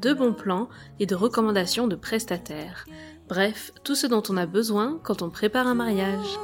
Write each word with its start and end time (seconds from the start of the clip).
de 0.00 0.12
bons 0.12 0.32
plans 0.32 0.68
et 1.00 1.06
de 1.06 1.14
recommandations 1.14 1.86
de 1.86 1.96
prestataires. 1.96 2.86
Bref, 3.28 3.72
tout 3.84 3.94
ce 3.94 4.06
dont 4.06 4.22
on 4.28 4.36
a 4.36 4.46
besoin 4.46 4.98
quand 5.02 5.22
on 5.22 5.30
prépare 5.30 5.66
un 5.66 5.74
mariage. 5.74 6.38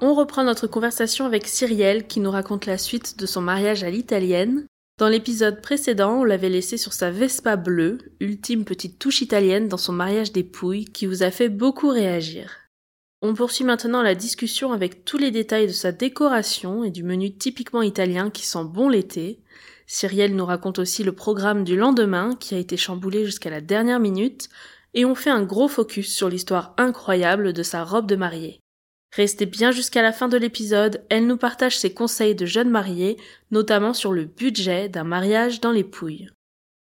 On 0.00 0.14
reprend 0.14 0.44
notre 0.44 0.66
conversation 0.66 1.24
avec 1.24 1.46
Cyrielle 1.46 2.06
qui 2.06 2.20
nous 2.20 2.30
raconte 2.30 2.66
la 2.66 2.78
suite 2.78 3.18
de 3.18 3.26
son 3.26 3.40
mariage 3.40 3.82
à 3.82 3.90
l'italienne. 3.90 4.66
Dans 4.98 5.08
l'épisode 5.08 5.60
précédent, 5.60 6.20
on 6.20 6.24
l'avait 6.24 6.48
laissé 6.48 6.76
sur 6.76 6.92
sa 6.92 7.10
Vespa 7.10 7.56
bleue, 7.56 7.98
ultime 8.20 8.64
petite 8.64 8.98
touche 8.98 9.20
italienne 9.20 9.68
dans 9.68 9.76
son 9.76 9.92
mariage 9.92 10.32
des 10.32 10.44
Pouilles 10.44 10.84
qui 10.84 11.06
vous 11.06 11.22
a 11.22 11.30
fait 11.30 11.48
beaucoup 11.48 11.88
réagir. 11.88 12.65
On 13.28 13.34
poursuit 13.34 13.64
maintenant 13.64 14.02
la 14.02 14.14
discussion 14.14 14.72
avec 14.72 15.04
tous 15.04 15.18
les 15.18 15.32
détails 15.32 15.66
de 15.66 15.72
sa 15.72 15.90
décoration 15.90 16.84
et 16.84 16.92
du 16.92 17.02
menu 17.02 17.34
typiquement 17.34 17.82
italien 17.82 18.30
qui 18.30 18.46
sent 18.46 18.62
bon 18.64 18.88
l'été. 18.88 19.40
Cyrielle 19.88 20.36
nous 20.36 20.46
raconte 20.46 20.78
aussi 20.78 21.02
le 21.02 21.10
programme 21.10 21.64
du 21.64 21.76
lendemain 21.76 22.36
qui 22.38 22.54
a 22.54 22.58
été 22.58 22.76
chamboulé 22.76 23.24
jusqu'à 23.24 23.50
la 23.50 23.60
dernière 23.60 23.98
minute 23.98 24.48
et 24.94 25.04
on 25.04 25.16
fait 25.16 25.30
un 25.30 25.42
gros 25.42 25.66
focus 25.66 26.14
sur 26.14 26.28
l'histoire 26.28 26.72
incroyable 26.78 27.52
de 27.52 27.64
sa 27.64 27.82
robe 27.82 28.06
de 28.06 28.14
mariée. 28.14 28.60
Restez 29.10 29.46
bien 29.46 29.72
jusqu'à 29.72 30.02
la 30.02 30.12
fin 30.12 30.28
de 30.28 30.36
l'épisode, 30.36 31.02
elle 31.08 31.26
nous 31.26 31.36
partage 31.36 31.76
ses 31.76 31.92
conseils 31.92 32.36
de 32.36 32.46
jeunes 32.46 32.70
mariés, 32.70 33.16
notamment 33.50 33.92
sur 33.92 34.12
le 34.12 34.24
budget 34.24 34.88
d'un 34.88 35.02
mariage 35.02 35.60
dans 35.60 35.72
les 35.72 35.82
Pouilles. 35.82 36.30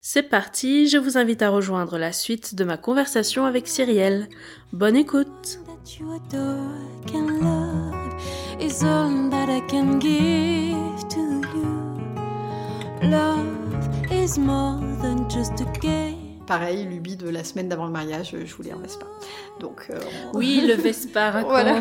C'est 0.02 0.24
parti, 0.24 0.90
je 0.90 0.98
vous 0.98 1.18
invite 1.18 1.42
à 1.42 1.50
rejoindre 1.50 1.98
la 1.98 2.12
suite 2.12 2.56
de 2.56 2.66
ma 2.66 2.76
conversation 2.76 3.46
avec 3.46 3.70
Cyrielle. 3.70 4.28
Bonne 4.74 4.98
écoute 4.98 5.60
That 5.86 6.00
you 6.00 6.14
adore 6.14 6.72
can 7.06 7.42
love 7.42 8.16
is 8.60 8.84
all 8.84 9.30
that 9.30 9.50
I 9.50 9.60
can 9.70 10.00
give 10.00 11.08
to 11.10 11.42
you. 11.54 13.10
Love 13.10 13.46
is 14.12 14.38
more 14.40 14.80
than 15.02 15.30
just 15.30 15.62
a 15.62 15.66
game. 15.80 16.42
Pareil, 16.48 16.86
lubie 16.86 17.16
de 17.18 17.30
la 17.30 17.44
semaine 17.44 17.70
d'avant 17.70 17.86
le 17.86 17.92
mariage, 17.92 18.36
je 18.46 18.56
voulais 18.56 18.72
un 18.72 18.78
Vespa. 18.78 19.06
Donc, 19.60 19.88
euh, 19.90 20.00
on- 20.34 20.38
Oui, 20.38 20.62
le 20.68 20.74
Vespa 20.76 21.32
raconte. 21.32 21.52
Voilà. 21.52 21.80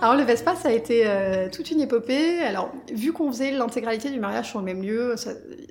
Alors 0.00 0.14
le 0.16 0.22
Vespa, 0.24 0.54
ça 0.56 0.68
a 0.68 0.72
été 0.72 1.02
euh, 1.06 1.48
toute 1.50 1.70
une 1.70 1.80
épopée. 1.80 2.40
Alors 2.40 2.70
vu 2.92 3.12
qu'on 3.12 3.30
faisait 3.30 3.50
l'intégralité 3.50 4.10
du 4.10 4.20
mariage 4.20 4.48
sur 4.48 4.58
le 4.58 4.64
même 4.64 4.82
lieu, 4.82 5.14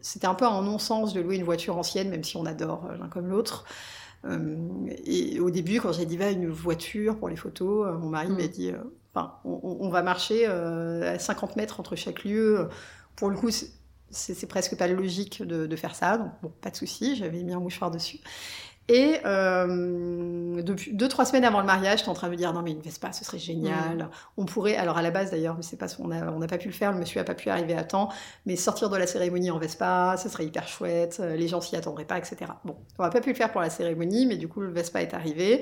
c'était 0.02 0.28
un 0.28 0.34
peu 0.36 0.46
un 0.46 0.62
non-sens 0.62 1.14
de 1.14 1.22
louer 1.22 1.38
une 1.38 1.44
voiture 1.44 1.78
ancienne, 1.78 2.10
même 2.10 2.24
si 2.24 2.38
on 2.38 2.46
adore 2.46 2.86
euh, 2.92 2.98
l'un 2.98 3.08
comme 3.08 3.28
l'autre. 3.28 3.66
Euh, 4.26 4.88
et 5.06 5.40
au 5.40 5.50
début, 5.50 5.80
quand 5.80 5.92
j'ai 5.92 6.06
dit 6.06 6.18
va 6.18 6.32
une 6.32 6.50
voiture 6.50 7.18
pour 7.18 7.30
les 7.30 7.36
photos, 7.36 7.88
euh, 7.88 7.98
mon 7.98 8.10
mari 8.10 8.30
Mm. 8.30 8.38
m'a 8.38 8.48
dit, 8.48 8.72
euh, 8.72 8.78
enfin, 9.14 9.36
on, 9.46 9.90
va 9.90 10.02
marcher 10.02 10.46
à 10.46 11.18
50 11.20 11.56
mètres 11.56 11.80
entre 11.80 11.96
chaque 11.96 12.24
lieu. 12.24 12.70
Pour 13.16 13.30
le 13.30 13.38
coup, 13.38 13.50
c'est 14.10 14.48
presque 14.48 14.78
pas 14.78 14.88
logique 14.88 15.44
de, 15.44 15.66
de 15.66 15.76
faire 15.76 15.96
ça, 15.96 16.18
donc 16.18 16.32
bon, 16.42 16.52
pas 16.62 16.70
de 16.70 16.76
souci. 16.76 17.16
J'avais 17.16 17.44
mis 17.44 17.54
un 17.54 17.60
mouchoir 17.60 17.92
dessus. 17.92 18.20
Et 18.90 19.20
euh, 19.26 20.62
depuis 20.62 20.94
deux 20.94 21.10
trois 21.10 21.26
semaines 21.26 21.44
avant 21.44 21.60
le 21.60 21.66
mariage, 21.66 22.00
j'étais 22.00 22.10
en 22.10 22.14
train 22.14 22.28
de 22.28 22.32
me 22.32 22.38
dire 22.38 22.54
non 22.54 22.62
mais 22.62 22.72
une 22.72 22.80
Vespa, 22.80 23.12
ce 23.12 23.26
serait 23.26 23.38
génial. 23.38 24.10
On 24.38 24.46
pourrait, 24.46 24.78
alors 24.78 24.98
à 24.98 25.02
la 25.02 25.12
base 25.12 25.30
d'ailleurs, 25.32 25.56
mais 25.58 25.62
c'est 25.64 25.76
pas, 25.76 25.88
on 26.00 26.08
n'a 26.08 26.32
on 26.32 26.40
n'a 26.40 26.48
pas 26.48 26.58
pu 26.58 26.68
le 26.70 26.74
faire, 26.74 26.94
le 26.94 27.00
monsieur 27.00 27.20
a 27.20 27.26
pas 27.26 27.36
pu 27.36 27.50
arriver 27.50 27.74
à 27.76 27.84
temps, 27.84 28.08
mais 28.46 28.56
sortir 28.56 28.90
de 28.90 28.96
la 28.96 29.06
cérémonie 29.06 29.52
en 29.52 29.60
Vespa, 29.60 30.16
ce 30.18 30.30
serait 30.30 30.46
hyper 30.46 30.68
chouette. 30.70 31.18
euh, 31.20 31.36
Les 31.36 31.50
gens 31.50 31.60
s'y 31.60 31.76
attendraient 31.76 32.06
pas, 32.06 32.18
etc. 32.18 32.38
Bon, 32.64 32.78
on 32.98 33.04
n'a 33.04 33.10
pas 33.10 33.20
pu 33.20 33.30
le 33.30 33.36
faire 33.36 33.52
pour 33.52 33.60
la 33.62 33.70
cérémonie, 33.70 34.26
mais 34.26 34.38
du 34.38 34.48
coup 34.48 34.62
le 34.62 34.72
Vespa 34.72 35.02
est 35.02 35.14
arrivé. 35.14 35.62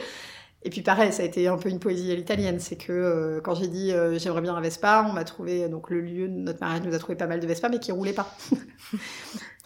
Et 0.67 0.71
puis 0.71 0.81
pareil, 0.81 1.13
ça 1.13 1.21
a 1.21 1.25
été 1.27 1.47
un 1.47 1.57
peu 1.59 1.69
une 1.69 1.77
poésie 1.79 2.11
à 2.11 2.15
l'italienne, 2.15 2.59
c'est 2.59 2.75
que 2.75 2.91
euh, 2.91 3.39
quand 3.39 3.53
j'ai 3.53 3.67
dit 3.67 3.91
euh, 3.91 4.17
j'aimerais 4.17 4.41
bien 4.41 4.55
un 4.55 4.61
Vespa, 4.61 5.05
on 5.07 5.13
m'a 5.13 5.23
trouvé 5.23 5.69
donc 5.69 5.91
le 5.91 6.01
lieu 6.01 6.27
de 6.27 6.33
notre 6.33 6.59
mariage 6.59 6.81
nous 6.83 6.95
a 6.95 6.97
trouvé 6.97 7.15
pas 7.15 7.27
mal 7.27 7.39
de 7.39 7.45
Vespa, 7.45 7.69
mais 7.69 7.77
qui 7.77 7.91
roulaient 7.91 8.13
pas. 8.13 8.33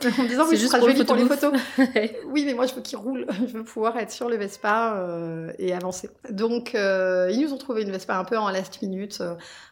en 0.03 0.23
me 0.23 0.27
disant 0.27 0.43
oui, 0.49 0.57
juste 0.57 0.71
sera 0.73 0.81
joli 0.81 1.05
pour 1.05 1.15
les 1.15 1.25
photos. 1.25 1.53
Oui, 2.27 2.43
mais 2.45 2.53
moi 2.53 2.65
je 2.65 2.73
veux 2.73 2.81
qu'il 2.81 2.97
roule, 2.97 3.25
je 3.47 3.53
veux 3.57 3.63
pouvoir 3.63 3.97
être 3.97 4.11
sur 4.11 4.27
le 4.27 4.35
Vespa 4.35 4.95
euh, 4.97 5.53
et 5.57 5.73
avancer. 5.73 6.09
Donc 6.29 6.71
ils 6.73 7.39
nous 7.41 7.53
ont 7.53 7.57
trouvé 7.57 7.83
une 7.83 7.91
Vespa 7.91 8.17
un 8.17 8.25
peu 8.25 8.37
en 8.37 8.49
last 8.49 8.81
minute, 8.81 9.23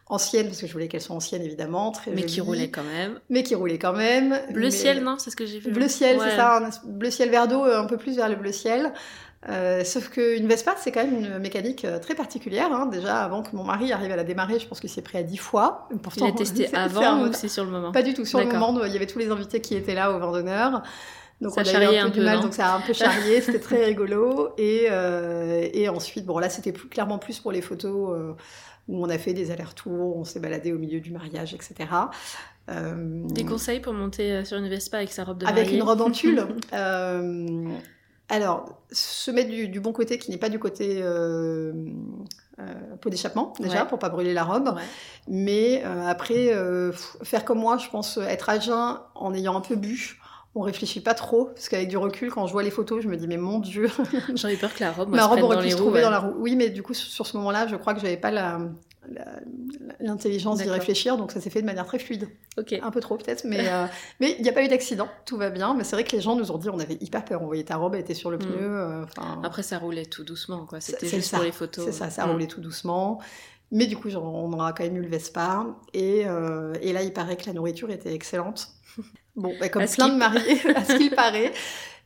ancienne 0.06 0.46
parce 0.46 0.62
que 0.62 0.66
je 0.66 0.72
voulais 0.72 0.88
qu'elle 0.88 1.02
soit 1.02 1.14
ancienne 1.14 1.42
évidemment, 1.42 1.90
très 1.92 2.10
Mais 2.10 2.22
qui 2.22 2.40
roulait 2.40 2.70
quand 2.70 2.84
même. 2.84 3.20
mais 3.28 3.42
qui 3.42 3.54
roulait 3.54 3.78
quand 3.78 3.92
même. 3.92 4.34
Bleu 4.50 4.62
Mais- 4.62 4.70
ciel, 4.70 5.04
non 5.04 5.16
C'est 5.18 5.28
ce 5.28 5.36
que 5.36 5.44
j'ai 5.44 5.58
vu. 5.58 5.72
Bleu 5.72 5.88
ciel, 5.88 6.16
Ouais. 6.16 6.24
c'est 6.30 6.36
ça, 6.36 6.56
un 6.56 6.70
bleu 6.86 7.10
ciel 7.10 7.28
vert 7.28 7.48
d'eau, 7.48 7.64
un 7.64 7.84
peu 7.84 7.98
plus 7.98 8.16
vers 8.16 8.30
le 8.30 8.36
bleu 8.36 8.52
ciel. 8.52 8.94
Euh, 9.48 9.84
sauf 9.84 10.08
qu'une 10.10 10.48
Vespa, 10.48 10.74
c'est 10.78 10.90
quand 10.90 11.04
même 11.04 11.16
une 11.24 11.38
mécanique 11.38 11.84
euh, 11.84 11.98
très 12.00 12.14
particulière. 12.16 12.72
hein. 12.72 12.86
Déjà, 12.86 13.22
avant 13.22 13.42
que 13.42 13.54
mon 13.54 13.62
mari 13.62 13.92
arrive 13.92 14.10
à 14.10 14.16
la 14.16 14.24
démarrer, 14.24 14.58
je 14.58 14.66
pense 14.66 14.80
qu'il 14.80 14.90
s'est 14.90 15.02
pris 15.02 15.16
à 15.18 15.22
10 15.22 15.36
fois. 15.36 15.86
Il 15.92 15.98
Pourtant, 15.98 16.26
a 16.26 16.32
testé 16.32 16.68
avant 16.74 17.22
ou 17.22 17.32
c'est 17.32 17.48
sur 17.48 17.64
le 17.64 17.70
moment 17.70 17.92
Pas 17.92 18.02
du 18.02 18.14
tout. 18.14 18.24
Sur 18.24 18.40
le 18.40 18.46
moment, 18.46 18.84
il 18.84 18.92
y 18.92 18.96
avait 18.96 19.06
tous 19.06 19.20
les 19.20 19.30
invités 19.30 19.60
qui 19.60 19.76
étaient 19.76 19.94
là 19.94 20.10
au 20.10 20.18
vin 20.18 20.32
d'honneur. 20.32 20.82
Donc 21.40 21.52
Ça 21.52 21.62
on 21.64 21.68
a 21.68 21.82
eu 21.84 21.86
un 21.86 21.90
peu 21.90 22.06
un 22.06 22.08
du 22.10 22.20
mal, 22.20 22.40
donc 22.40 22.52
ça 22.52 22.72
a 22.72 22.76
un 22.76 22.80
peu 22.80 22.92
charrié, 22.92 23.40
c'était 23.42 23.60
très 23.60 23.84
rigolo. 23.84 24.48
Et, 24.58 24.86
euh, 24.90 25.68
et 25.72 25.88
ensuite, 25.88 26.26
bon 26.26 26.40
là 26.40 26.50
c'était 26.50 26.72
plus, 26.72 26.88
clairement 26.88 27.18
plus 27.18 27.38
pour 27.38 27.52
les 27.52 27.62
photos 27.62 28.18
euh, 28.18 28.32
où 28.88 29.04
on 29.04 29.08
a 29.08 29.18
fait 29.18 29.34
des 29.34 29.52
allers-retours, 29.52 30.16
on 30.16 30.24
s'est 30.24 30.40
baladé 30.40 30.72
au 30.72 30.78
milieu 30.78 30.98
du 30.98 31.12
mariage, 31.12 31.54
etc. 31.54 31.76
Euh, 32.70 33.22
Des 33.28 33.44
conseils 33.44 33.78
pour 33.78 33.92
monter 33.92 34.44
sur 34.44 34.58
une 34.58 34.68
Vespa 34.68 34.96
avec 34.96 35.12
sa 35.12 35.22
robe 35.22 35.38
de 35.38 35.46
avec 35.46 35.66
mariée 35.66 35.76
une 35.76 35.84
robe 35.84 36.00
en 36.00 36.10
tulle. 36.10 36.44
Alors, 38.30 38.78
se 38.92 39.30
mettre 39.30 39.50
du, 39.50 39.68
du 39.68 39.80
bon 39.80 39.92
côté 39.92 40.18
qui 40.18 40.30
n'est 40.30 40.36
pas 40.36 40.50
du 40.50 40.58
côté 40.58 41.00
euh, 41.02 41.72
euh, 42.60 42.74
pot 43.00 43.08
d'échappement, 43.08 43.54
déjà, 43.58 43.82
Ouais. 43.82 43.88
pour 43.88 43.98
pas 43.98 44.08
brûler 44.10 44.34
la 44.34 44.44
robe. 44.44 44.68
Ouais. 44.76 44.82
Mais 45.28 45.82
euh, 45.86 46.06
après, 46.06 46.52
euh, 46.52 46.92
faire 47.22 47.44
comme 47.44 47.58
moi, 47.58 47.78
je 47.78 47.88
pense 47.88 48.18
être 48.18 48.48
à 48.50 48.58
jeun 48.60 48.98
en 49.14 49.32
ayant 49.32 49.56
un 49.56 49.60
peu 49.62 49.76
bu. 49.76 50.20
On 50.54 50.60
réfléchit 50.62 51.00
pas 51.00 51.14
trop, 51.14 51.46
parce 51.46 51.68
qu'avec 51.68 51.88
du 51.88 51.96
recul, 51.96 52.30
quand 52.30 52.46
je 52.46 52.52
vois 52.52 52.62
les 52.62 52.70
photos, 52.70 53.02
je 53.02 53.08
me 53.08 53.16
dis, 53.16 53.28
mais 53.28 53.36
mon 53.36 53.60
Dieu, 53.60 53.88
J'aurais 54.34 54.54
eu 54.54 54.56
peur 54.56 54.74
que 54.74 54.80
la 54.82 54.92
robe, 54.92 55.08
moi, 55.08 55.18
ma 55.18 55.26
robe 55.26 55.40
aurait 55.42 55.62
pu 55.62 55.70
se 55.70 55.76
trouver 55.76 55.98
ouais. 55.98 56.02
dans 56.02 56.10
la 56.10 56.18
roue. 56.18 56.34
Oui, 56.38 56.56
mais 56.56 56.68
du 56.70 56.82
coup, 56.82 56.94
sur 56.94 57.26
ce 57.26 57.36
moment-là, 57.36 57.66
je 57.68 57.76
crois 57.76 57.94
que 57.94 58.00
j'avais 58.00 58.16
pas 58.16 58.30
la- 58.30 58.58
l'intelligence 60.00 60.58
d'y 60.62 60.68
réfléchir, 60.70 61.16
donc 61.16 61.32
ça 61.32 61.40
s'est 61.40 61.50
fait 61.50 61.60
de 61.60 61.66
manière 61.66 61.86
très 61.86 61.98
fluide. 61.98 62.28
Ok. 62.56 62.74
Un 62.82 62.90
peu 62.90 63.00
trop 63.00 63.16
peut-être, 63.16 63.44
mais 63.44 63.68
euh, 63.72 63.86
mais 64.20 64.34
il 64.38 64.42
n'y 64.42 64.48
a 64.48 64.52
pas 64.52 64.62
eu 64.64 64.68
d'accident, 64.68 65.08
tout 65.26 65.36
va 65.36 65.50
bien. 65.50 65.74
Mais 65.74 65.84
c'est 65.84 65.96
vrai 65.96 66.04
que 66.04 66.12
les 66.12 66.20
gens 66.20 66.36
nous 66.36 66.50
ont 66.50 66.58
dit, 66.58 66.68
on 66.68 66.78
avait 66.78 66.98
hyper 67.00 67.24
peur. 67.24 67.42
On 67.42 67.46
voyait 67.46 67.64
ta 67.64 67.76
robe, 67.76 67.94
elle 67.94 68.00
était 68.00 68.14
sur 68.14 68.30
le 68.30 68.36
Mm. 68.38 68.40
pneu. 68.40 68.58
euh, 68.60 69.04
Après, 69.42 69.62
ça 69.62 69.78
roulait 69.78 70.06
tout 70.06 70.24
doucement, 70.24 70.66
quoi. 70.66 70.80
C'était 70.80 71.06
juste 71.08 71.30
ça, 71.30 71.38
pour 71.38 71.44
les 71.44 71.52
photos. 71.52 71.84
c'est 71.84 71.92
ça, 71.92 72.10
ça 72.10 72.26
Mm. 72.26 72.30
roulait 72.30 72.46
tout 72.46 72.60
doucement. 72.60 73.20
Mais 73.70 73.86
du 73.86 73.96
coup, 73.96 74.08
genre, 74.08 74.24
on 74.24 74.52
aura 74.52 74.72
quand 74.72 74.84
même 74.84 74.96
eu 74.96 75.02
le 75.02 75.08
Vespa. 75.08 75.66
Et, 75.92 76.22
euh, 76.26 76.72
et 76.80 76.92
là, 76.92 77.02
il 77.02 77.12
paraît 77.12 77.36
que 77.36 77.46
la 77.46 77.52
nourriture 77.52 77.90
était 77.90 78.12
excellente. 78.14 78.68
Bon, 79.36 79.54
bah, 79.60 79.68
comme 79.68 79.84
plein 79.86 80.08
de 80.08 80.16
mariés, 80.16 80.58
à 80.74 80.84
ce 80.84 80.96
qu'il 80.96 81.10
paraît. 81.14 81.52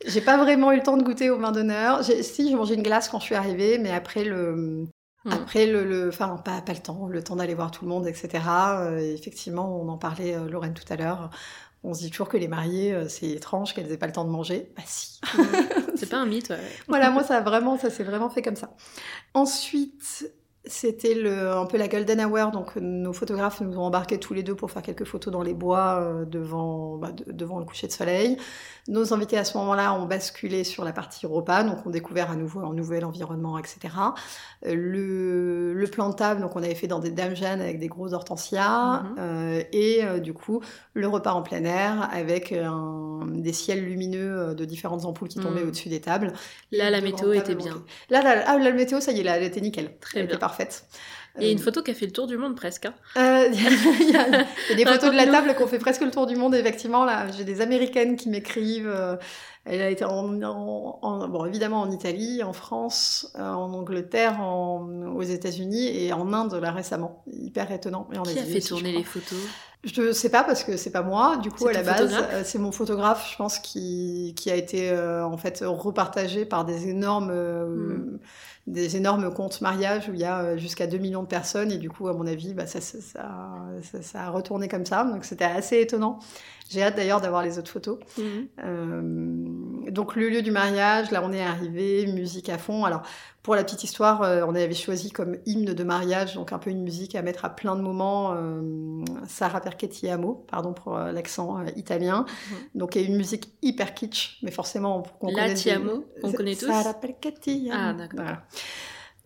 J'ai 0.05 0.21
pas 0.21 0.37
vraiment 0.37 0.71
eu 0.73 0.77
le 0.77 0.83
temps 0.83 0.99
de 0.99 1.03
goûter 1.03 1.31
au 1.31 1.39
vin 1.39 1.51
d'honneur. 1.51 2.05
Si, 2.05 2.49
j'ai 2.51 2.55
mangé 2.55 2.75
une 2.75 2.83
glace 2.83 3.09
quand 3.09 3.21
je 3.21 3.25
suis 3.25 3.35
arrivée, 3.35 3.79
mais 3.79 3.91
après 3.91 4.23
le. 4.25 4.85
Après 5.31 5.67
le, 5.67 5.85
le- 5.85 6.09
enfin 6.09 6.37
pas, 6.45 6.61
pas 6.63 6.73
le 6.73 6.81
temps, 6.81 7.07
le 7.07 7.23
temps 7.23 7.37
d'aller 7.37 7.55
voir 7.55 7.71
tout 7.71 7.85
le 7.85 7.91
monde, 7.91 8.07
etc. 8.07 8.45
Euh, 8.81 8.99
effectivement, 8.99 9.81
on 9.81 9.89
en 9.89 9.99
parlait 9.99 10.35
euh, 10.35 10.49
Lorraine 10.49 10.75
tout 10.75 10.91
à 10.93 10.97
l'heure. 10.97 11.31
On 11.85 11.95
se 11.95 12.01
dit 12.01 12.11
toujours 12.11 12.29
que 12.29 12.37
les 12.37 12.49
mariés, 12.49 12.93
euh, 12.95 13.09
c'est 13.09 13.29
étrange 13.29 13.75
qu'elles 13.75 13.91
aient 13.93 13.99
pas 13.99 14.07
le 14.07 14.13
temps 14.13 14.25
de 14.25 14.31
manger. 14.31 14.73
Bah 14.77 14.83
si. 14.87 15.21
C'est 15.97 16.09
pas 16.09 16.19
un 16.19 16.27
mythe, 16.27 16.51
ouais. 16.51 16.59
voilà, 16.89 17.11
moi 17.11 17.23
ça 17.25 17.39
a 17.39 17.41
vraiment, 17.41 17.79
ça 17.79 17.91
s'est 17.91 18.05
vraiment 18.05 18.31
fait 18.31 18.43
comme 18.43 18.57
ça. 18.57 18.75
Ensuite, 19.35 20.33
c'était 20.65 21.15
le, 21.15 21.51
un 21.51 21.67
peu 21.67 21.77
la 21.77 21.89
golden 21.89 22.25
hour, 22.25 22.51
donc 22.53 22.77
nos 22.77 23.13
photographes 23.13 23.61
nous 23.61 23.77
ont 23.79 23.83
embarqués 23.83 24.19
tous 24.19 24.33
les 24.35 24.43
deux 24.45 24.55
pour 24.55 24.71
faire 24.71 24.83
quelques 24.83 25.05
photos 25.05 25.33
dans 25.33 25.43
les 25.43 25.55
bois 25.55 25.99
euh, 26.01 26.25
devant, 26.25 26.97
bah, 26.99 27.11
de- 27.13 27.33
devant 27.33 27.59
le 27.59 27.65
coucher 27.65 27.89
de 27.89 27.93
soleil. 27.93 28.37
Nos 28.89 29.13
invités 29.15 29.39
à 29.39 29.45
ce 29.45 29.57
moment-là 29.59 29.95
ont 29.95 30.07
basculé 30.07 30.65
sur 30.65 30.85
la 30.85 30.93
partie 30.93 31.27
repas, 31.27 31.63
donc 31.65 31.85
ont 31.87 31.91
découvert 31.91 32.31
à 32.31 32.37
nouveau 32.37 32.61
un 32.61 32.75
nouvel 32.75 33.05
environnement, 33.05 33.59
etc. 33.59 33.79
Euh, 34.67 34.75
Le, 34.75 35.73
le 35.75 35.87
plan 35.89 36.09
de 36.11 36.15
table, 36.15 36.41
donc 36.41 36.55
on 36.57 36.63
avait 36.63 36.75
fait 36.75 36.87
dans 36.89 36.99
des 37.01 37.11
dames 37.11 37.35
jeunes 37.37 37.61
avec 37.61 37.79
des 37.79 37.89
gros 37.89 38.13
hortensias, 38.15 39.03
Mhm. 39.03 39.17
euh, 39.19 39.63
et 39.73 40.05
euh, 40.05 40.19
du 40.21 40.33
coup 40.33 40.61
le 40.95 41.09
repas 41.09 41.33
en 41.33 41.43
plein 41.43 41.65
air 41.65 42.09
avec 42.13 42.53
un- 42.53 43.27
des 43.33 43.53
ciels 43.53 43.85
lumineux 43.85 44.55
de 44.55 44.65
différentes 44.65 45.05
ampoules 45.05 45.29
qui 45.29 45.39
tombaient 45.41 45.63
Mhm. 45.63 45.69
au-dessus 45.69 45.89
des 45.89 46.01
tables. 46.01 46.33
Là, 46.73 46.91
la 46.91 47.01
météo 47.01 47.33
était 47.33 47.55
bien. 47.55 47.83
Là, 48.11 48.23
là, 48.23 48.43
ah, 48.47 48.59
la 48.59 48.73
météo, 48.73 49.01
ça 49.01 49.13
y 49.13 49.21
est, 49.21 49.23
là, 49.23 49.37
elle 49.39 49.45
était 49.45 49.61
nickel. 49.61 49.97
Très 50.01 50.21
elle 50.21 50.27
bien. 50.27 50.37
était 50.37 50.45
parfaite. 50.53 50.85
Et 51.41 51.51
une 51.51 51.59
photo 51.59 51.83
qui 51.83 51.91
a 51.91 51.95
fait 51.95 52.05
le 52.05 52.13
tour 52.13 52.27
du 52.27 52.37
monde 52.37 52.55
presque. 52.57 52.85
Hein. 52.87 52.95
Euh, 53.17 53.49
il, 53.53 54.11
y 54.11 54.17
a, 54.17 54.27
il 54.71 54.71
y 54.71 54.73
a 54.73 54.75
des 54.77 54.85
photos 54.85 55.11
de 55.11 55.17
la 55.17 55.27
table 55.27 55.55
qui 55.57 55.63
ont 55.63 55.67
fait 55.67 55.79
presque 55.79 56.03
le 56.03 56.11
tour 56.11 56.27
du 56.27 56.37
monde, 56.37 56.55
effectivement. 56.55 57.07
Là, 57.07 57.27
j'ai 57.35 57.45
des 57.45 57.63
Américaines 57.63 58.17
qui 58.17 58.29
m'écrivent. 58.29 58.87
euh, 58.95 59.17
elle 59.65 59.81
a 59.81 59.89
été 59.89 60.05
en, 60.05 60.43
en- 60.43 60.99
en- 61.01 61.29
bon, 61.29 61.47
évidemment 61.47 61.81
en 61.81 61.91
Italie, 61.91 62.43
en 62.43 62.53
France, 62.53 63.33
euh, 63.39 63.43
en 63.51 63.73
Angleterre, 63.73 64.41
aux 64.43 65.23
États-Unis 65.23 65.87
et 66.05 66.13
en 66.13 66.33
Inde 66.35 66.53
là 66.61 66.71
récemment. 66.73 67.23
Hyper 67.33 67.71
étonnant. 67.73 68.09
Et 68.13 68.19
Qui 68.29 68.39
a 68.39 68.43
fait 68.43 68.57
aussi, 68.59 68.69
tourner 68.69 68.93
les 68.93 69.05
photos? 69.05 69.39
Je 69.85 70.13
sais 70.13 70.29
pas 70.31 70.45
parce 70.45 70.63
que 70.65 70.77
c'est 70.77 70.91
pas 70.93 71.03
moi. 71.03 71.39
Du 71.39 71.51
coup, 71.51 71.67
à 71.67 71.73
la 71.73 71.83
base, 71.83 72.13
euh, 72.33 72.43
c'est 72.45 72.59
mon 72.59 72.71
photographe, 72.73 73.29
je 73.33 73.37
pense, 73.37 73.59
qui, 73.59 74.33
qui 74.37 74.51
a 74.51 74.55
été 74.55 74.91
euh, 74.91 75.25
en 75.25 75.37
fait 75.37 75.63
repartagé 75.67 76.45
par 76.45 76.65
des 76.65 76.89
énormes, 76.89 77.31
euh, 77.33 77.67
Mm. 77.67 78.19
Des 78.67 78.97
énormes 78.97 79.33
comptes 79.35 79.61
mariage 79.61 80.09
où 80.09 80.15
il 80.15 80.21
y 80.21 80.25
a 80.25 80.41
euh, 80.41 80.57
jusqu'à 80.57 80.87
2 80.87 80.99
millions 80.99 81.23
de 81.23 81.29
personnes. 81.29 81.73
Et 81.73 81.79
du 81.79 81.91
coup, 81.91 82.09
à 82.09 82.13
mon 82.13 82.27
avis, 82.27 82.55
bah, 82.55 82.67
ça, 82.67 82.79
a 84.15 84.31
retourné 84.31 84.69
comme 84.69 84.87
ça. 84.87 85.05
Donc 85.05 85.25
c'était 85.25 85.45
assez 85.45 85.81
étonnant. 85.81 86.19
J'ai 86.73 86.83
hâte 86.83 86.97
d'ailleurs 86.97 87.21
d'avoir 87.21 87.43
les 87.43 87.59
autres 87.59 87.71
photos. 87.71 87.99
Mhm. 88.19 88.49
Euh, 88.65 89.91
donc 89.91 90.17
le 90.17 90.29
lieu 90.29 90.43
du 90.43 90.51
mariage, 90.51 91.11
là 91.11 91.23
on 91.25 91.33
est 91.33 91.43
arrivé, 91.43 92.07
musique 92.07 92.49
à 92.49 92.57
fond. 92.59 92.85
Alors 92.85 93.03
pour 93.43 93.55
la 93.57 93.65
petite 93.65 93.85
histoire, 93.85 94.23
euh, 94.23 94.45
on 94.47 94.55
avait 94.55 94.73
choisi 94.73 95.11
comme 95.11 95.37
hymne 95.47 95.75
de 95.75 95.85
mariage, 95.85 96.35
donc 96.35 96.53
un 96.53 96.59
peu 96.59 96.71
une 96.71 96.83
musique 96.83 97.15
à 97.15 97.23
mettre 97.23 97.45
à 97.45 97.51
plein 97.51 97.77
de 97.77 97.83
moments, 97.83 98.33
euh, 98.37 98.63
Sarah 99.27 99.61
Perchetti 99.61 100.09
Amo, 100.09 100.47
pardon 100.49 100.73
pour 100.73 100.97
euh, 100.97 101.13
l'accent 101.13 101.63
italien. 101.77 102.25
Donc 102.75 102.95
il 102.97 103.03
y 103.03 103.05
a 103.05 103.09
une 103.09 103.17
musique 103.17 103.53
hyper 103.63 103.95
kitsch, 103.95 104.39
mais 104.43 104.51
forcément 104.51 105.03
pour 105.03 105.19
qu'on 105.19 105.27
La 105.33 105.43
connaisse 105.43 105.59
Ti 105.61 105.69
des- 105.71 105.75
Amo, 105.75 106.05
on 106.23 106.33
connaît 106.33 106.55
tous 106.57 106.67
Sarah 106.67 106.95
Perchetti 106.95 107.69
Amo. 107.71 107.81
Ah, 107.81 107.93
d'accord. 107.93 108.21
Voilà. 108.23 108.43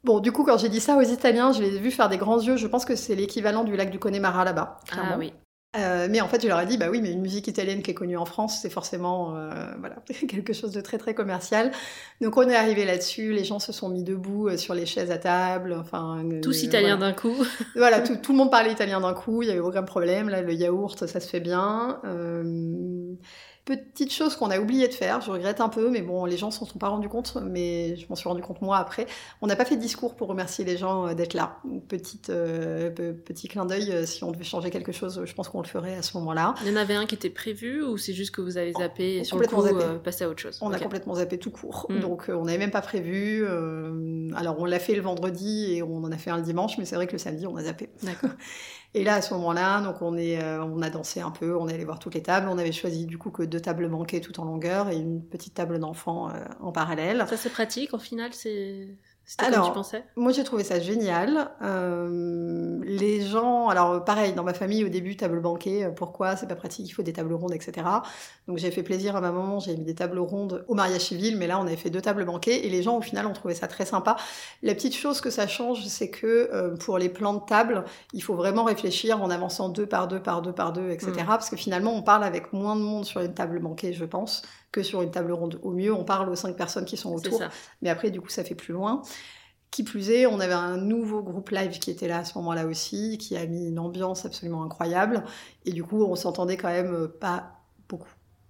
Bon, 0.05 0.21
du 0.21 0.31
coup, 0.31 0.45
quand 0.45 0.57
j'ai 0.57 0.69
dit 0.69 0.79
ça 0.81 0.97
aux 0.97 1.03
Italiens, 1.03 1.51
je 1.51 1.61
les 1.61 1.75
ai 1.77 1.79
vus 1.81 1.91
faire 1.91 2.09
des 2.09 2.17
grands 2.17 2.41
yeux. 2.41 2.57
Je 2.57 2.69
pense 2.69 2.85
que 2.85 2.95
c'est 2.95 3.17
l'équivalent 3.17 3.65
du 3.65 3.75
lac 3.77 3.91
du 3.91 3.99
Connemara 3.99 4.45
là-bas. 4.45 4.79
Ah 4.93 5.17
oui. 5.19 5.33
Euh, 5.77 6.09
mais 6.11 6.21
en 6.21 6.29
fait, 6.29 6.43
je 6.43 6.49
leur 6.49 6.61
ai 6.61 6.67
dit, 6.67 6.79
bah 6.79 6.87
oui, 6.91 7.01
mais 7.01 7.13
une 7.13 7.21
musique 7.21 7.49
italienne 7.49 7.83
qui 7.83 7.91
est 7.91 7.95
connue 7.95 8.17
en 8.17 8.25
France, 8.25 8.61
c'est 8.63 8.71
forcément 8.71 9.37
euh, 9.37 9.51
voilà, 9.79 9.97
quelque 10.29 10.53
chose 10.53 10.73
de 10.73 10.81
très 10.81 10.99
très 10.99 11.15
commercial. 11.15 11.73
Donc 12.21 12.37
on 12.37 12.49
est 12.49 12.57
arrivé 12.57 12.85
là-dessus, 12.85 13.33
les 13.33 13.45
gens 13.45 13.59
se 13.59 13.73
sont 13.73 13.89
mis 13.89 14.03
debout 14.03 14.49
euh, 14.49 14.57
sur 14.57 14.75
les 14.75 14.87
chaises 14.87 15.11
à 15.11 15.19
table, 15.19 15.77
enfin 15.79 16.25
euh, 16.25 16.41
Tous 16.41 16.63
italiens 16.63 16.97
voilà. 16.97 17.13
d'un 17.13 17.19
coup. 17.19 17.37
Voilà, 17.77 18.01
tout, 18.01 18.17
tout 18.17 18.33
le 18.33 18.39
monde 18.39 18.51
parlait 18.51 18.73
italien 18.73 19.01
d'un 19.01 19.13
coup, 19.13 19.43
il 19.43 19.49
y 19.49 19.51
avait 19.51 19.61
aucun 19.61 19.83
problème. 19.83 20.29
Là, 20.29 20.41
le 20.41 20.53
yaourt, 20.55 21.07
ça 21.07 21.21
se 21.21 21.29
fait 21.29 21.41
bien. 21.41 22.01
Petite 23.67 24.13
chose 24.13 24.37
qu'on 24.37 24.51
a 24.51 24.61
oublié 24.61 24.87
de 24.87 24.95
faire, 24.95 25.21
je 25.21 25.29
regrette 25.29 25.61
un 25.61 25.69
peu, 25.69 25.91
mais 25.91 26.01
bon, 26.01 26.25
les 26.25 26.37
gens 26.37 26.53
s'en 26.53 26.65
sont 26.67 26.79
pas 26.79 26.87
rendus 26.89 27.09
compte, 27.09 27.37
mais 27.45 27.97
je 27.97 28.07
m'en 28.09 28.15
suis 28.15 28.29
rendu 28.29 28.41
compte 28.41 28.63
moi 28.63 28.77
après. 28.79 29.07
On 29.43 29.49
n'a 29.49 29.57
pas 29.57 29.65
fait 29.65 29.75
de 29.75 29.81
discours 29.81 30.15
pour 30.15 30.29
remercier 30.29 30.65
les 30.65 30.77
gens 30.77 31.09
euh, 31.09 31.15
d'être 31.15 31.35
là. 31.35 31.59
Petite, 31.89 32.31
euh, 32.31 32.91
pe- 32.91 33.13
petit 33.13 33.49
clin 33.49 33.67
d'œil, 33.67 33.91
euh, 33.91 34.07
si 34.07 34.23
on 34.23 34.31
devait 34.31 34.45
changer 34.45 34.71
quelque 34.71 34.93
chose, 34.93 35.21
je 35.25 35.35
pense 35.35 35.49
qu'on 35.49 35.61
le 35.63 35.67
ferait 35.67 35.97
à 35.97 36.03
ce 36.03 36.17
moment-là. 36.17 36.55
Il 36.63 36.71
y 36.71 36.73
en 36.73 36.77
avait 36.77 36.95
un 36.95 37.07
qui 37.07 37.17
était 37.17 37.29
prévu 37.29 37.83
ou 37.83 37.99
c'est 37.99 38.13
juste 38.13 38.33
que 38.33 38.41
vous 38.41 38.57
avez 38.57 38.73
zappé 38.73 39.17
et 39.17 39.25
sur 39.25 39.37
le 39.37 39.49
coup 39.49 39.61
euh, 39.61 39.99
passé 39.99 40.23
à 40.23 40.29
autre 40.29 40.41
chose? 40.41 40.59
On 40.63 40.71
a 40.73 40.79
complètement 40.79 41.17
zappé 41.17 41.37
tout 41.37 41.51
court, 41.51 41.87
Mm. 41.91 41.99
donc 41.99 42.27
on 42.29 42.45
n'avait 42.45 42.59
même 42.59 42.71
pas 42.71 42.83
prévu. 42.83 43.45
euh, 43.45 44.31
alors 44.37 44.57
on 44.61 44.65
l'a 44.65 44.79
fait 44.79 44.95
le 44.95 45.03
vendredi 45.03 45.73
et 45.75 45.83
on 45.83 45.97
en 46.05 46.13
a 46.13 46.17
fait 46.19 46.31
un 46.31 46.37
le 46.37 46.45
dimanche, 46.45 46.79
mais 46.79 46.85
c'est 46.85 46.95
vrai 46.95 47.09
que 47.09 47.13
le 47.13 47.19
samedi 47.19 47.49
on 47.49 47.57
a 47.57 47.65
zappé. 47.65 47.91
D'accord. 48.05 48.31
Et 48.95 49.05
là 49.05 49.17
à 49.17 49.21
ce 49.21 49.35
moment-là, 49.35 49.83
donc 49.83 50.01
on 50.01 50.17
est, 50.17 50.39
on 50.43 50.81
a 50.81 50.89
dansé 50.89 51.21
un 51.21 51.31
peu, 51.31 51.55
on 51.55 51.69
est 51.69 51.75
allé 51.75 51.85
voir 51.85 51.99
toutes 51.99 52.15
les 52.15 52.23
tables. 52.23 52.49
On 52.51 52.57
avait 52.57 52.73
choisi 52.73 53.05
du 53.05 53.19
coup 53.19 53.31
que 53.31 53.43
deux 53.43 53.56
tables 53.61 53.89
banquées 53.89 54.21
tout 54.21 54.41
en 54.41 54.45
longueur 54.45 54.89
et 54.89 54.97
une 54.97 55.23
petite 55.25 55.55
table 55.55 55.79
d'enfants 55.79 56.31
euh, 56.31 56.45
en 56.61 56.73
parallèle. 56.73 57.25
Ça 57.29 57.37
c'est 57.37 57.51
pratique 57.51 57.95
au 57.95 57.99
final, 57.99 58.33
c'est 58.33 58.89
Alors, 59.39 59.65
comme 59.65 59.67
tu 59.67 59.75
pensais? 59.75 60.05
Moi, 60.15 60.31
j'ai 60.33 60.45
trouvé 60.45 60.63
ça 60.63 60.79
génial. 60.79 61.51
Euh, 61.61 62.79
les 62.85 63.23
gens, 63.23 63.69
alors 63.69 64.05
pareil, 64.05 64.35
dans 64.35 64.45
ma 64.45 64.55
famille, 64.55 64.85
au 64.85 64.89
début, 64.89 65.17
table 65.17 65.41
banquée, 65.41 65.85
euh, 65.85 65.91
pourquoi? 65.91 66.37
C'est 66.37 66.47
pas 66.47 66.55
pratique, 66.55 66.89
il 66.89 66.93
faut 66.93 67.03
des 67.03 67.13
tables 67.13 67.35
rondes, 67.35 67.53
etc. 67.53 67.87
Donc 68.47 68.59
j'ai 68.59 68.71
fait 68.71 68.85
plaisir 68.85 69.17
à 69.17 69.21
ma 69.21 69.33
maman, 69.33 69.59
j'ai 69.59 69.77
mis 69.77 69.85
des 69.85 69.97
tables 69.97 70.19
rondes 70.21 70.65
au 70.69 70.75
mariage 70.75 71.03
civil, 71.03 71.37
mais 71.37 71.49
là, 71.49 71.59
on 71.59 71.67
avait 71.67 71.77
fait 71.77 71.91
deux 71.91 72.01
tables 72.01 72.25
banquées 72.25 72.67
et 72.67 72.71
les 72.71 72.85
gens, 72.85 72.97
au 72.97 73.01
final, 73.01 73.27
ont 73.27 73.33
trouvé 73.33 73.55
ça 73.55 73.67
très 73.67 73.85
sympa. 73.85 74.17
La 74.63 74.75
petite 74.75 74.95
chose 74.95 75.21
que 75.21 75.31
ça 75.31 75.49
change, 75.49 75.85
c'est 75.87 76.11
que 76.11 76.49
euh, 76.53 76.77
pour 76.77 76.99
les 76.99 77.09
plans 77.09 77.35
de 77.35 77.45
table, 77.45 77.85
il 78.13 78.23
faut 78.23 78.35
vraiment 78.35 78.65
réfléchir 78.65 79.21
en 79.21 79.31
avançant 79.31 79.69
deux 79.69 79.87
par 79.87 80.07
deux, 80.07 80.23
par 80.23 80.41
deux, 80.41 80.53
par 80.53 80.73
deux, 80.73 80.91
etc. 80.91 81.13
Mm. 81.23 81.27
Parce 81.27 81.51
que 81.51 81.57
finalement, 81.57 81.93
on 81.93 82.03
parle 82.03 82.23
avec 82.23 82.53
moins 82.53 82.77
de 82.77 82.83
monde 82.83 83.05
sur 83.05 83.21
une 83.21 83.35
table 83.35 83.59
banquée, 83.59 83.93
je 83.93 84.05
pense, 84.05 84.43
que 84.77 84.83
sur 84.83 85.01
une 85.03 85.11
table 85.11 85.33
ronde. 85.33 85.59
Au 85.63 85.71
mieux, 85.71 85.93
on 85.93 86.05
parle 86.05 86.29
aux 86.29 86.37
cinq 86.37 86.55
personnes 86.57 86.85
qui 86.85 86.97
sont 86.97 87.13
autour. 87.15 87.41
Mais 87.83 87.89
après, 87.91 88.11
du 88.11 88.21
coup, 88.21 88.29
ça 88.29 88.45
fait 88.45 88.55
plus 88.55 88.75
loin. 88.75 89.01
Qui 89.71 89.83
plus 89.83 90.11
est, 90.11 90.27
on 90.27 90.39
avait 90.39 90.53
un 90.55 90.77
nouveau 90.77 91.23
groupe 91.23 91.51
live 91.51 91.79
qui 91.79 91.91
était 91.91 92.09
là 92.09 92.19
à 92.19 92.25
ce 92.25 92.39
moment-là 92.39 92.67
aussi, 92.67 93.19
qui 93.19 93.37
a 93.37 93.45
mis 93.47 93.67
une 93.69 93.79
ambiance 93.79 94.25
absolument 94.25 94.63
incroyable. 94.63 95.25
Et 95.65 95.73
du 95.73 95.83
coup, 95.83 96.05
on 96.05 96.15
s'entendait 96.15 96.57
quand 96.57 96.69
même 96.69 96.95
euh, 96.95 97.09
pas 97.09 97.53
beaucoup. 97.89 98.09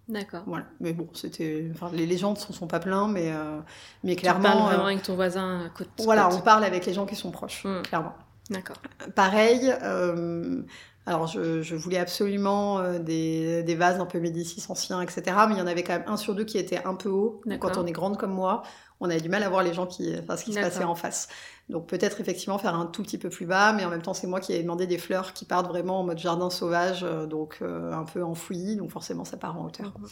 D'accord. 0.09 0.43
Voilà. 0.47 0.67
Mais 0.79 0.93
bon, 0.93 1.09
c'était. 1.15 1.69
Enfin, 1.75 1.91
les 1.93 2.07
légendes 2.07 2.39
ne 2.49 2.55
sont, 2.55 2.67
pas 2.69 2.79
pleins, 2.81 3.09
mais, 3.09 3.33
euh, 3.33 3.59
mais 4.05 4.15
Tu 4.15 4.25
parles 4.25 4.41
clairement. 4.41 4.67
vraiment 4.67 4.85
euh, 4.85 4.89
avec 4.89 5.03
ton 5.03 5.15
voisin 5.17 5.69
côte. 5.77 5.89
voilà, 5.99 6.25
côte. 6.29 6.39
on 6.39 6.43
parle 6.43 6.63
avec 6.65 6.87
les 6.87 6.93
gens 6.93 7.07
qui 7.07 7.17
sont 7.17 7.31
proches, 7.33 7.65
Mm. 7.65 7.83
clairement. 7.83 8.15
D'accord. 8.51 8.77
Pareil, 9.17 9.75
euh, 9.83 10.63
alors 11.07 11.27
je, 11.27 11.63
je 11.63 11.77
voulais 11.77 11.99
absolument 11.99 12.79
euh, 12.79 12.99
des, 12.99 13.63
des 13.63 13.75
vases 13.75 14.01
un 14.01 14.07
peu 14.07 14.19
Médicis 14.21 14.65
anciens, 14.69 15.01
etc. 15.01 15.23
Mais 15.49 15.55
il 15.55 15.59
y 15.59 15.63
en 15.63 15.67
avait 15.67 15.85
quand 15.85 15.95
même 15.95 16.09
un 16.09 16.17
sur 16.17 16.35
deux 16.35 16.45
qui 16.45 16.59
était 16.59 16.85
un 16.85 16.95
peu 16.95 17.09
haut. 17.09 17.41
Quand 17.61 17.77
on 17.77 17.87
est 17.87 17.93
grande 17.93 18.19
comme 18.19 18.33
moi, 18.33 18.63
on 19.01 19.11
avait 19.11 19.21
du 19.21 19.29
mal 19.29 19.43
à 19.43 19.49
voir 19.49 19.63
les 19.63 19.75
gens 19.75 19.87
qui, 19.87 20.15
enfin, 20.19 20.37
ce 20.37 20.45
qui 20.45 20.53
se 20.53 20.61
passait 20.61 20.85
en 20.85 20.95
face. 20.95 21.29
Donc 21.69 21.89
peut-être 21.89 22.21
effectivement 22.21 22.59
faire 22.59 22.77
un 22.77 22.87
tout 22.87 23.03
petit 23.03 23.19
peu 23.19 23.29
plus 23.29 23.45
bas, 23.45 23.73
mais 23.73 23.85
en 23.85 23.91
même 23.91 24.03
temps 24.03 24.15
c'est 24.15 24.29
moi 24.29 24.39
qui 24.39 24.53
ai 24.53 24.63
demandé 24.63 24.87
des 24.87 24.99
fleurs 24.99 25.33
qui 25.33 25.45
partent 25.45 25.67
vraiment 25.67 25.99
en 26.01 26.05
mode 26.05 26.19
jardin 26.19 26.49
sauvage, 26.49 27.03
euh, 27.03 27.27
donc 27.27 27.59
euh, 27.61 27.93
un 27.93 28.05
peu 28.05 28.23
enfoui, 28.23 28.77
donc 28.77 28.91
forcément 28.91 29.25
ça 29.25 29.37
part 29.37 29.61
en 29.61 29.67
hauteur. 29.67 29.93
Mhm. 29.99 30.07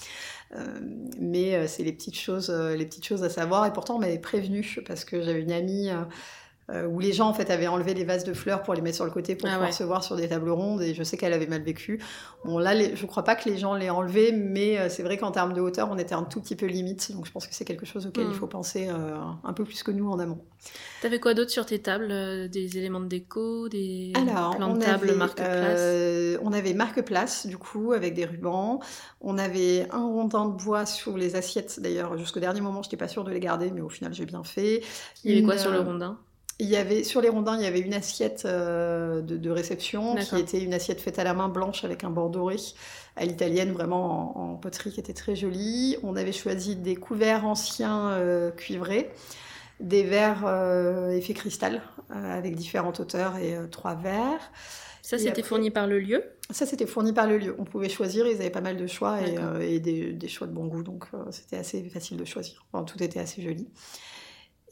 Euh, 0.57 0.81
mais 1.21 1.55
euh, 1.55 1.67
c'est 1.69 1.85
les 1.85 1.93
petites 1.93 2.19
choses, 2.19 2.51
euh, 2.51 2.75
les 2.75 2.87
petites 2.87 3.07
choses 3.07 3.23
à 3.23 3.31
savoir. 3.31 3.67
Et 3.67 3.73
pourtant, 3.73 3.97
on 3.97 3.99
m'avait 4.01 4.19
prévenu 4.19 4.81
parce 4.87 5.05
que 5.05 5.23
j'avais 5.23 5.43
une 5.43 5.53
amie 5.53 5.91
euh, 5.91 6.03
euh, 6.71 6.87
où 6.87 6.99
les 6.99 7.13
gens 7.13 7.29
en 7.29 7.35
fait 7.35 7.51
avaient 7.51 7.67
enlevé 7.67 7.95
les 7.95 8.05
vases 8.05 8.25
de 8.25 8.33
fleurs 8.33 8.63
pour 8.63 8.75
les 8.75 8.81
mettre 8.81 8.97
sur 8.97 9.05
le 9.05 9.11
côté 9.11 9.37
pour 9.37 9.49
Ah 9.49 9.53
pouvoir 9.53 9.69
ouais. 9.71 9.75
se 9.77 9.85
voir 9.85 10.03
sur 10.05 10.17
des 10.17 10.29
tables 10.29 10.51
rondes. 10.51 10.83
Et 10.83 10.95
je 10.95 11.03
sais 11.03 11.17
qu'elle 11.17 11.33
avait 11.33 11.47
mal 11.47 11.63
vécu. 11.63 12.01
Bon 12.45 12.59
là, 12.59 12.75
les- 12.75 12.97
je 12.97 13.07
crois 13.07 13.23
pas 13.25 13.35
que 13.37 13.49
les 13.49 13.57
gens 13.59 13.75
l'aient 13.75 13.91
enlevé, 13.91 14.33
mais 14.33 14.79
euh, 14.79 14.89
c'est 14.89 15.03
vrai 15.03 15.17
qu'en 15.19 15.31
termes 15.31 15.53
de 15.53 15.61
hauteur, 15.61 15.89
on 15.91 15.99
était 15.99 16.15
un 16.15 16.23
tout 16.25 16.41
petit 16.41 16.57
peu 16.57 16.67
limite. 16.67 17.13
Donc 17.13 17.27
je 17.27 17.33
pense 17.33 17.47
que 17.47 17.55
c'est 17.55 17.65
quelque 17.65 17.87
chose 17.87 18.07
auquel 18.07 18.27
il 18.29 18.35
faut 18.35 18.47
penser 18.47 18.89
euh, 18.89 19.17
un 19.45 19.53
peu 19.53 19.65
plus 19.65 19.83
que 19.83 19.91
nous 19.91 20.09
en 20.11 20.19
amont. 20.19 20.39
T'avais 21.03 21.21
quoi 21.21 21.35
d'autre 21.35 21.51
sur 21.51 21.67
tes 21.67 21.79
tables 21.81 22.49
Des 22.49 22.79
éléments 22.79 23.01
de 23.01 23.07
déco, 23.07 23.69
des 23.69 24.13
Alors, 24.15 24.57
plans 24.57 24.75
de 24.75 24.81
table, 24.81 25.09
avait, 25.11 25.19
marque-place 25.19 26.39
on 26.43 26.53
avait 26.53 26.75
marque-place, 26.75 27.47
du 27.47 27.59
coup, 27.59 27.93
avec 27.93 28.15
des 28.15 28.25
rubans. 28.25 28.81
On 29.21 29.39
avait 29.39 29.87
un 29.91 30.05
rondin 30.05 30.47
de 30.47 30.53
bois 30.57 30.87
sur 30.87 31.17
les 31.17 31.37
assiettes. 31.37 31.81
D'ailleurs, 31.81 32.17
jusqu'au 32.19 32.41
dernier 32.41 32.61
moment, 32.61 32.83
je 32.83 32.89
n'étais 32.89 32.97
pas 32.97 33.09
sûre 33.09 33.25
de 33.25 33.31
les 33.31 33.41
garder, 33.41 33.71
mais 33.71 33.81
au 33.81 33.89
final, 33.89 34.15
j'ai 34.15 34.27
bien 34.27 34.45
fait. 34.45 34.83
Il 35.25 35.31
y 35.31 35.35
avait 35.35 35.43
quoi 35.45 35.59
sur 35.59 35.71
le 35.71 35.81
rondin? 35.81 36.19
Il 36.61 36.69
y 36.69 36.77
avait, 36.77 37.03
sur 37.03 37.21
les 37.21 37.29
rondins, 37.29 37.57
il 37.57 37.65
y 37.65 37.67
avait 37.67 37.81
une 37.81 37.95
assiette 37.95 38.45
euh, 38.45 39.21
de, 39.21 39.37
de 39.37 39.51
réception, 39.51 40.15
qui 40.15 40.37
était 40.37 40.63
une 40.63 40.73
assiette 40.73 41.01
faite 41.01 41.19
à 41.19 41.25
la 41.25 41.35
main 41.35 41.49
blanche 41.49 41.85
avec 41.85 42.05
un 42.05 42.11
bord 42.11 42.31
doré 42.31 42.57
à 43.17 43.25
l'italienne, 43.25 43.73
vraiment 43.73 44.39
en, 44.39 44.53
en 44.53 44.55
poterie, 44.55 44.93
qui 44.93 45.01
était 45.01 45.15
très 45.15 45.35
jolie. 45.35 45.97
On 46.05 46.15
avait 46.15 46.33
choisi 46.33 46.77
des 46.77 46.95
couverts 46.95 47.45
anciens 47.45 48.11
euh, 48.11 48.53
cuivrés, 48.53 49.11
des 49.81 50.05
verres 50.05 50.45
euh, 50.47 51.11
effet 51.11 51.35
cristal, 51.35 51.83
euh, 52.13 52.39
avec 52.39 52.55
différentes 52.55 53.01
hauteurs 53.01 53.37
et 53.37 53.57
trois 53.71 53.97
verres. 53.97 54.53
Ça 55.03 55.19
c'était 55.19 55.31
après- 55.31 55.43
fourni 55.43 55.71
par 55.71 55.89
le 55.89 55.99
lieu? 55.99 56.23
Ça, 56.51 56.67
c'était 56.67 56.87
fourni 56.87 57.13
par 57.13 57.27
le 57.27 57.39
lieu. 57.39 57.57
On 57.59 57.65
pouvait 57.65 57.89
choisir, 57.89 58.27
ils 58.27 58.37
avaient 58.37 58.51
pas 58.51 58.61
mal 58.61 58.77
de 58.77 58.87
choix 58.87 59.19
et, 59.61 59.81
des, 59.81 60.13
des 60.13 60.29
choix 60.29 60.47
de 60.47 60.53
bon 60.53 60.67
goût, 60.67 60.83
donc 60.83 61.07
c'était 61.31 61.57
assez 61.57 61.83
facile 61.89 62.17
de 62.17 62.25
choisir. 62.25 62.65
Enfin, 62.73 62.85
tout 62.85 63.03
était 63.03 63.19
assez 63.19 63.43
joli. 63.43 63.67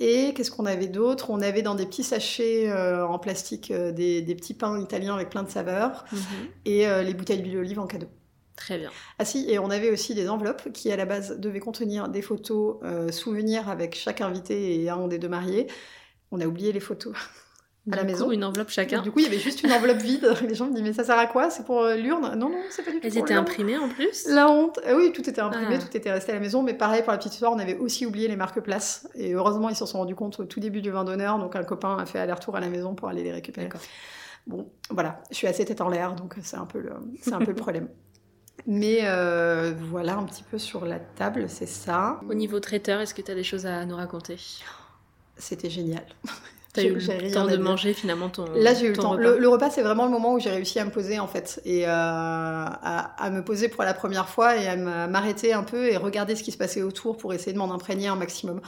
Et 0.05 0.35
qu'est-ce 0.35 0.51
qu'on 0.51 0.67
avait 0.67 0.89
d'autre? 0.89 1.31
On 1.31 1.41
avait 1.41 1.63
dans 1.63 1.77
des 1.77 1.87
petits 1.87 2.03
sachets 2.03 2.69
euh, 2.69 3.07
en 3.07 3.21
plastique 3.21 3.71
euh, 3.71 3.93
des, 3.93 4.21
des 4.21 4.35
petits 4.35 4.53
pains 4.55 4.81
italiens 4.81 5.15
avec 5.15 5.31
plein 5.31 5.45
de 5.45 5.49
saveurs 5.51 6.05
Mhm. 6.13 6.21
et 6.65 6.89
euh, 6.89 7.03
les 7.03 7.15
bouteilles 7.15 7.41
d'huile 7.41 7.55
d'olive 7.55 7.79
en 7.79 7.87
cadeau. 7.87 8.09
Très 8.57 8.79
bien. 8.79 8.91
Ah 9.21 9.25
si, 9.25 9.49
et 9.49 9.59
on 9.61 9.71
avait 9.71 9.91
aussi 9.91 10.15
des 10.15 10.29
enveloppes 10.29 10.73
qui 10.73 10.91
à 10.91 10.97
la 10.97 11.05
base 11.05 11.39
devaient 11.39 11.61
contenir 11.61 12.09
des 12.09 12.21
photos 12.23 12.77
souvenirs 13.13 13.69
avec 13.69 13.95
chaque 13.97 14.21
invité 14.21 14.83
et 14.83 14.91
un 14.91 15.07
des 15.09 15.19
deux 15.19 15.29
mariés. 15.29 15.69
On 16.33 16.41
a 16.41 16.47
oublié 16.47 16.73
les 16.73 16.81
photos. 16.81 17.15
À 17.91 17.97
la 17.97 18.03
Du 18.05 18.13
maison 18.13 18.27
coup, 18.27 18.33
une 18.33 18.45
enveloppe 18.45 18.69
chacun. 18.71 19.03
Du 19.03 19.11
coup, 19.11 19.19
il 19.19 19.25
y 19.25 19.27
avait 19.27 19.39
juste 19.41 19.63
une 19.65 19.73
enveloppe 19.73 19.99
vide. 19.99 20.33
Les 20.49 20.55
gens 20.55 20.67
me 20.67 20.73
disent 20.75 20.83
mais 20.85 20.93
ça 20.93 21.03
sert 21.03 21.19
à 21.19 21.27
quoi? 21.27 21.51
C'est 21.51 21.65
pour 21.65 21.81
euh, 21.83 21.97
l'urne? 21.97 22.23
Non, 22.39 22.49
non, 22.49 22.59
c'est 22.71 22.85
pas 22.85 22.93
du 22.93 23.01
tout 23.01 23.07
Elles 23.07 23.19
étaient 23.19 23.35
imprimées 23.35 23.77
en 23.77 23.89
plus? 23.89 24.29
La 24.29 24.49
honte. 24.49 24.79
Ah 24.87 24.95
oui, 24.95 25.11
tout 25.13 25.29
était 25.29 25.41
imprimé, 25.41 25.75
Ah. 25.75 25.79
tout 25.79 25.97
était 25.97 26.13
resté 26.13 26.31
à 26.31 26.35
la 26.37 26.41
maison. 26.41 26.63
Mais 26.63 26.75
pareil, 26.75 27.03
pour 27.03 27.11
la 27.11 27.19
petite 27.19 27.33
histoire, 27.33 27.53
on 27.53 27.59
avait 27.59 27.77
aussi 27.79 28.07
oublié 28.07 28.29
les 28.29 28.37
marque-places. 28.37 29.09
Et 29.17 29.33
heureusement, 29.35 29.69
ils 29.69 29.75
s'en 29.75 29.87
sont 29.87 29.99
rendus 29.99 30.15
compte 30.15 30.39
au 30.39 30.45
tout 30.45 30.61
début 30.61 30.81
du 30.81 30.91
vin 30.93 31.03
d'honneur. 31.03 31.39
Donc, 31.39 31.57
un 31.57 31.65
copain 31.65 31.97
a 31.99 32.07
fait 32.07 32.21
aller-retour 32.21 32.55
à 32.55 32.61
la 32.61 32.69
maison 32.69 32.95
pour 32.95 33.09
aller 33.09 33.25
les 33.25 33.33
récupérer. 33.33 33.69
Bon, 34.47 34.71
voilà. 34.91 35.21
Je 35.31 35.37
suis 35.37 35.49
assez 35.49 35.65
tête 35.65 35.81
en 35.81 35.89
l'air, 35.89 36.15
donc 36.15 36.37
c'est 36.43 36.57
un 36.57 36.67
peu 36.67 36.79
le, 36.79 36.93
c'est 37.21 37.33
un 37.33 37.39
peu 37.41 37.51
le 37.51 37.55
problème. 37.57 37.89
Mais 38.65 38.99
euh, 39.03 39.73
voilà 39.91 40.15
un 40.15 40.23
petit 40.25 40.45
peu 40.45 40.57
sur 40.59 40.85
la 40.85 41.01
table, 41.01 41.47
c'est 41.49 41.67
ça. 41.67 42.21
Au 42.31 42.35
niveau 42.35 42.61
traiteur, 42.61 43.01
est-ce 43.01 43.13
que 43.13 43.23
tu 43.23 43.31
as 43.33 43.35
des 43.35 43.43
choses 43.43 43.67
à 43.67 43.85
nous 43.87 43.97
raconter? 43.97 44.37
C'était 45.37 45.71
génial. 45.71 46.05
T'as 46.73 46.83
eu 46.85 46.95
le 46.95 47.31
temps 47.33 47.47
de 47.47 47.57
manger 47.59 47.93
finalement 47.93 48.29
ton. 48.31 48.47
Là, 48.55 48.73
j'ai 48.75 48.87
eu 48.87 48.91
le 48.91 48.97
temps. 48.97 49.11
repas. 49.11 49.23
Le, 49.23 49.39
le 49.39 49.49
repas, 49.49 49.69
c'est 49.71 49.83
vraiment 49.83 50.07
le 50.07 50.11
moment 50.11 50.33
où 50.35 50.41
j'ai 50.41 50.51
réussi 50.51 50.79
à 50.79 50.85
me 50.85 50.91
poser, 50.91 51.19
en 51.19 51.27
fait, 51.27 51.61
et 51.65 51.87
euh, 51.87 51.91
à, 51.91 53.23
à 53.23 53.31
me 53.31 53.45
poser 53.45 53.69
pour 53.69 53.85
la 53.85 53.93
première 53.95 54.29
fois 54.29 54.57
et 54.57 54.67
à 54.69 54.77
m'arrêter 54.77 55.53
un 55.53 55.65
peu 55.65 55.91
et 55.91 55.97
regarder 55.97 56.35
ce 56.35 56.43
qui 56.43 56.51
se 56.53 56.57
passait 56.59 56.83
autour 56.83 57.17
pour 57.19 57.35
essayer 57.35 57.53
de 57.53 57.59
m'en 57.59 57.73
imprégner 57.73 58.09
un 58.09 58.17
maximum. 58.17 58.61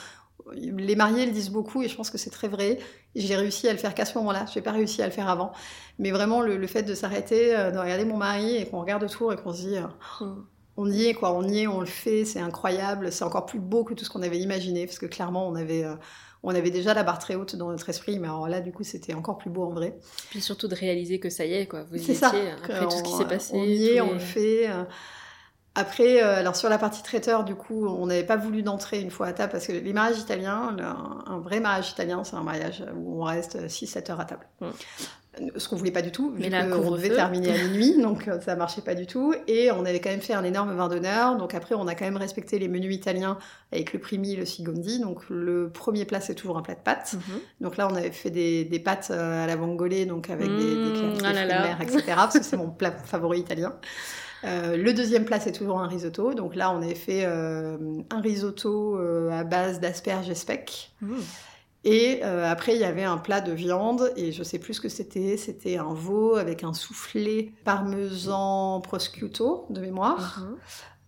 Les 0.52 0.94
mariés 0.94 1.24
le 1.24 1.32
disent 1.32 1.48
beaucoup 1.50 1.82
et 1.82 1.88
je 1.88 1.96
pense 1.96 2.10
que 2.10 2.18
c'est 2.18 2.28
très 2.28 2.48
vrai. 2.48 2.78
J'ai 3.14 3.34
réussi 3.36 3.66
à 3.68 3.72
le 3.72 3.78
faire 3.78 3.94
qu'à 3.94 4.04
ce 4.04 4.18
moment-là. 4.18 4.44
J'ai 4.52 4.60
pas 4.60 4.72
réussi 4.72 5.00
à 5.00 5.06
le 5.06 5.12
faire 5.12 5.28
avant. 5.30 5.52
Mais 5.98 6.10
vraiment, 6.10 6.42
le, 6.42 6.58
le 6.58 6.66
fait 6.66 6.82
de 6.82 6.94
s'arrêter, 6.94 7.56
euh, 7.56 7.70
de 7.70 7.78
regarder 7.78 8.04
mon 8.04 8.18
mari 8.18 8.56
et 8.56 8.66
qu'on 8.66 8.80
regarde 8.82 9.02
autour 9.04 9.32
et 9.32 9.36
qu'on 9.36 9.54
se 9.54 9.62
dit, 9.62 9.78
euh, 9.78 9.86
Mm. 10.20 10.44
On 10.76 10.90
y 10.90 11.06
est, 11.06 11.14
quoi. 11.14 11.32
On 11.32 11.42
y 11.46 11.60
est, 11.60 11.66
on 11.66 11.80
le 11.80 11.86
fait. 11.86 12.24
C'est 12.24 12.40
incroyable. 12.40 13.12
C'est 13.12 13.24
encore 13.24 13.46
plus 13.46 13.60
beau 13.60 13.84
que 13.84 13.94
tout 13.94 14.04
ce 14.04 14.10
qu'on 14.10 14.22
avait 14.22 14.38
imaginé 14.38 14.86
parce 14.86 14.98
que 14.98 15.06
clairement, 15.06 15.46
on 15.48 15.54
avait, 15.54 15.84
euh, 15.84 15.94
on 16.42 16.54
avait 16.54 16.70
déjà 16.70 16.94
la 16.94 17.02
barre 17.04 17.18
très 17.18 17.34
haute 17.36 17.56
dans 17.56 17.70
notre 17.70 17.88
esprit. 17.88 18.18
Mais 18.18 18.26
alors 18.28 18.48
là, 18.48 18.60
du 18.60 18.72
coup, 18.72 18.82
c'était 18.84 19.14
encore 19.14 19.38
plus 19.38 19.50
beau 19.50 19.64
en 19.64 19.70
vrai. 19.70 19.98
Puis 20.30 20.40
surtout 20.40 20.68
de 20.68 20.74
réaliser 20.74 21.18
que 21.20 21.30
ça 21.30 21.44
y 21.44 21.54
est, 21.54 21.66
quoi. 21.66 21.84
Vous 21.84 21.96
y 21.96 22.00
étiez 22.00 22.14
ça. 22.14 22.32
après 22.62 22.84
tout 22.86 22.90
ce 22.90 23.02
qui 23.02 23.12
s'est 23.12 23.24
passé. 23.26 23.52
On 23.54 23.64
y 23.64 23.86
est, 23.86 24.00
on 24.00 24.12
le 24.14 24.18
fait. 24.18 24.68
euh. 24.68 24.84
Après, 25.76 26.22
euh, 26.22 26.36
alors 26.38 26.54
sur 26.54 26.68
la 26.68 26.78
partie 26.78 27.02
traiteur, 27.02 27.42
du 27.44 27.56
coup, 27.56 27.86
on 27.88 28.06
n'avait 28.06 28.22
pas 28.22 28.36
voulu 28.36 28.62
d'entrer 28.62 29.00
une 29.00 29.10
fois 29.10 29.26
à 29.26 29.32
table 29.32 29.50
parce 29.52 29.66
que 29.66 29.72
les 29.72 29.92
mariages 29.92 30.18
italiens, 30.20 30.74
le- 30.78 30.84
un 30.84 31.38
vrai 31.40 31.58
mariage 31.58 31.90
italien, 31.90 32.22
c'est 32.22 32.36
un 32.36 32.44
mariage 32.44 32.84
où 32.96 33.20
on 33.22 33.24
reste 33.24 33.68
6-7 33.68 34.10
heures 34.10 34.20
à 34.20 34.24
table. 34.24 34.46
Mm. 34.60 34.66
Ce 35.56 35.68
qu'on 35.68 35.74
voulait 35.74 35.90
pas 35.90 36.02
du 36.02 36.12
tout, 36.12 36.32
Mais 36.36 36.44
vu 36.44 36.50
là, 36.50 36.64
couvre-feu. 36.64 36.96
devait 37.02 37.10
terminer 37.16 37.52
à 37.52 37.64
minuit, 37.64 37.96
donc 38.00 38.28
euh, 38.28 38.40
ça 38.40 38.54
marchait 38.54 38.82
pas 38.82 38.94
du 38.94 39.08
tout. 39.08 39.34
Et 39.48 39.72
on 39.72 39.84
avait 39.84 39.98
quand 40.00 40.10
même 40.10 40.20
fait 40.20 40.32
un 40.34 40.44
énorme 40.44 40.72
vin 40.76 40.86
d'honneur. 40.86 41.36
Donc 41.38 41.54
après, 41.56 41.74
on 41.74 41.88
a 41.88 41.96
quand 41.96 42.04
même 42.04 42.16
respecté 42.18 42.60
les 42.60 42.68
menus 42.68 42.94
italiens 42.94 43.36
avec 43.72 43.92
le 43.92 43.98
primi, 43.98 44.36
le 44.36 44.44
sigondi. 44.46 45.00
Donc 45.00 45.28
le 45.28 45.70
premier 45.70 46.04
plat, 46.04 46.20
c'est 46.20 46.36
toujours 46.36 46.56
un 46.56 46.62
plat 46.62 46.76
de 46.76 46.80
pâtes. 46.80 47.14
Mhm. 47.14 47.40
Donc 47.62 47.76
là, 47.78 47.88
on 47.90 47.96
avait 47.96 48.12
fait 48.12 48.30
des, 48.30 48.64
des 48.64 48.78
pâtes 48.78 49.08
euh, 49.10 49.42
à 49.42 49.48
la 49.48 49.56
vongole, 49.56 50.06
donc 50.06 50.30
avec 50.30 50.46
des, 50.46 50.54
des, 50.76 50.92
clafoutis, 50.92 51.24
ah 51.24 51.32
là 51.32 51.42
des 51.42 51.48
là. 51.48 51.58
de 51.62 51.66
mer, 51.66 51.78
etc. 51.80 52.02
Parce 52.14 52.38
que 52.38 52.44
c'est 52.44 52.56
mon 52.56 52.70
plat 52.70 52.92
favori 52.92 53.40
italien. 53.40 53.74
Euh, 54.44 54.76
le 54.76 54.92
deuxième 54.92 55.24
plat, 55.24 55.40
c'est 55.40 55.52
toujours 55.52 55.80
un 55.80 55.88
risotto. 55.88 56.34
Donc 56.34 56.54
là, 56.54 56.70
on 56.72 56.82
avait 56.82 56.94
fait 56.94 57.24
euh, 57.24 57.76
un 58.10 58.20
risotto 58.20 58.98
euh, 58.98 59.30
à 59.30 59.44
base 59.44 59.80
d'asperges 59.80 60.28
et 60.28 60.34
speck. 60.34 60.92
Mhm. 61.00 61.16
Et 61.86 62.22
après, 62.22 62.74
il 62.74 62.80
y 62.80 62.84
avait 62.84 63.04
un 63.04 63.18
plat 63.18 63.42
de 63.42 63.52
viande, 63.52 64.10
et 64.16 64.32
je 64.32 64.42
sais 64.42 64.58
plus 64.58 64.72
ce 64.72 64.80
que 64.80 64.88
c'était. 64.88 65.36
C'était 65.36 65.76
un 65.76 65.92
veau 65.92 66.36
avec 66.36 66.64
un 66.64 66.72
soufflé 66.72 67.52
parmesan 67.62 68.80
prosciutto 68.80 69.66
de 69.68 69.82
mémoire. 69.82 70.46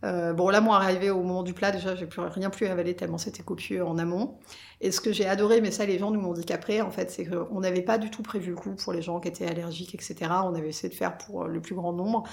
Euh, 0.05 0.33
bon, 0.33 0.49
là, 0.51 0.61
moi, 0.61 0.77
arrivé 0.77 1.11
au 1.11 1.23
moment 1.23 1.43
du 1.43 1.55
plat, 1.55 1.73
déjà, 1.73 1.95
j'ai 1.95 2.07
plus 2.07 2.21
rien 2.21 2.51
plus 2.51 2.67
avalé 2.67 2.95
tellement 2.95 3.19
c'était 3.19 3.43
copieux 3.43 3.85
en 3.85 3.99
amont. 3.99 4.39
Et 4.83 4.91
ce 4.91 5.01
que 5.01 5.11
j'ai 5.11 5.27
adoré, 5.27 5.63
mais 5.63 5.71
ça, 5.71 5.87
les 5.87 5.99
gens 5.99 6.11
nous 6.11 6.21
m'ont 6.21 6.35
dit 6.35 6.45
qu'après, 6.45 6.83
en 6.83 6.91
fait, 6.91 7.11
c'est 7.11 7.25
qu'on 7.25 7.61
n'avait 7.61 7.81
pas 7.81 7.97
du 7.97 8.11
tout 8.11 8.23
prévu 8.23 8.51
le 8.51 8.57
coup 8.57 8.75
pour 8.75 8.93
les 8.93 9.01
gens 9.01 9.21
qui 9.21 9.29
étaient 9.29 9.47
allergiques, 9.47 9.95
etc. 9.95 10.17
On 10.45 10.55
avait 10.55 10.69
essayé 10.69 10.91
de 10.91 10.95
faire 10.95 11.17
pour 11.17 11.45
euh, 11.45 11.49
le 11.49 11.61
plus 11.61 11.75
grand 11.75 11.95
nombre. 11.95 12.25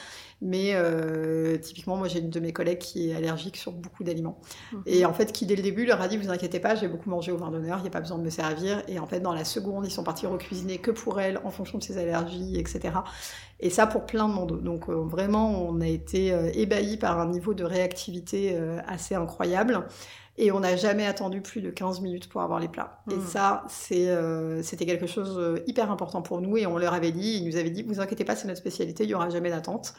Mais 0.41 0.71
euh, 0.73 1.57
typiquement, 1.57 1.95
moi, 1.95 2.09
j'ai 2.09 2.19
une 2.19 2.29
de 2.29 2.39
mes 2.41 2.51
collègues 2.51 2.79
qui 2.79 3.09
est 3.09 3.15
allergique 3.15 3.55
sur 3.55 3.71
beaucoup 3.71 4.03
d'aliments. 4.03 4.41
Mhm. 4.73 4.83
Et 4.87 5.05
en 5.05 5.13
fait, 5.13 5.31
qui 5.31 5.45
dès 5.45 5.55
le 5.55 5.63
début 5.63 5.85
leur 5.85 6.01
a 6.01 6.09
dit, 6.09 6.17
vous 6.17 6.29
inquiétez 6.29 6.59
pas, 6.59 6.75
j'ai 6.75 6.89
beaucoup 6.89 7.09
mangé 7.09 7.31
au 7.31 7.37
vin 7.37 7.49
d'honneur, 7.49 7.77
il 7.77 7.83
n'y 7.83 7.87
a 7.87 7.91
pas 7.91 8.01
besoin 8.01 8.17
de 8.17 8.23
me 8.23 8.29
servir. 8.29 8.83
Et 8.89 8.99
en 8.99 9.07
fait, 9.07 9.21
dans 9.21 9.33
la 9.33 9.45
seconde, 9.45 9.85
ils 9.85 9.91
sont 9.91 10.03
partis 10.03 10.27
recuisiner 10.27 10.79
que 10.79 10.91
pour 10.91 11.21
elle, 11.21 11.39
en 11.45 11.49
fonction 11.49 11.77
de 11.77 11.83
ses 11.83 11.97
allergies, 11.97 12.59
etc. 12.59 12.95
Et 13.61 13.69
ça 13.69 13.87
pour 13.87 14.05
plein 14.05 14.27
de 14.27 14.33
monde. 14.33 14.61
Donc 14.61 14.89
euh, 14.89 14.95
vraiment, 14.95 15.65
on 15.65 15.79
a 15.79 15.87
été 15.87 16.33
euh, 16.33 16.51
ébahis 16.53 16.97
par 16.97 17.21
un 17.21 17.29
niveau 17.29 17.53
de 17.53 17.63
réactivité 17.63 18.59
assez 18.85 19.15
incroyable. 19.15 19.87
Et 20.37 20.51
on 20.51 20.61
n'a 20.61 20.75
jamais 20.75 21.05
attendu 21.05 21.41
plus 21.41 21.61
de 21.61 21.69
15 21.69 22.01
minutes 22.01 22.27
pour 22.27 22.41
avoir 22.41 22.59
les 22.59 22.67
plats. 22.67 23.03
Et 23.11 23.15
Mm. 23.15 23.25
ça, 23.27 23.63
c'est, 23.69 24.09
euh, 24.09 24.63
c'était 24.63 24.85
quelque 24.87 25.05
chose 25.05 25.37
euh, 25.37 25.63
hyper 25.67 25.91
important 25.91 26.21
pour 26.23 26.41
nous. 26.41 26.57
Et 26.57 26.65
on 26.65 26.77
leur 26.79 26.93
avait 26.93 27.11
dit, 27.11 27.37
ils 27.37 27.45
nous 27.45 27.55
avaient 27.55 27.69
dit, 27.69 27.83
vous 27.83 27.99
inquiétez 27.99 28.25
pas, 28.25 28.35
c'est 28.35 28.47
notre 28.47 28.59
spécialité, 28.59 29.03
il 29.03 29.07
n'y 29.07 29.13
aura 29.13 29.29
jamais 29.29 29.51
d'attente. 29.51 29.93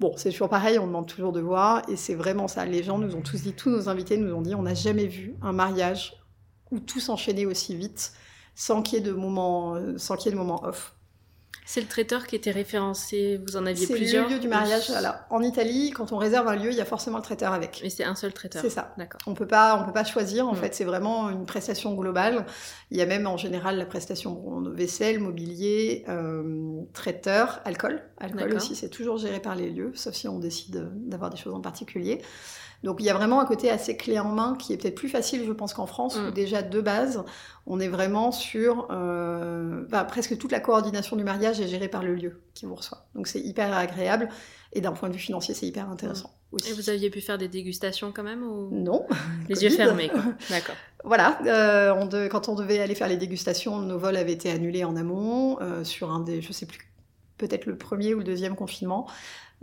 Bon, 0.00 0.14
c'est 0.16 0.30
toujours 0.30 0.48
pareil, 0.48 0.78
on 0.78 0.86
demande 0.86 1.06
toujours 1.06 1.32
de 1.32 1.40
voir. 1.40 1.82
Et 1.90 1.96
c'est 1.96 2.14
vraiment 2.14 2.48
ça. 2.48 2.64
Les 2.64 2.82
gens 2.82 2.96
nous 2.98 3.14
ont 3.14 3.20
tous 3.20 3.42
dit, 3.42 3.52
tous 3.52 3.68
nos 3.70 3.88
invités 3.90 4.16
nous 4.16 4.34
ont 4.34 4.40
dit, 4.42 4.54
on 4.54 4.62
n'a 4.62 4.74
jamais 4.74 5.06
vu 5.06 5.36
un 5.42 5.52
mariage 5.52 6.14
où 6.70 6.80
tout 6.80 7.00
s'enchaînait 7.00 7.44
aussi 7.44 7.76
vite 7.76 8.12
sans 8.54 8.80
qu'il 8.82 8.98
y 8.98 9.02
ait 9.02 9.04
de 9.04 9.12
moment, 9.12 9.74
euh, 9.76 9.98
sans 9.98 10.16
qu'il 10.16 10.26
y 10.26 10.28
ait 10.30 10.36
de 10.36 10.42
moment 10.42 10.64
off. 10.64 10.94
C'est 11.64 11.80
le 11.80 11.86
traiteur 11.86 12.26
qui 12.26 12.34
était 12.36 12.50
référencé, 12.50 13.40
vous 13.46 13.56
en 13.56 13.64
aviez 13.66 13.86
C'est 13.86 13.94
plusieurs 13.94 14.28
le 14.28 14.34
lieu 14.34 14.40
du 14.40 14.48
mariage. 14.48 14.92
En 15.30 15.42
Italie, 15.42 15.90
quand 15.90 16.12
on 16.12 16.16
réserve 16.16 16.48
un 16.48 16.56
lieu, 16.56 16.70
il 16.70 16.76
y 16.76 16.80
a 16.80 16.84
forcément 16.84 17.18
le 17.18 17.22
traiteur 17.22 17.52
avec. 17.52 17.80
Mais 17.82 17.88
c'est 17.88 18.04
un 18.04 18.14
seul 18.14 18.32
traiteur. 18.32 18.60
C'est 18.60 18.68
ça. 18.68 18.92
D'accord. 18.98 19.20
On 19.26 19.34
peut 19.34 19.46
pas, 19.46 19.78
on 19.80 19.86
peut 19.86 19.92
pas 19.92 20.04
choisir. 20.04 20.46
En 20.48 20.52
Mm. 20.52 20.56
fait, 20.56 20.74
c'est 20.74 20.84
vraiment 20.84 21.30
une 21.30 21.46
prestation 21.46 21.94
globale. 21.94 22.46
Il 22.90 22.98
y 22.98 23.02
a 23.02 23.06
même 23.06 23.26
en 23.26 23.36
général 23.36 23.78
la 23.78 23.86
prestation 23.86 24.62
vaisselle, 24.74 25.20
mobilier, 25.20 26.04
euh, 26.08 26.80
traiteur, 26.92 27.60
alcool. 27.64 28.02
Alcool 28.18 28.52
aussi, 28.54 28.74
c'est 28.74 28.90
toujours 28.90 29.18
géré 29.18 29.40
par 29.40 29.54
les 29.54 29.70
lieux, 29.70 29.92
sauf 29.94 30.14
si 30.14 30.28
on 30.28 30.38
décide 30.38 30.90
d'avoir 31.06 31.30
des 31.30 31.36
choses 31.36 31.54
en 31.54 31.60
particulier. 31.60 32.20
Donc 32.82 32.96
il 32.98 33.06
y 33.06 33.10
a 33.10 33.14
vraiment 33.14 33.40
un 33.40 33.44
côté 33.44 33.70
assez 33.70 33.96
clé 33.96 34.18
en 34.18 34.30
main 34.30 34.56
qui 34.58 34.72
est 34.72 34.76
peut-être 34.76 34.96
plus 34.96 35.08
facile, 35.08 35.44
je 35.46 35.52
pense, 35.52 35.72
qu'en 35.72 35.86
France, 35.86 36.18
Mm. 36.18 36.26
où 36.26 36.30
déjà 36.32 36.62
de 36.62 36.80
base, 36.80 37.22
on 37.66 37.78
est 37.78 37.88
vraiment 37.88 38.32
sur 38.32 38.88
euh, 38.90 39.84
bah, 39.88 40.04
presque 40.04 40.36
toute 40.38 40.50
la 40.52 40.60
coordination 40.60 41.14
du 41.16 41.22
mariage 41.24 41.60
est 41.60 41.68
gérée 41.68 41.88
par 41.88 42.02
le 42.02 42.14
lieu 42.14 42.40
qui 42.54 42.66
vous 42.66 42.74
reçoit. 42.74 43.06
Donc 43.14 43.28
c'est 43.28 43.40
hyper 43.40 43.72
agréable 43.76 44.28
et 44.72 44.80
d'un 44.80 44.92
point 44.92 45.08
de 45.08 45.14
vue 45.14 45.20
financier, 45.20 45.54
c'est 45.54 45.66
hyper 45.66 45.88
intéressant 45.90 46.30
aussi. 46.50 46.70
Et 46.70 46.72
vous 46.72 46.90
aviez 46.90 47.08
pu 47.10 47.20
faire 47.20 47.38
des 47.38 47.48
dégustations 47.48 48.10
quand 48.14 48.22
même 48.24 48.42
ou... 48.42 48.68
Non, 48.72 49.06
Les 49.48 49.62
yeux 49.62 49.70
fermés. 49.70 50.10
D'accord. 50.50 50.74
Voilà, 51.04 51.38
euh, 51.46 51.94
on 51.94 52.06
de- 52.06 52.26
quand 52.28 52.48
on 52.48 52.54
devait 52.54 52.80
aller 52.80 52.94
faire 52.94 53.08
les 53.08 53.16
dégustations, 53.16 53.78
nos 53.80 53.98
vols 53.98 54.16
avaient 54.16 54.32
été 54.32 54.50
annulés 54.50 54.84
en 54.84 54.96
amont 54.96 55.58
euh, 55.60 55.84
sur 55.84 56.10
un 56.10 56.20
des, 56.20 56.40
je 56.42 56.52
sais 56.52 56.66
plus, 56.66 56.90
peut-être 57.38 57.66
le 57.66 57.76
premier 57.76 58.14
ou 58.14 58.18
le 58.18 58.24
deuxième 58.24 58.54
confinement. 58.56 59.06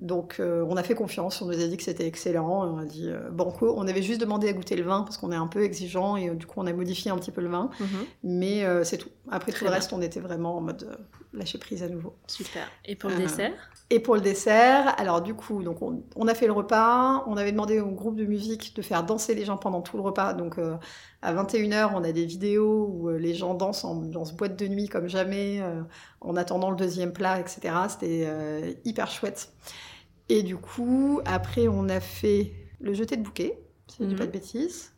Donc 0.02 0.38
euh, 0.40 0.66
on 0.70 0.78
a 0.78 0.84
fait 0.84 0.96
confiance, 0.96 1.42
on 1.42 1.48
nous 1.48 1.62
a 1.62 1.68
dit 1.68 1.76
que 1.76 1.84
c'était 1.84 2.08
excellent, 2.08 2.64
on 2.74 2.78
a 2.78 2.86
dit 2.86 3.10
euh, 3.10 3.30
banco. 3.32 3.74
On 3.76 3.86
avait 3.86 4.02
juste 4.02 4.22
demandé 4.22 4.48
à 4.48 4.54
goûter 4.54 4.78
le 4.78 4.84
vin 4.84 5.02
parce 5.04 5.18
qu'on 5.18 5.32
est 5.34 5.36
un 5.36 5.48
peu 5.48 5.62
exigeant 5.62 6.16
et 6.16 6.30
euh, 6.30 6.36
du 6.36 6.46
coup 6.46 6.56
on 6.62 6.68
a 6.68 6.72
modifié 6.74 7.12
un 7.12 7.18
petit 7.18 7.32
peu 7.32 7.42
le 7.42 7.50
vin, 7.50 7.70
Mhm. 7.82 7.88
mais 8.24 8.64
euh, 8.64 8.86
c'est 8.86 8.98
tout. 8.98 9.10
Après 9.30 9.52
Très 9.52 9.60
tout 9.60 9.66
le 9.66 9.70
bien. 9.72 9.76
reste, 9.76 9.92
on 9.92 10.02
était 10.02 10.22
vraiment 10.22 10.56
en 10.58 10.62
mode 10.62 10.98
lâcher 11.34 11.58
prise 11.58 11.84
à 11.84 11.90
nouveau. 11.90 12.16
Super. 12.28 12.68
Et 12.86 12.96
pour 12.96 13.10
le 13.10 13.18
dessert? 13.18 13.52
Et 13.90 14.00
pour 14.00 14.16
le 14.16 14.22
dessert, 14.22 14.96
alors 14.98 15.22
du 15.22 15.34
coup, 15.34 15.64
donc 15.64 15.82
on, 15.82 16.02
on 16.16 16.28
a 16.30 16.34
fait 16.34 16.48
le 16.48 16.54
repas, 16.54 17.24
on 17.28 17.36
avait 17.36 17.52
demandé 17.52 17.82
au 17.82 17.90
groupe 17.92 18.16
de 18.16 18.26
musique 18.26 18.76
de 18.78 18.82
faire 18.82 19.04
danser 19.04 19.36
les 19.36 19.44
gens 19.46 19.58
pendant 19.58 19.82
tout 19.82 19.98
le 19.98 20.04
repas. 20.04 20.34
Donc 20.34 20.58
à 21.22 21.34
21h, 21.34 21.92
on 21.94 22.04
a 22.04 22.12
des 22.12 22.26
vidéos 22.26 22.88
où 22.90 23.10
euh, 23.10 23.18
les 23.18 23.34
gens 23.34 23.54
dansent 23.54 23.84
en 23.84 23.92
ambiance 23.92 24.34
boîte 24.34 24.56
de 24.58 24.68
nuit 24.68 24.88
comme 24.88 25.08
jamais, 25.08 25.60
euh, 25.62 25.82
en 26.22 26.36
attendant 26.38 26.70
le 26.72 26.78
deuxième 26.78 27.12
plat, 27.14 27.40
etc. 27.40 27.74
C'était 27.90 28.24
euh, 28.26 28.74
hyper 28.86 29.10
chouette. 29.12 29.52
Et 30.30 30.44
du 30.44 30.56
coup, 30.58 31.22
après, 31.26 31.68
on 31.68 31.90
a 31.90 32.00
fait 32.00 32.54
le 32.80 32.94
jeté 32.94 33.18
de 33.18 33.24
bouquet, 33.24 33.60
si 33.88 33.98
je 34.00 34.04
ne 34.04 34.08
dis 34.10 34.14
Mhm. 34.14 34.20
pas 34.20 34.26
de 34.28 34.32
bêtises. 34.32 34.92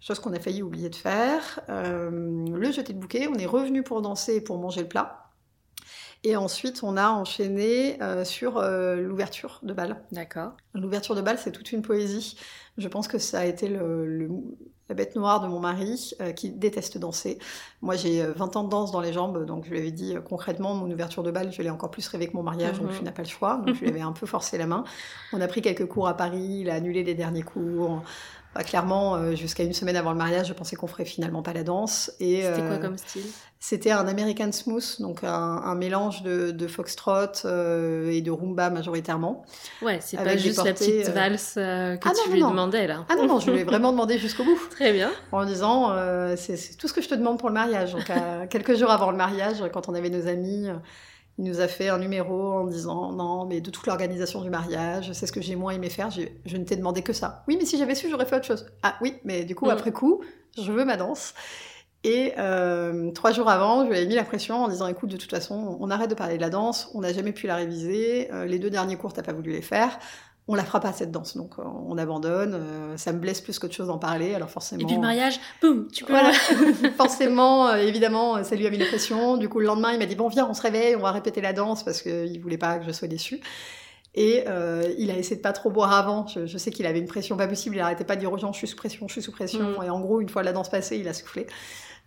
Chose 0.00 0.18
qu'on 0.20 0.32
a 0.32 0.38
failli 0.40 0.62
oublier 0.62 0.88
de 0.88 0.94
faire. 0.94 1.60
Euh, 1.68 2.10
le 2.10 2.72
jeté 2.72 2.92
de 2.92 2.98
bouquet, 2.98 3.28
on 3.28 3.34
est 3.38 3.46
revenu 3.46 3.82
pour 3.82 4.02
danser 4.02 4.36
et 4.36 4.40
pour 4.40 4.58
manger 4.58 4.82
le 4.82 4.88
plat. 4.88 5.25
Et 6.28 6.34
ensuite, 6.34 6.82
on 6.82 6.96
a 6.96 7.08
enchaîné 7.10 8.02
euh, 8.02 8.24
sur 8.24 8.58
euh, 8.58 8.96
l'ouverture 8.96 9.60
de 9.62 9.72
bal. 9.72 10.02
D'accord. 10.10 10.56
L'ouverture 10.74 11.14
de 11.14 11.20
bal, 11.20 11.38
c'est 11.38 11.52
toute 11.52 11.70
une 11.70 11.82
poésie. 11.82 12.36
Je 12.78 12.88
pense 12.88 13.06
que 13.06 13.18
ça 13.18 13.38
a 13.38 13.44
été 13.44 13.68
le, 13.68 14.04
le- 14.06 14.28
la 14.88 14.94
bête 14.96 15.14
noire 15.14 15.40
de 15.40 15.46
mon 15.46 15.60
mari, 15.60 16.14
euh, 16.20 16.32
qui 16.32 16.50
déteste 16.50 16.98
danser. 16.98 17.38
Moi, 17.80 17.94
j'ai 17.94 18.22
euh, 18.22 18.32
20 18.32 18.56
ans 18.56 18.64
de 18.64 18.70
danse 18.70 18.90
dans 18.90 19.00
les 19.00 19.12
jambes, 19.12 19.44
donc 19.46 19.66
je 19.66 19.70
lui 19.70 19.78
avais 19.78 19.92
dit 19.92 20.16
euh, 20.16 20.20
concrètement, 20.20 20.74
mon 20.74 20.90
ouverture 20.90 21.22
de 21.22 21.30
bal, 21.30 21.52
je 21.52 21.62
l'ai 21.62 21.70
encore 21.70 21.90
plus 21.92 22.06
rêvé 22.08 22.26
que 22.26 22.36
mon 22.36 22.42
mariage, 22.42 22.80
donc 22.80 22.90
Mhm. 22.90 22.98
tu 22.98 23.04
n'as 23.04 23.12
pas 23.12 23.22
le 23.22 23.28
choix. 23.28 23.58
Donc 23.64 23.74
je 23.76 23.80
lui 23.80 23.88
avais 23.88 24.00
un 24.00 24.12
peu 24.12 24.26
forcé 24.26 24.58
la 24.58 24.66
main. 24.66 24.82
On 25.32 25.40
a 25.40 25.46
pris 25.46 25.62
quelques 25.62 25.86
cours 25.86 26.08
à 26.08 26.16
Paris, 26.16 26.58
il 26.62 26.70
a 26.70 26.74
annulé 26.74 27.04
les 27.04 27.14
derniers 27.14 27.42
cours. 27.42 28.02
Bah, 28.56 28.64
clairement, 28.64 29.16
euh, 29.16 29.34
jusqu'à 29.34 29.64
une 29.64 29.74
semaine 29.74 29.96
avant 29.96 30.12
le 30.12 30.16
mariage, 30.16 30.48
je 30.48 30.54
pensais 30.54 30.76
qu'on 30.76 30.86
ferait 30.86 31.04
finalement 31.04 31.42
pas 31.42 31.52
la 31.52 31.62
danse. 31.62 32.10
Et, 32.20 32.40
C'était 32.40 32.60
quoi 32.60 32.70
euh, 32.70 32.78
comme 32.78 32.96
style? 32.96 33.22
c'était 33.60 33.90
un 33.90 34.06
American 34.08 34.50
Smooth, 34.52 34.96
donc 35.00 35.24
un, 35.24 35.30
un 35.30 35.74
mélange 35.74 36.22
de, 36.22 36.52
de 36.52 36.66
foxtrot 36.66 37.44
euh, 37.44 38.10
et 38.10 38.22
de 38.22 38.30
rumba 38.30 38.70
majoritairement. 38.70 39.44
Ouais, 39.82 39.98
c'est 40.00 40.16
pas 40.16 40.38
juste 40.38 40.56
la 40.58 40.72
portées, 40.72 40.92
petite 41.00 41.08
euh, 41.10 41.12
valse 41.12 41.52
que 41.54 41.96
Ah 42.08 42.12
tu 42.14 42.28
non, 42.28 42.34
lui 42.34 42.40
non. 42.42 42.50
demandais 42.52 42.86
là. 42.86 43.04
Ah 43.10 43.16
non, 43.16 43.26
non, 43.26 43.40
je 43.40 43.50
lui 43.50 43.58
ai 43.60 43.64
vraiment 43.64 43.90
demandé 43.92 44.18
jusqu'au 44.18 44.44
bout, 44.44 44.58
Très 44.70 44.94
bien. 44.94 45.10
en 45.32 45.44
disant 45.44 45.94
c'est 46.36 46.78
tout 46.78 46.88
ce 46.88 46.94
que 46.94 47.02
je 47.02 47.08
te 47.08 47.14
demande 47.14 47.38
pour 47.38 47.48
le 47.50 47.54
mariage. 47.54 47.92
Donc, 47.92 48.10
quelques 48.48 48.74
jours 48.76 48.90
avant 48.90 49.10
le 49.10 49.18
mariage, 49.18 49.62
quand 49.72 49.88
on 49.90 49.94
avait 49.94 50.10
nos 50.10 50.28
amis, 50.28 50.68
il 51.38 51.44
nous 51.44 51.60
a 51.60 51.68
fait 51.68 51.88
un 51.88 51.98
numéro 51.98 52.52
en 52.52 52.64
disant 52.64 53.12
non, 53.12 53.44
mais 53.46 53.60
de 53.60 53.70
toute 53.70 53.86
l'organisation 53.86 54.40
du 54.40 54.50
mariage, 54.50 55.12
c'est 55.12 55.26
ce 55.26 55.32
que 55.32 55.40
j'ai 55.42 55.56
moins 55.56 55.72
aimé 55.72 55.90
faire, 55.90 56.10
je 56.10 56.56
ne 56.56 56.64
t'ai 56.64 56.76
demandé 56.76 57.02
que 57.02 57.12
ça. 57.12 57.44
Oui, 57.48 57.56
mais 57.58 57.66
si 57.66 57.76
j'avais 57.78 57.94
su, 57.94 58.08
j'aurais 58.08 58.26
fait 58.26 58.36
autre 58.36 58.46
chose. 58.46 58.66
Ah 58.82 58.96
oui, 59.02 59.16
mais 59.24 59.44
du 59.44 59.54
coup, 59.54 59.66
Mm. 59.66 59.70
après 59.70 59.92
coup, 59.92 60.22
je 60.56 60.72
veux 60.72 60.84
ma 60.84 60.96
danse. 60.96 61.34
Et 62.04 62.34
euh, 62.38 63.10
trois 63.12 63.32
jours 63.32 63.48
avant, 63.50 63.84
je 63.84 63.90
lui 63.90 63.96
avais 63.96 64.06
mis 64.06 64.14
la 64.14 64.22
pression 64.24 64.62
en 64.64 64.68
disant 64.68 64.86
écoute, 64.86 65.10
de 65.10 65.16
toute 65.16 65.30
façon, 65.30 65.76
on 65.80 65.90
arrête 65.90 66.08
de 66.08 66.14
parler 66.14 66.36
de 66.36 66.40
la 66.40 66.50
danse, 66.50 66.88
on 66.94 67.00
n'a 67.00 67.12
jamais 67.12 67.32
pu 67.32 67.46
la 67.48 67.56
réviser, 67.56 68.32
euh, 68.32 68.44
les 68.44 68.58
deux 68.60 68.70
derniers 68.70 68.96
cours, 68.96 69.12
t'as 69.12 69.22
pas 69.22 69.32
voulu 69.32 69.50
les 69.52 69.62
faire. 69.62 69.98
On 70.48 70.54
la 70.54 70.64
fera 70.64 70.78
pas 70.78 70.92
cette 70.92 71.10
danse, 71.10 71.36
donc 71.36 71.58
euh, 71.58 71.62
on 71.64 71.98
abandonne. 71.98 72.54
Euh, 72.54 72.96
ça 72.96 73.12
me 73.12 73.18
blesse 73.18 73.40
plus 73.40 73.58
qu'autre 73.58 73.74
chose 73.74 73.88
d'en 73.88 73.98
parler, 73.98 74.34
alors 74.34 74.48
forcément. 74.48 74.82
Et 74.82 74.84
puis 74.84 74.94
le 74.94 75.00
mariage, 75.00 75.40
boum, 75.60 75.88
tu 75.92 76.04
peux. 76.04 76.12
Voilà. 76.12 76.32
forcément, 76.96 77.68
euh, 77.68 77.76
évidemment, 77.76 78.44
ça 78.44 78.54
lui 78.54 78.66
a 78.66 78.70
mis 78.70 78.78
une 78.78 78.86
pression. 78.86 79.36
Du 79.38 79.48
coup, 79.48 79.58
le 79.58 79.66
lendemain, 79.66 79.92
il 79.92 79.98
m'a 79.98 80.06
dit 80.06 80.14
bon, 80.14 80.28
viens, 80.28 80.46
on 80.48 80.54
se 80.54 80.62
réveille, 80.62 80.94
on 80.94 81.00
va 81.00 81.10
répéter 81.10 81.40
la 81.40 81.52
danse 81.52 81.82
parce 81.82 82.00
qu'il 82.00 82.40
voulait 82.40 82.58
pas 82.58 82.78
que 82.78 82.84
je 82.84 82.92
sois 82.92 83.08
déçue. 83.08 83.40
Et 84.14 84.44
euh, 84.46 84.94
il 84.96 85.10
a 85.10 85.18
essayé 85.18 85.36
de 85.36 85.42
pas 85.42 85.52
trop 85.52 85.70
boire 85.70 85.92
avant. 85.92 86.26
Je, 86.28 86.46
je 86.46 86.58
sais 86.58 86.70
qu'il 86.70 86.86
avait 86.86 87.00
une 87.00 87.08
pression 87.08 87.36
pas 87.36 87.48
possible. 87.48 87.76
Il 87.76 87.80
arrêtait 87.80 88.04
pas 88.04 88.14
de 88.14 88.20
dire 88.20 88.32
aux 88.32 88.38
gens 88.38 88.52
je 88.52 88.58
suis 88.58 88.68
sous 88.68 88.76
pression, 88.76 89.08
je 89.08 89.12
suis 89.14 89.22
sous 89.22 89.32
pression. 89.32 89.80
Mm. 89.80 89.84
Et 89.84 89.90
en 89.90 90.00
gros, 90.00 90.20
une 90.20 90.28
fois 90.28 90.44
la 90.44 90.52
danse 90.52 90.70
passée, 90.70 90.96
il 90.96 91.08
a 91.08 91.12
soufflé. 91.12 91.46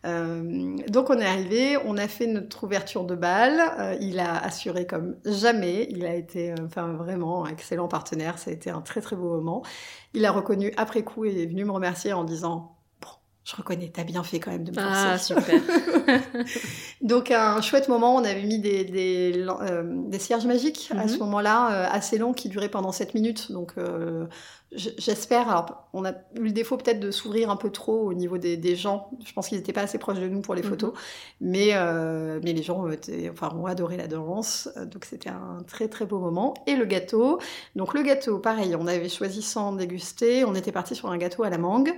Euh, 0.05 0.77
donc 0.87 1.09
on 1.09 1.17
est 1.19 1.25
arrivé, 1.25 1.77
on 1.85 1.97
a 1.97 2.07
fait 2.07 2.27
notre 2.27 2.63
ouverture 2.63 3.03
de 3.03 3.15
bal. 3.15 3.59
Euh, 3.79 3.97
il 3.99 4.19
a 4.19 4.37
assuré 4.37 4.85
comme 4.87 5.17
jamais. 5.25 5.87
Il 5.89 6.05
a 6.05 6.15
été, 6.15 6.51
euh, 6.51 6.55
enfin 6.65 6.93
vraiment, 6.93 7.45
un 7.45 7.49
excellent 7.51 7.87
partenaire. 7.87 8.39
Ça 8.39 8.49
a 8.49 8.53
été 8.53 8.69
un 8.69 8.81
très 8.81 9.01
très 9.01 9.15
beau 9.17 9.29
moment. 9.29 9.61
Il 10.13 10.25
a 10.25 10.31
reconnu 10.31 10.71
après 10.77 11.03
coup 11.03 11.25
et 11.25 11.43
est 11.43 11.45
venu 11.47 11.65
me 11.65 11.71
remercier 11.71 12.13
en 12.13 12.23
disant. 12.23 12.77
Bon, 13.01 13.09
Je 13.43 13.55
reconnais, 13.57 13.91
t'as 13.93 14.03
bien 14.05 14.23
fait 14.23 14.39
quand 14.39 14.51
même 14.51 14.63
de 14.63 14.71
me 14.71 14.75
forcer. 14.81 15.07
Ah, 15.11 15.17
super. 15.17 15.61
Donc 17.01 17.31
un 17.31 17.61
chouette 17.61 17.89
moment, 17.89 18.15
on 18.15 18.23
avait 18.23 18.43
mis 18.43 18.59
des, 18.59 18.83
des, 18.85 19.33
euh, 19.47 19.83
des 20.07 20.19
cierges 20.19 20.45
magiques 20.45 20.89
à 20.91 21.03
Mhm. 21.03 21.07
ce 21.09 21.17
moment-là, 21.19 21.89
assez 21.91 22.17
longs, 22.17 22.33
qui 22.33 22.49
duraient 22.49 22.69
pendant 22.69 22.91
7 22.91 23.13
minutes. 23.13 23.51
Donc 23.51 23.73
j'espère, 24.71 25.49
alors 25.49 25.87
on 25.93 26.05
a 26.05 26.11
eu 26.11 26.43
le 26.43 26.51
défaut 26.51 26.77
peut-être 26.77 26.99
de 26.99 27.09
s'ouvrir 27.11 27.49
un 27.49 27.55
peu 27.55 27.71
trop 27.71 28.01
au 28.07 28.13
niveau 28.13 28.37
des, 28.37 28.55
des 28.57 28.75
gens. 28.75 29.09
Je 29.25 29.33
pense 29.33 29.47
qu'ils 29.47 29.57
n'étaient 29.57 29.73
pas 29.73 29.81
assez 29.81 29.97
proches 29.97 30.19
de 30.19 30.27
nous 30.27 30.41
pour 30.41 30.53
les 30.55 30.61
Mhm. 30.61 30.69
photos. 30.69 30.93
Mais, 31.41 31.69
euh, 31.73 32.39
mais 32.43 32.53
les 32.53 32.61
gens 32.61 32.83
ont, 32.83 32.91
été, 32.91 33.29
enfin, 33.31 33.51
ont 33.55 33.65
adoré 33.65 33.97
la 33.97 34.07
danse. 34.07 34.69
Euh, 34.77 34.85
Donc 34.85 35.05
c'était 35.05 35.29
un 35.29 35.63
très 35.67 35.87
très 35.87 36.05
beau 36.05 36.19
moment. 36.19 36.53
Et 36.67 36.75
le 36.75 36.85
gâteau. 36.85 37.39
Donc 37.75 37.93
le 37.95 38.03
gâteau, 38.03 38.37
pareil, 38.39 38.75
on 38.75 38.85
avait 38.87 39.09
choisi 39.09 39.41
sans 39.41 39.73
déguster. 39.73 40.45
On 40.45 40.53
était 40.53 40.71
parti 40.71 40.93
sur 40.95 41.09
un 41.09 41.17
gâteau 41.17 41.43
à 41.43 41.49
la 41.49 41.57
mangue, 41.57 41.91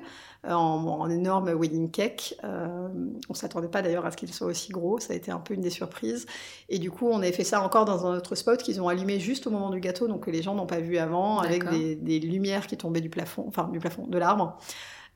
euh, 0.47 0.53
en, 0.53 0.85
en 0.87 1.09
énorme 1.09 1.49
wedding 1.53 1.91
cake. 1.91 2.35
Euh, 2.45 2.87
on 3.29 3.33
s'attendait 3.33 3.67
pas 3.67 3.81
d'ailleurs 3.81 4.05
à 4.05 4.11
ce 4.11 4.17
qu'il 4.17 4.33
soit 4.33 4.47
aussi 4.47 4.71
gros. 4.71 4.99
Ça 4.99 5.11
a 5.13 5.15
été 5.17 5.29
un 5.31 5.39
peu 5.39 5.53
une 5.55 5.61
des 5.61 5.69
surprises. 5.69 6.25
Et 6.69 6.79
du 6.79 6.89
coup, 6.89 7.07
on 7.09 7.17
avait 7.17 7.31
fait 7.33 7.43
ça 7.43 7.61
encore 7.61 7.83
dans 7.85 8.05
un 8.05 8.15
autre 8.17 8.35
spot 8.35 8.63
qu'ils 8.63 8.81
ont 8.81 8.87
allumé 8.87 9.19
juste 9.19 9.45
au 9.47 9.49
moment 9.49 9.69
du 9.71 9.79
gâteau, 9.81 10.07
donc 10.07 10.25
que 10.25 10.31
les 10.31 10.41
gens 10.41 10.55
n'ont 10.55 10.65
pas 10.67 10.79
vu 10.79 10.97
avant, 10.97 11.39
avec 11.39 11.65
des 11.69 12.19
lumières 12.19 12.60
qui 12.67 12.77
tombaient 12.77 13.01
du 13.01 13.09
plafond, 13.09 13.45
enfin 13.47 13.69
du 13.71 13.79
plafond, 13.79 14.07
de 14.07 14.17
l'arbre. 14.17 14.57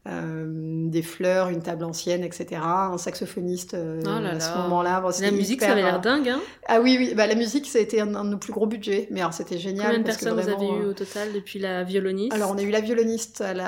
Euh, 0.08 0.88
des 0.88 1.02
fleurs, 1.02 1.50
une 1.50 1.64
table 1.64 1.84
ancienne, 1.84 2.24
etc. 2.24 2.62
Un 2.64 3.00
saxophoniste 3.00 3.74
euh, 3.74 4.00
Oh 4.06 4.20
là 4.22 4.34
à 4.36 4.40
ce 4.40 4.52
là. 4.52 4.58
moment-là. 4.62 5.02
Bon, 5.02 5.10
La 5.20 5.32
musique, 5.32 5.64
ça 5.64 5.72
avait 5.72 5.82
l'air 5.82 5.96
euh, 5.96 5.98
dingue, 5.98 6.30
hein 6.30 6.42
Ah 6.68 6.80
oui, 6.80 6.96
oui, 7.00 7.14
bah, 7.16 7.26
la 7.26 7.34
musique, 7.34 7.66
ça 7.66 7.80
a 7.80 7.82
été 7.82 8.00
un, 8.02 8.14
un 8.14 8.24
de 8.24 8.30
nos 8.30 8.38
plus 8.38 8.54
gros 8.54 8.68
budgets. 8.68 9.08
Mais 9.10 9.22
alors, 9.22 9.34
c'était 9.34 9.58
génial. 9.58 9.88
Combien 9.88 10.00
de 10.02 10.04
personnes 10.04 10.34
vous 10.36 10.42
vraiment, 10.44 10.74
avez 10.74 10.84
eu 10.84 10.86
au 10.90 10.94
total 10.94 11.34
depuis 11.34 11.58
la 11.58 11.84
violoniste? 11.84 12.34
Alors, 12.36 12.52
on 12.52 12.58
a 12.60 12.62
eu 12.62 12.70
la 12.70 12.82
violoniste 12.82 13.42
à 13.42 13.56
la, 13.56 13.68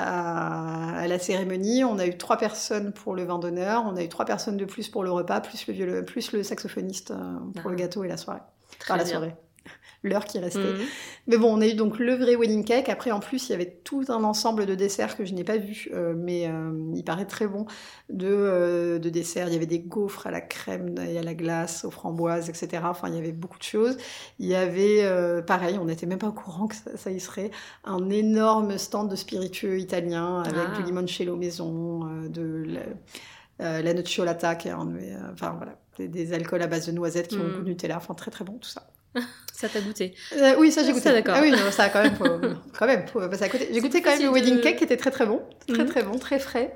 à 0.96 1.08
la 1.08 1.18
cérémonie, 1.18 1.82
on 1.82 1.98
a 1.98 2.06
eu 2.06 2.16
trois 2.16 2.36
personnes 2.38 2.92
pour 2.92 3.16
le 3.16 3.24
vin 3.24 3.40
d'honneur, 3.40 3.82
on 3.84 3.96
a 3.96 4.04
eu 4.04 4.08
trois 4.08 4.24
personnes 4.24 4.56
de 4.56 4.64
plus 4.64 4.88
pour 4.88 5.02
le 5.02 5.10
repas, 5.10 5.40
plus 5.40 5.66
le, 5.66 5.74
violo- 5.74 6.04
plus 6.04 6.30
le 6.30 6.44
saxophoniste 6.44 7.10
euh, 7.10 7.16
pour 7.56 7.66
Ah. 7.66 7.70
le 7.70 7.74
gâteau 7.74 8.04
et 8.04 8.08
la 8.08 8.16
soirée. 8.16 8.42
Très 8.78 8.94
Enfin, 8.94 9.02
la 9.02 9.18
bien. 9.26 9.32
L'heure 10.04 10.24
qui 10.26 10.38
restait. 10.38 10.60
Mhm. 10.60 10.78
Mais 11.26 11.36
bon, 11.38 11.56
on 11.58 11.60
a 11.60 11.66
eu 11.66 11.74
donc 11.74 11.98
le 11.98 12.14
vrai 12.14 12.36
wedding 12.36 12.64
cake. 12.64 12.88
Après, 12.88 13.10
en 13.10 13.18
plus, 13.18 13.48
il 13.48 13.52
y 13.52 13.54
avait 13.56 13.80
tout 13.82 14.04
un 14.08 14.22
ensemble 14.22 14.64
de 14.64 14.76
desserts 14.76 15.16
que 15.16 15.24
je 15.24 15.34
n'ai 15.34 15.42
pas 15.42 15.56
vu, 15.56 15.88
euh, 15.92 16.14
mais 16.16 16.46
euh, 16.46 16.70
il 16.94 17.02
paraît 17.02 17.26
très 17.26 17.48
bon 17.48 17.66
de, 18.08 18.28
euh, 18.30 18.98
de 19.00 19.10
desserts. 19.10 19.48
Il 19.48 19.54
y 19.54 19.56
avait 19.56 19.66
des 19.66 19.80
gaufres 19.80 20.28
à 20.28 20.30
la 20.30 20.40
crème 20.40 20.94
et 20.98 21.18
à 21.18 21.22
la 21.24 21.34
glace, 21.34 21.84
aux 21.84 21.90
framboises, 21.90 22.48
etc. 22.48 22.84
Enfin, 22.84 23.08
il 23.08 23.16
y 23.16 23.18
avait 23.18 23.32
beaucoup 23.32 23.58
de 23.58 23.64
choses. 23.64 23.96
Il 24.38 24.46
y 24.46 24.54
avait, 24.54 25.04
pareil, 25.46 25.78
on 25.80 25.86
n'était 25.86 26.06
même 26.06 26.18
pas 26.18 26.28
au 26.28 26.32
courant 26.32 26.68
que 26.68 26.76
ça, 26.76 26.96
ça 26.96 27.10
y 27.10 27.18
serait, 27.18 27.50
un 27.84 28.08
énorme 28.08 28.78
stand 28.78 29.10
de 29.10 29.16
spiritueux 29.16 29.78
italien 29.80 30.42
avec 30.42 30.68
Ah. 30.72 30.76
du 30.78 30.84
limoncello 30.84 31.34
maison, 31.34 32.06
de 32.28 32.64
la, 33.58 33.82
la 33.82 33.94
nocciolata, 33.94 34.54
qui 34.54 34.68
est 34.68 34.70
un, 34.70 34.88
enfin 35.32 35.54
voilà, 35.56 35.76
des, 35.98 36.06
des 36.06 36.32
alcools 36.32 36.62
à 36.62 36.68
base 36.68 36.86
de 36.86 36.92
noisettes 36.92 37.26
qui 37.28 37.36
ont 37.36 37.42
Mm. 37.42 37.48
le 37.48 37.58
goût 37.58 37.64
Nutella. 37.64 37.96
Enfin, 37.96 38.14
très 38.14 38.30
très 38.30 38.44
bon 38.44 38.54
tout 38.58 38.68
ça. 38.68 38.86
Ça 39.52 39.68
t'a 39.68 39.80
goûté. 39.80 40.14
Euh, 40.36 40.54
oui, 40.58 40.70
ça 40.70 40.82
j'ai 40.82 40.90
Ah, 40.90 40.92
goûté. 40.92 41.04
ça, 41.04 41.12
d'accord. 41.12 41.34
Ah 41.36 41.40
oui, 41.42 41.50
non, 41.50 41.70
ça 41.72 41.88
quand 41.88 42.02
même, 42.02 42.14
faut, 42.14 42.24
quand 42.78 42.86
même, 42.86 43.06
faut 43.08 43.20
passer 43.28 43.44
à 43.44 43.48
côté. 43.48 43.68
J'ai 43.72 43.80
goûté 43.80 44.00
quand 44.02 44.10
même 44.10 44.22
le 44.22 44.30
wedding 44.30 44.56
de- 44.56 44.60
cake 44.60 44.76
qui 44.78 44.84
était 44.84 44.96
très 44.96 45.10
très 45.10 45.26
bon, 45.26 45.42
très 45.66 45.82
Mhm. 45.82 45.86
très 45.88 46.02
bon, 46.04 46.18
très 46.18 46.38
frais. 46.38 46.72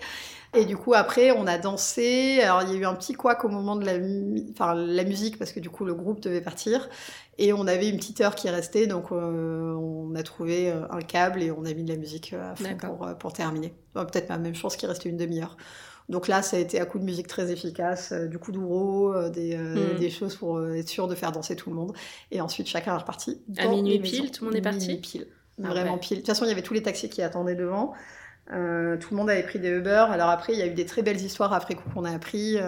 Et 0.55 0.67
du 0.67 0.77
coup 0.77 0.93
après 0.93 1.31
on 1.31 1.47
a 1.47 1.57
dansé. 1.59 2.41
Alors 2.43 2.63
il 2.63 2.71
y 2.75 2.77
a 2.77 2.81
eu 2.81 2.85
un 2.85 2.95
petit 2.95 3.15
couac 3.15 3.43
au 3.45 3.49
moment 3.49 3.75
de 3.77 3.87
la, 3.87 3.97
mu- 3.99 4.43
enfin 4.51 4.75
la 4.75 5.05
musique 5.05 5.39
parce 5.39 5.51
que 5.53 5.61
du 5.61 5.71
coup 5.71 5.85
le 5.87 5.95
groupe 5.95 6.21
devait 6.21 6.43
partir 6.43 6.91
et 7.39 7.55
on 7.55 7.67
avait 7.67 7.89
une 7.89 7.97
petite 7.97 8.21
heure 8.21 8.35
qui 8.35 8.51
restait 8.51 8.87
donc 8.87 9.13
euh, 9.13 9.73
on 9.73 10.15
a 10.15 10.23
trouvé 10.23 10.71
euh, 10.71 10.83
un 10.91 11.01
câble 11.01 11.43
et 11.43 11.51
on 11.51 11.65
a 11.65 11.73
mis 11.73 11.85
de 11.85 11.91
la 11.93 11.97
musique 11.99 12.35
à 12.35 12.55
fond 12.55 12.77
pour, 12.77 13.09
pour 13.19 13.33
terminer. 13.33 13.73
Peut-être 13.95 14.29
la 14.29 14.37
même 14.37 14.55
chose 14.55 14.77
qu'il 14.77 14.89
restait 14.91 15.09
une 15.09 15.17
demi-heure. 15.17 15.57
Donc 16.13 16.29
là, 16.29 16.43
ça 16.43 16.59
a 16.59 16.61
été 16.61 16.79
à 16.79 16.85
coup 16.85 16.99
de 16.99 17.05
musique 17.05 17.27
très 17.27 17.51
efficace, 17.51 18.13
euh, 18.13 18.27
du 18.29 18.39
coup 18.39 18.53
d'ouro, 18.53 19.15
euh, 19.15 19.31
des, 19.31 19.57
euh, 19.57 19.95
Mhm. 19.95 19.99
des 19.99 20.11
choses 20.11 20.37
pour 20.37 20.63
être 20.65 20.89
sûr 20.89 21.09
de 21.09 21.15
faire 21.15 21.33
danser 21.33 21.57
tout 21.57 21.71
le 21.71 21.77
monde. 21.77 21.95
Et 22.31 22.41
ensuite, 22.41 22.67
chacun 22.69 22.95
est 22.95 22.99
reparti. 22.99 23.41
À 23.57 23.67
minuit 23.67 23.99
pile, 23.99 24.31
tout 24.31 24.45
le 24.45 24.51
monde 24.51 24.59
est 24.59 24.63
parti 24.63 24.89
Minuit 24.89 25.01
pile. 25.01 25.27
Ah 25.65 25.69
Vraiment 25.69 25.95
ouais. 25.95 26.01
pile. 26.01 26.19
De 26.19 26.23
toute 26.23 26.27
façon, 26.29 26.45
il 26.45 26.49
y 26.49 26.53
avait 26.53 26.63
tous 26.63 26.75
les 26.75 26.83
taxis 26.83 27.09
qui 27.09 27.23
attendaient 27.23 27.55
devant. 27.55 27.95
Tout 28.47 28.53
le 28.55 29.17
monde 29.17 29.31
avait 29.31 29.43
pris 29.43 29.59
des 29.59 29.71
Uber. 29.71 30.07
Alors 30.11 30.29
après, 30.29 30.53
il 30.53 30.59
y 30.59 30.63
a 30.63 30.67
eu 30.67 30.75
des 30.75 30.85
très 30.85 31.03
belles 31.03 31.21
histoires 31.21 31.53
après 31.55 31.75
coup 31.75 31.89
qu'on 31.95 32.05
a 32.05 32.11
appris. 32.11 32.59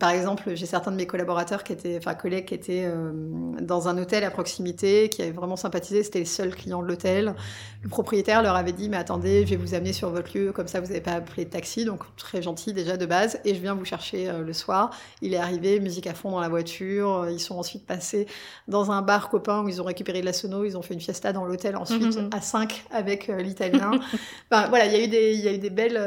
Par 0.00 0.10
exemple, 0.10 0.50
j'ai 0.54 0.66
certains 0.66 0.90
de 0.90 0.96
mes 0.96 1.06
collaborateurs 1.06 1.62
qui 1.62 1.72
étaient, 1.72 1.96
enfin 1.96 2.14
collègues 2.14 2.46
qui 2.46 2.54
étaient 2.54 2.84
euh, 2.86 3.12
dans 3.60 3.88
un 3.88 3.96
hôtel 3.98 4.24
à 4.24 4.30
proximité, 4.30 5.08
qui 5.08 5.22
avaient 5.22 5.30
vraiment 5.30 5.56
sympathisé. 5.56 6.02
C'était 6.02 6.18
les 6.18 6.24
seuls 6.24 6.54
clients 6.54 6.82
de 6.82 6.88
l'hôtel. 6.88 7.34
Le 7.82 7.88
propriétaire 7.88 8.42
leur 8.42 8.56
avait 8.56 8.72
dit, 8.72 8.88
mais 8.88 8.96
attendez, 8.96 9.44
je 9.46 9.50
vais 9.50 9.56
vous 9.56 9.74
amener 9.74 9.92
sur 9.92 10.10
votre 10.10 10.36
lieu, 10.36 10.50
comme 10.52 10.66
ça 10.66 10.80
vous 10.80 10.88
n'avez 10.88 11.00
pas 11.00 11.12
appelé 11.12 11.44
de 11.44 11.50
taxi. 11.50 11.84
Donc 11.84 12.00
très 12.16 12.42
gentil 12.42 12.72
déjà 12.72 12.96
de 12.96 13.06
base. 13.06 13.38
Et 13.44 13.54
je 13.54 13.60
viens 13.60 13.74
vous 13.74 13.84
chercher 13.84 14.28
euh, 14.28 14.42
le 14.42 14.52
soir. 14.52 14.90
Il 15.22 15.34
est 15.34 15.38
arrivé, 15.38 15.78
musique 15.78 16.08
à 16.08 16.14
fond 16.14 16.30
dans 16.32 16.40
la 16.40 16.48
voiture. 16.48 17.28
Ils 17.30 17.40
sont 17.40 17.56
ensuite 17.56 17.86
passés 17.86 18.26
dans 18.68 18.90
un 18.90 19.02
bar 19.02 19.28
copain 19.28 19.62
où 19.62 19.68
ils 19.68 19.80
ont 19.80 19.84
récupéré 19.86 20.20
de 20.20 20.26
la 20.26 20.32
sono. 20.32 20.64
Ils 20.64 20.76
ont 20.76 20.82
fait 20.82 20.94
une 20.94 21.00
fiesta 21.00 21.32
dans 21.32 21.44
l'hôtel 21.44 21.76
ensuite 21.76 22.16
Mhm. 22.16 22.30
à 22.34 22.40
5 22.40 22.84
avec 22.90 23.30
euh, 23.30 23.40
l'italien. 23.40 23.92
Enfin, 24.50 24.68
voilà, 24.68 24.86
il 24.86 24.92
y 24.92 24.96
a 24.96 25.04
eu 25.04 25.08
des, 25.08 25.34
il 25.34 25.40
y 25.40 25.48
a 25.48 25.52
eu 25.52 25.58
des 25.58 25.70
belles, 25.70 26.00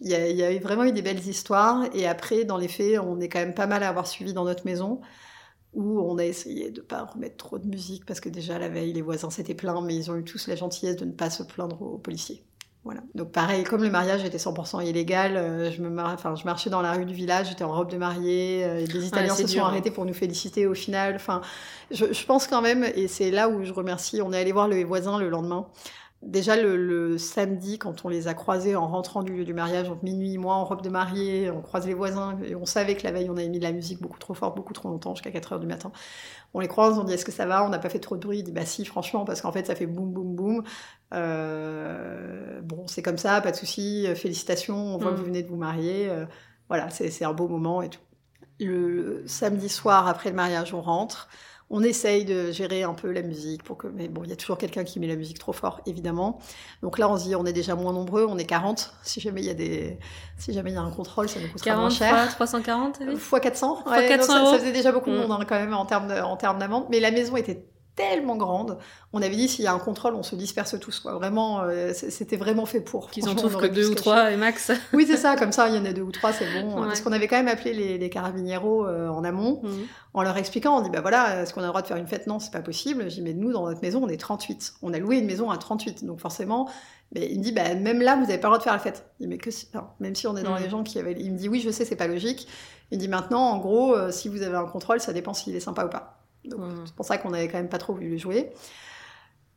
il 0.00 0.08
y, 0.08 0.14
a, 0.14 0.28
il 0.28 0.36
y 0.36 0.42
a 0.42 0.52
eu 0.52 0.58
vraiment 0.58 0.84
eu 0.84 0.92
des 0.92 1.02
belles 1.02 1.26
histoires. 1.26 1.84
Et 1.94 2.06
après, 2.06 2.44
dans 2.44 2.56
les 2.56 2.68
on 2.98 3.20
est 3.20 3.28
quand 3.28 3.40
même 3.40 3.54
pas 3.54 3.66
mal 3.66 3.82
à 3.82 3.88
avoir 3.88 4.06
suivi 4.06 4.32
dans 4.32 4.44
notre 4.44 4.64
maison, 4.64 5.00
où 5.74 6.00
on 6.00 6.18
a 6.18 6.24
essayé 6.24 6.70
de 6.70 6.80
pas 6.80 7.04
remettre 7.04 7.36
trop 7.36 7.58
de 7.58 7.66
musique 7.66 8.04
parce 8.06 8.20
que 8.20 8.28
déjà 8.28 8.58
la 8.58 8.68
veille, 8.68 8.92
les 8.92 9.02
voisins 9.02 9.30
s'étaient 9.30 9.54
plaints, 9.54 9.80
mais 9.82 9.94
ils 9.94 10.10
ont 10.10 10.16
eu 10.16 10.24
tous 10.24 10.48
la 10.48 10.56
gentillesse 10.56 10.96
de 10.96 11.04
ne 11.04 11.12
pas 11.12 11.30
se 11.30 11.42
plaindre 11.42 11.80
aux 11.82 11.98
policiers. 11.98 12.44
Voilà. 12.84 13.02
Donc 13.14 13.32
pareil, 13.32 13.64
comme 13.64 13.82
le 13.82 13.90
mariage 13.90 14.24
était 14.24 14.38
100% 14.38 14.86
illégal, 14.86 15.36
euh, 15.36 15.70
je 15.70 15.82
me 15.82 15.90
mar... 15.90 16.10
enfin, 16.14 16.34
je 16.36 16.44
marchais 16.44 16.70
dans 16.70 16.80
la 16.80 16.92
rue 16.92 17.04
du 17.04 17.12
village, 17.12 17.48
j'étais 17.50 17.64
en 17.64 17.72
robe 17.72 17.90
de 17.90 17.98
mariée, 17.98 18.64
euh, 18.64 18.86
des 18.86 19.06
Italiens 19.06 19.34
se 19.34 19.42
dur, 19.42 19.48
sont 19.48 19.58
hein. 19.60 19.68
arrêtés 19.68 19.90
pour 19.90 20.06
nous 20.06 20.14
féliciter 20.14 20.66
au 20.66 20.74
final. 20.74 21.16
Enfin, 21.16 21.42
je, 21.90 22.12
je 22.12 22.24
pense 22.24 22.46
quand 22.46 22.62
même, 22.62 22.84
et 22.94 23.06
c'est 23.08 23.30
là 23.30 23.50
où 23.50 23.62
je 23.62 23.72
remercie, 23.72 24.22
on 24.22 24.32
est 24.32 24.40
allé 24.40 24.52
voir 24.52 24.68
les 24.68 24.84
voisins 24.84 25.18
le 25.18 25.28
lendemain. 25.28 25.66
Déjà 26.22 26.60
le, 26.60 26.76
le 26.76 27.16
samedi, 27.16 27.78
quand 27.78 28.04
on 28.04 28.08
les 28.08 28.26
a 28.26 28.34
croisés 28.34 28.74
en 28.74 28.88
rentrant 28.88 29.22
du 29.22 29.32
lieu 29.36 29.44
du 29.44 29.54
mariage, 29.54 29.88
donc 29.88 30.02
minuit, 30.02 30.36
moi 30.36 30.54
en 30.56 30.64
robe 30.64 30.82
de 30.82 30.88
mariée, 30.88 31.48
on 31.50 31.62
croise 31.62 31.86
les 31.86 31.94
voisins 31.94 32.36
et 32.42 32.56
on 32.56 32.66
savait 32.66 32.96
que 32.96 33.04
la 33.04 33.12
veille 33.12 33.30
on 33.30 33.36
avait 33.36 33.48
mis 33.48 33.60
de 33.60 33.64
la 33.64 33.70
musique 33.72 34.00
beaucoup 34.02 34.18
trop 34.18 34.34
forte, 34.34 34.56
beaucoup 34.56 34.72
trop 34.72 34.88
longtemps, 34.88 35.14
jusqu'à 35.14 35.30
4 35.30 35.52
heures 35.52 35.60
du 35.60 35.68
matin. 35.68 35.92
On 36.54 36.60
les 36.60 36.68
croise, 36.68 36.98
on 36.98 37.04
dit 37.04 37.12
est-ce 37.14 37.24
que 37.24 37.32
ça 37.32 37.46
va? 37.46 37.64
On 37.64 37.68
n'a 37.70 37.78
pas 37.78 37.88
fait 37.90 38.00
trop 38.00 38.16
de 38.16 38.20
bruit. 38.22 38.40
Il 38.40 38.44
dit 38.44 38.52
bah 38.52 38.66
si, 38.66 38.84
franchement, 38.84 39.24
parce 39.24 39.40
qu'en 39.42 39.52
fait 39.52 39.66
ça 39.66 39.74
fait 39.76 39.86
boum 39.86 40.12
boum 40.12 40.34
boum. 40.36 40.64
Euh, 41.14 42.60
bon, 42.62 42.86
c'est 42.88 43.02
comme 43.02 43.18
ça, 43.18 43.40
pas 43.40 43.50
de 43.52 43.56
souci. 43.56 44.06
euh, 44.06 44.14
Félicitations, 44.14 44.76
on 44.76 44.98
voit 44.98 45.12
Mm. 45.12 45.14
que 45.14 45.18
vous 45.18 45.24
venez 45.24 45.42
de 45.42 45.48
vous 45.48 45.56
marier. 45.56 46.08
euh, 46.10 46.26
voilà, 46.68 46.90
c'est 46.90 47.10
c'est 47.10 47.24
un 47.24 47.32
beau 47.32 47.48
moment 47.48 47.82
et 47.82 47.90
tout. 47.90 48.00
Le 48.60 49.24
samedi 49.26 49.68
soir 49.68 50.08
après 50.08 50.30
le 50.30 50.36
mariage, 50.36 50.74
on 50.74 50.80
rentre. 50.82 51.28
On 51.70 51.82
essaye 51.82 52.24
de 52.24 52.50
gérer 52.50 52.82
un 52.82 52.94
peu 52.94 53.12
la 53.12 53.20
musique 53.20 53.62
pour 53.62 53.76
que, 53.76 53.86
mais 53.88 54.08
bon, 54.08 54.22
il 54.24 54.30
y 54.30 54.32
a 54.32 54.36
toujours 54.36 54.56
quelqu'un 54.56 54.84
qui 54.84 54.98
met 55.00 55.06
la 55.06 55.16
musique 55.16 55.38
trop 55.38 55.52
fort, 55.52 55.80
évidemment. 55.84 56.38
Donc 56.82 56.98
là, 56.98 57.10
on 57.10 57.18
se 57.18 57.24
dit, 57.24 57.36
on 57.36 57.44
est 57.44 57.52
déjà 57.52 57.74
moins 57.74 57.92
nombreux, 57.92 58.24
on 58.26 58.38
est 58.38 58.46
40. 58.46 58.94
Si 59.02 59.20
jamais 59.20 59.42
il 59.42 59.46
y 59.46 59.50
a 59.50 59.54
des, 59.54 59.98
si 60.38 60.54
jamais 60.54 60.70
il 60.70 60.74
y 60.74 60.78
a 60.78 60.80
un 60.80 60.90
contrôle, 60.90 61.28
ça 61.28 61.40
nous 61.40 61.48
coûtera 61.48 61.76
moins 61.76 61.90
40 61.90 61.92
cher. 61.92 62.16
fois 62.16 62.26
340 62.46 62.98
t'as 62.98 63.04
dit 63.04 63.16
Fois 63.16 63.40
400 63.40 63.82
Fois 63.82 63.92
Ouais, 63.92 64.08
400 64.08 64.38
non, 64.38 64.50
ça, 64.52 64.58
faisait 64.58 64.72
déjà 64.72 64.92
beaucoup 64.92 65.10
de 65.10 65.16
Mm. 65.16 65.20
monde 65.26 65.32
hein, 65.32 65.44
quand 65.46 65.56
même 65.60 65.74
en 65.74 65.84
termes 65.84 66.08
de- 66.08 66.20
en 66.20 66.36
termes 66.38 66.58
d'amende. 66.58 66.86
Mais 66.90 67.00
la 67.00 67.10
maison 67.10 67.36
était 67.36 67.62
tellement 67.98 68.36
grande. 68.36 68.78
On 69.12 69.20
avait 69.20 69.34
dit 69.36 69.48
s'il 69.48 69.64
y 69.64 69.68
a 69.68 69.74
un 69.74 69.78
contrôle, 69.78 70.14
on 70.14 70.22
se 70.22 70.36
disperse 70.36 70.78
tous. 70.80 71.00
Quoi. 71.00 71.12
Vraiment, 71.14 71.62
euh, 71.62 71.92
c'était 71.92 72.36
vraiment 72.36 72.64
fait 72.64 72.80
pour. 72.80 73.10
Qu'ils 73.10 73.28
en 73.28 73.34
trouvent 73.34 73.56
que 73.58 73.66
deux 73.66 73.90
ou 73.90 73.94
trois 73.94 74.30
et 74.30 74.36
max. 74.36 74.70
Oui, 74.94 75.04
c'est 75.06 75.16
ça. 75.16 75.36
Comme 75.36 75.52
ça, 75.52 75.68
il 75.68 75.74
y 75.74 75.78
en 75.78 75.84
a 75.84 75.92
deux 75.92 76.02
ou 76.02 76.12
trois, 76.12 76.32
c'est 76.32 76.46
bon. 76.60 76.80
Ouais. 76.80 76.86
Parce 76.86 77.00
qu'on 77.00 77.12
avait 77.12 77.26
quand 77.28 77.36
même 77.36 77.48
appelé 77.48 77.72
les, 77.74 77.98
les 77.98 78.10
carabinieros 78.10 78.86
euh, 78.86 79.08
en 79.08 79.24
amont 79.24 79.60
Mhm. 79.62 79.86
en 80.14 80.22
leur 80.22 80.36
expliquant, 80.36 80.78
on 80.78 80.80
dit 80.82 80.90
bah 80.90 81.00
voilà, 81.00 81.42
est-ce 81.42 81.52
qu'on 81.52 81.60
a 81.60 81.64
le 81.64 81.68
droit 81.70 81.82
de 81.82 81.86
faire 81.86 81.96
une 81.96 82.06
fête? 82.06 82.26
Non, 82.26 82.38
c'est 82.38 82.52
pas 82.52 82.62
possible. 82.62 83.10
J'ai 83.10 83.20
mais 83.22 83.34
nous 83.34 83.52
dans 83.52 83.66
notre 83.68 83.82
maison 83.82 84.00
on 84.04 84.08
est 84.08 84.16
38. 84.16 84.74
On 84.82 84.92
a 84.94 84.98
loué 84.98 85.18
une 85.18 85.26
maison 85.26 85.50
à 85.50 85.58
38, 85.58 86.04
donc 86.04 86.20
forcément. 86.20 86.68
Mais 87.14 87.26
il 87.30 87.38
me 87.38 87.42
dit 87.42 87.52
bah 87.52 87.74
même 87.74 88.02
là 88.02 88.16
vous 88.16 88.24
avez 88.24 88.36
pas 88.38 88.48
le 88.48 88.50
droit 88.50 88.58
de 88.58 88.62
faire 88.64 88.74
la 88.74 88.78
fête. 88.78 89.06
Il 89.18 89.24
dit 89.24 89.28
mais 89.28 89.38
que 89.38 89.48
même 90.00 90.14
si 90.14 90.26
on 90.26 90.36
est 90.36 90.42
dans 90.42 90.54
Mm. 90.58 90.62
les 90.62 90.68
gens 90.70 90.82
qui 90.82 90.98
avaient, 90.98 91.16
il 91.18 91.32
me 91.32 91.38
dit 91.38 91.48
oui 91.48 91.60
je 91.60 91.70
sais 91.70 91.84
c'est 91.86 91.96
pas 91.96 92.06
logique. 92.06 92.46
Il 92.90 92.98
dit 92.98 93.08
maintenant 93.08 93.40
en 93.50 93.58
gros 93.58 93.94
euh, 93.94 94.10
si 94.10 94.28
vous 94.28 94.42
avez 94.42 94.56
un 94.56 94.66
contrôle 94.66 95.00
ça 95.00 95.12
dépend 95.14 95.32
s'il 95.34 95.56
est 95.56 95.60
sympa 95.60 95.84
ou 95.86 95.88
pas. 95.88 96.17
C'est 96.86 96.94
pour 96.94 97.04
ça 97.04 97.18
qu'on 97.18 97.32
avait 97.32 97.48
quand 97.48 97.58
même 97.58 97.68
pas 97.68 97.78
trop 97.78 97.94
voulu 97.94 98.10
le 98.10 98.18
jouer. 98.18 98.52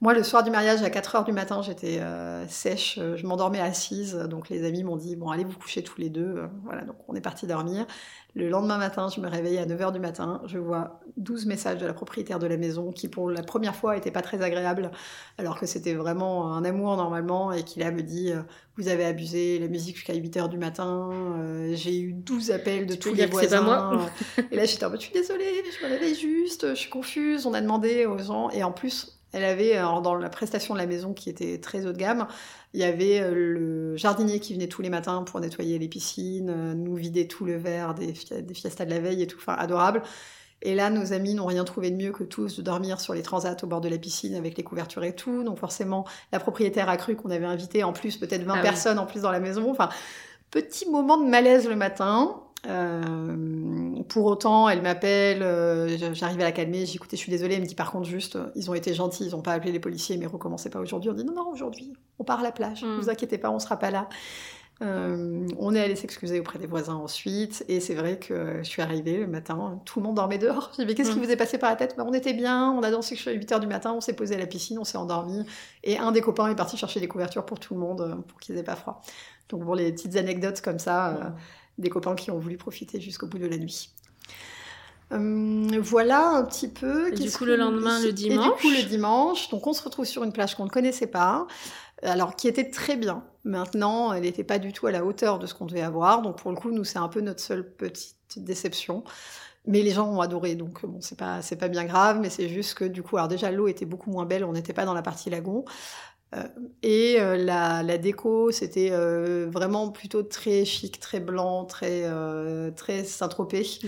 Moi, 0.01 0.15
le 0.15 0.23
soir 0.23 0.43
du 0.43 0.49
mariage, 0.49 0.81
à 0.81 0.89
4 0.89 1.15
heures 1.15 1.23
du 1.23 1.31
matin, 1.31 1.61
j'étais 1.61 1.99
euh, 1.99 2.47
sèche, 2.47 2.97
euh, 2.99 3.15
je 3.17 3.27
m'endormais 3.27 3.59
assise. 3.59 4.15
Donc 4.15 4.49
les 4.49 4.65
amis 4.65 4.83
m'ont 4.83 4.95
dit, 4.95 5.15
bon, 5.15 5.29
allez 5.29 5.43
vous 5.43 5.59
coucher 5.59 5.83
tous 5.83 6.01
les 6.01 6.09
deux. 6.09 6.37
Euh, 6.37 6.47
voilà, 6.63 6.81
donc 6.81 6.95
on 7.07 7.13
est 7.13 7.21
parti 7.21 7.45
dormir. 7.45 7.85
Le 8.33 8.49
lendemain 8.49 8.79
matin, 8.79 9.09
je 9.15 9.21
me 9.21 9.29
réveille 9.29 9.59
à 9.59 9.67
9 9.67 9.79
heures 9.79 9.91
du 9.91 9.99
matin. 9.99 10.41
Je 10.47 10.57
vois 10.57 11.01
12 11.17 11.45
messages 11.45 11.77
de 11.77 11.85
la 11.85 11.93
propriétaire 11.93 12.39
de 12.39 12.47
la 12.47 12.57
maison 12.57 12.91
qui, 12.91 13.09
pour 13.09 13.29
la 13.29 13.43
première 13.43 13.75
fois, 13.75 13.93
n'étaient 13.93 14.09
pas 14.09 14.23
très 14.23 14.41
agréables, 14.41 14.89
alors 15.37 15.59
que 15.59 15.67
c'était 15.67 15.93
vraiment 15.93 16.51
un 16.51 16.65
amour 16.65 16.97
normalement, 16.97 17.51
et 17.51 17.61
qui 17.61 17.79
là 17.79 17.91
me 17.91 18.01
dit, 18.01 18.31
vous 18.77 18.87
avez 18.87 19.05
abusé, 19.05 19.59
la 19.59 19.67
musique 19.67 19.97
jusqu'à 19.97 20.15
8 20.15 20.37
heures 20.37 20.49
du 20.49 20.57
matin. 20.57 21.11
J'ai 21.73 21.99
eu 21.99 22.13
12 22.13 22.49
appels 22.49 22.87
de 22.87 22.95
tous 22.95 23.13
les 23.13 23.27
voisins. 23.27 23.63
Pas 23.63 23.91
moi. 23.91 24.05
et 24.51 24.55
là, 24.55 24.65
j'étais 24.65 24.85
en 24.85 24.89
mode, 24.89 25.01
je 25.01 25.05
suis 25.05 25.13
désolée, 25.13 25.63
je 25.79 25.85
me 25.85 25.91
réveille 25.91 26.15
juste, 26.15 26.69
je 26.69 26.75
suis 26.75 26.89
confuse. 26.89 27.45
On 27.45 27.53
a 27.53 27.61
demandé 27.61 28.07
aux 28.07 28.17
gens, 28.17 28.49
et 28.49 28.63
en 28.63 28.71
plus, 28.71 29.20
elle 29.33 29.45
avait, 29.45 29.77
dans 29.77 30.15
la 30.15 30.29
prestation 30.29 30.73
de 30.73 30.79
la 30.79 30.85
maison 30.85 31.13
qui 31.13 31.29
était 31.29 31.59
très 31.59 31.85
haut 31.85 31.93
de 31.93 31.97
gamme, 31.97 32.27
il 32.73 32.79
y 32.79 32.83
avait 32.83 33.21
euh, 33.21 33.33
le 33.33 33.97
jardinier 33.97 34.39
qui 34.39 34.53
venait 34.53 34.67
tous 34.67 34.81
les 34.81 34.89
matins 34.89 35.23
pour 35.23 35.39
nettoyer 35.39 35.77
les 35.79 35.87
piscines, 35.87 36.49
euh, 36.49 36.73
nous 36.73 36.95
vider 36.95 37.27
tout 37.27 37.45
le 37.45 37.57
verre 37.57 37.93
des, 37.93 38.13
des 38.41 38.53
fiestas 38.53 38.85
de 38.85 38.89
la 38.89 38.99
veille 38.99 39.23
et 39.23 39.27
tout, 39.27 39.37
enfin 39.39 39.53
adorable. 39.53 40.03
Et 40.63 40.75
là, 40.75 40.89
nos 40.89 41.11
amis 41.11 41.33
n'ont 41.33 41.47
rien 41.47 41.63
trouvé 41.63 41.89
de 41.89 41.95
mieux 41.95 42.11
que 42.11 42.23
tous 42.23 42.57
de 42.57 42.61
dormir 42.61 43.01
sur 43.01 43.13
les 43.13 43.23
transats 43.23 43.57
au 43.63 43.67
bord 43.67 43.81
de 43.81 43.89
la 43.89 43.97
piscine 43.97 44.35
avec 44.35 44.55
les 44.57 44.63
couvertures 44.63 45.03
et 45.03 45.15
tout. 45.15 45.43
Donc 45.43 45.57
forcément, 45.57 46.05
la 46.31 46.39
propriétaire 46.39 46.87
a 46.87 46.97
cru 46.97 47.15
qu'on 47.15 47.31
avait 47.31 47.45
invité 47.45 47.83
en 47.83 47.93
plus 47.93 48.17
peut-être 48.17 48.43
20 48.43 48.53
ah 48.57 48.61
personnes 48.61 48.99
en 48.99 49.07
plus 49.07 49.21
dans 49.21 49.31
la 49.31 49.39
maison. 49.39 49.71
Enfin, 49.71 49.89
petit 50.51 50.87
moment 50.87 51.17
de 51.17 51.27
malaise 51.27 51.67
le 51.67 51.75
matin. 51.75 52.43
Euh, 52.67 54.03
pour 54.09 54.25
autant, 54.25 54.69
elle 54.69 54.81
m'appelle, 54.81 55.41
euh, 55.41 56.13
j'arrive 56.13 56.39
à 56.41 56.43
la 56.43 56.51
calmer, 56.51 56.85
j'écoute, 56.85 57.09
je 57.11 57.15
suis 57.15 57.31
désolée, 57.31 57.55
elle 57.55 57.61
me 57.61 57.65
dit 57.65 57.75
par 57.75 57.91
contre 57.91 58.07
juste, 58.07 58.35
euh, 58.35 58.51
ils 58.55 58.69
ont 58.69 58.75
été 58.75 58.93
gentils, 58.93 59.25
ils 59.25 59.31
n'ont 59.31 59.41
pas 59.41 59.53
appelé 59.53 59.71
les 59.71 59.79
policiers, 59.79 60.17
mais 60.17 60.27
recommencez 60.27 60.69
pas 60.69 60.79
aujourd'hui. 60.79 61.09
On 61.09 61.13
dit 61.13 61.23
non, 61.23 61.33
non, 61.33 61.49
aujourd'hui, 61.49 61.93
on 62.19 62.23
part 62.23 62.41
à 62.41 62.43
la 62.43 62.51
plage, 62.51 62.83
ne 62.83 62.89
mm. 62.89 62.99
vous 62.99 63.09
inquiétez 63.09 63.39
pas, 63.39 63.49
on 63.49 63.57
sera 63.57 63.77
pas 63.77 63.89
là. 63.89 64.09
on 64.79 65.73
est 65.73 65.79
allé 65.79 65.95
s'excuser 65.95 66.39
auprès 66.39 66.59
des 66.59 66.67
voisins 66.67 66.95
ensuite, 66.95 67.65
et 67.67 67.79
c'est 67.79 67.95
vrai 67.95 68.19
que 68.19 68.59
je 68.59 68.69
suis 68.69 68.83
arrivée 68.83 69.17
le 69.17 69.27
matin, 69.27 69.81
tout 69.85 69.99
le 69.99 70.05
monde 70.05 70.15
dormait 70.15 70.37
dehors. 70.37 70.71
J'ai 70.77 70.85
dit, 70.85 70.93
qu'est-ce 70.93 71.11
qui 71.11 71.19
mm. 71.19 71.23
vous 71.23 71.31
est 71.31 71.37
passé 71.37 71.57
par 71.57 71.71
la 71.71 71.77
tête? 71.77 71.95
Bah, 71.97 72.05
On 72.07 72.13
était 72.13 72.33
bien, 72.33 72.71
on 72.71 72.83
a 72.83 72.91
dansé 72.91 73.15
jusqu'à 73.15 73.33
8h 73.33 73.59
du 73.59 73.67
matin, 73.67 73.93
on 73.93 74.01
s'est 74.01 74.13
posé 74.13 74.35
à 74.35 74.37
la 74.37 74.45
piscine, 74.45 74.77
on 74.77 74.83
s'est 74.83 74.99
endormi, 74.99 75.43
et 75.83 75.97
un 75.97 76.11
des 76.11 76.21
copains 76.21 76.47
est 76.47 76.55
parti 76.55 76.77
chercher 76.77 76.99
des 76.99 77.07
couvertures 77.07 77.45
pour 77.45 77.59
tout 77.59 77.73
le 77.73 77.79
monde, 77.79 78.23
pour 78.27 78.39
qu'ils 78.39 78.55
aient 78.57 78.63
pas 78.63 78.75
froid. 78.75 79.01
Donc 79.49 79.65
pour 79.65 79.75
les 79.75 79.91
petites 79.91 80.15
anecdotes 80.15 80.61
comme 80.61 80.79
ça. 80.79 81.09
Mm 81.09 81.35
des 81.77 81.89
copains 81.89 82.15
qui 82.15 82.31
ont 82.31 82.39
voulu 82.39 82.57
profiter 82.57 82.99
jusqu'au 82.99 83.27
bout 83.27 83.39
de 83.39 83.47
la 83.47 83.57
nuit. 83.57 83.91
Euh, 85.11 85.79
voilà 85.81 86.29
un 86.29 86.45
petit 86.45 86.67
peu. 86.67 87.11
Et 87.11 87.15
du 87.15 87.31
coup, 87.31 87.45
le 87.45 87.55
lendemain, 87.55 87.99
le 87.99 88.13
dimanche. 88.13 88.45
Et 88.45 88.49
du 88.49 88.61
coup, 88.61 88.83
le 88.83 88.87
dimanche. 88.87 89.49
Donc, 89.49 89.67
on 89.67 89.73
se 89.73 89.83
retrouve 89.83 90.05
sur 90.05 90.23
une 90.23 90.31
plage 90.31 90.55
qu'on 90.55 90.65
ne 90.65 90.69
connaissait 90.69 91.07
pas, 91.07 91.47
alors 92.01 92.35
qui 92.35 92.47
était 92.47 92.69
très 92.69 92.95
bien. 92.95 93.23
Maintenant, 93.43 94.13
elle 94.13 94.23
n'était 94.23 94.43
pas 94.43 94.59
du 94.59 94.71
tout 94.71 94.87
à 94.87 94.91
la 94.91 95.03
hauteur 95.03 95.39
de 95.39 95.47
ce 95.47 95.53
qu'on 95.53 95.65
devait 95.65 95.81
avoir. 95.81 96.21
Donc, 96.21 96.37
pour 96.37 96.51
le 96.51 96.57
coup, 96.57 96.71
nous, 96.71 96.83
c'est 96.83 96.99
un 96.99 97.09
peu 97.09 97.21
notre 97.21 97.41
seule 97.41 97.69
petite 97.75 98.15
déception. 98.37 99.03
Mais 99.67 99.83
les 99.83 99.91
gens 99.91 100.09
ont 100.09 100.21
adoré, 100.21 100.55
donc 100.55 100.83
bon, 100.87 101.01
c'est 101.01 101.17
pas 101.17 101.43
c'est 101.43 101.55
pas 101.55 101.67
bien 101.67 101.85
grave, 101.85 102.19
mais 102.19 102.31
c'est 102.31 102.49
juste 102.49 102.73
que 102.73 102.83
du 102.83 103.03
coup, 103.03 103.17
alors 103.17 103.27
déjà 103.27 103.51
l'eau 103.51 103.67
était 103.67 103.85
beaucoup 103.85 104.09
moins 104.09 104.25
belle, 104.25 104.43
on 104.43 104.53
n'était 104.53 104.73
pas 104.73 104.85
dans 104.85 104.95
la 104.95 105.03
partie 105.03 105.29
lagon. 105.29 105.65
Euh, 106.33 106.47
et 106.81 107.17
euh, 107.19 107.35
la, 107.35 107.83
la, 107.83 107.97
déco, 107.97 108.51
c'était 108.51 108.89
euh, 108.91 109.47
vraiment 109.49 109.89
plutôt 109.91 110.23
très 110.23 110.63
chic, 110.63 110.99
très 110.99 111.19
blanc, 111.19 111.65
très, 111.65 112.05
très 112.75 113.03
Saint-Tropez. 113.03 113.79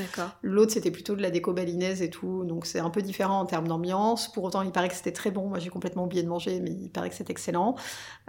L'autre, 0.42 0.74
c'était 0.74 0.92
plutôt 0.92 1.16
de 1.16 1.22
la 1.22 1.32
déco 1.32 1.54
balinaise 1.54 2.02
et 2.02 2.10
tout. 2.10 2.44
Donc, 2.44 2.66
c'est 2.66 2.80
un 2.80 2.90
peu 2.90 3.02
différent 3.02 3.40
en 3.40 3.46
termes 3.46 3.68
d'ambiance. 3.68 4.32
Pour 4.32 4.44
autant, 4.44 4.62
il 4.62 4.72
paraît 4.72 4.90
que 4.90 4.96
c'était 4.96 5.14
très 5.14 5.32
bon. 5.32 5.48
Moi, 5.48 5.60
j'ai 5.60 5.70
complètement 5.70 6.04
oublié 6.04 6.24
de 6.24 6.30
manger, 6.30 6.60
mais 6.60 6.72
il 6.72 6.90
paraît 6.90 7.10
que 7.10 7.16
c'est 7.16 7.30
excellent. 7.30 7.76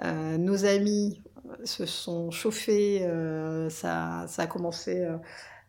nos 0.02 0.64
amis 0.64 1.22
se 1.64 1.86
sont 1.86 2.30
chauffés. 2.30 3.06
ça, 3.70 4.26
ça 4.28 4.42
a 4.42 4.46
commencé 4.46 5.06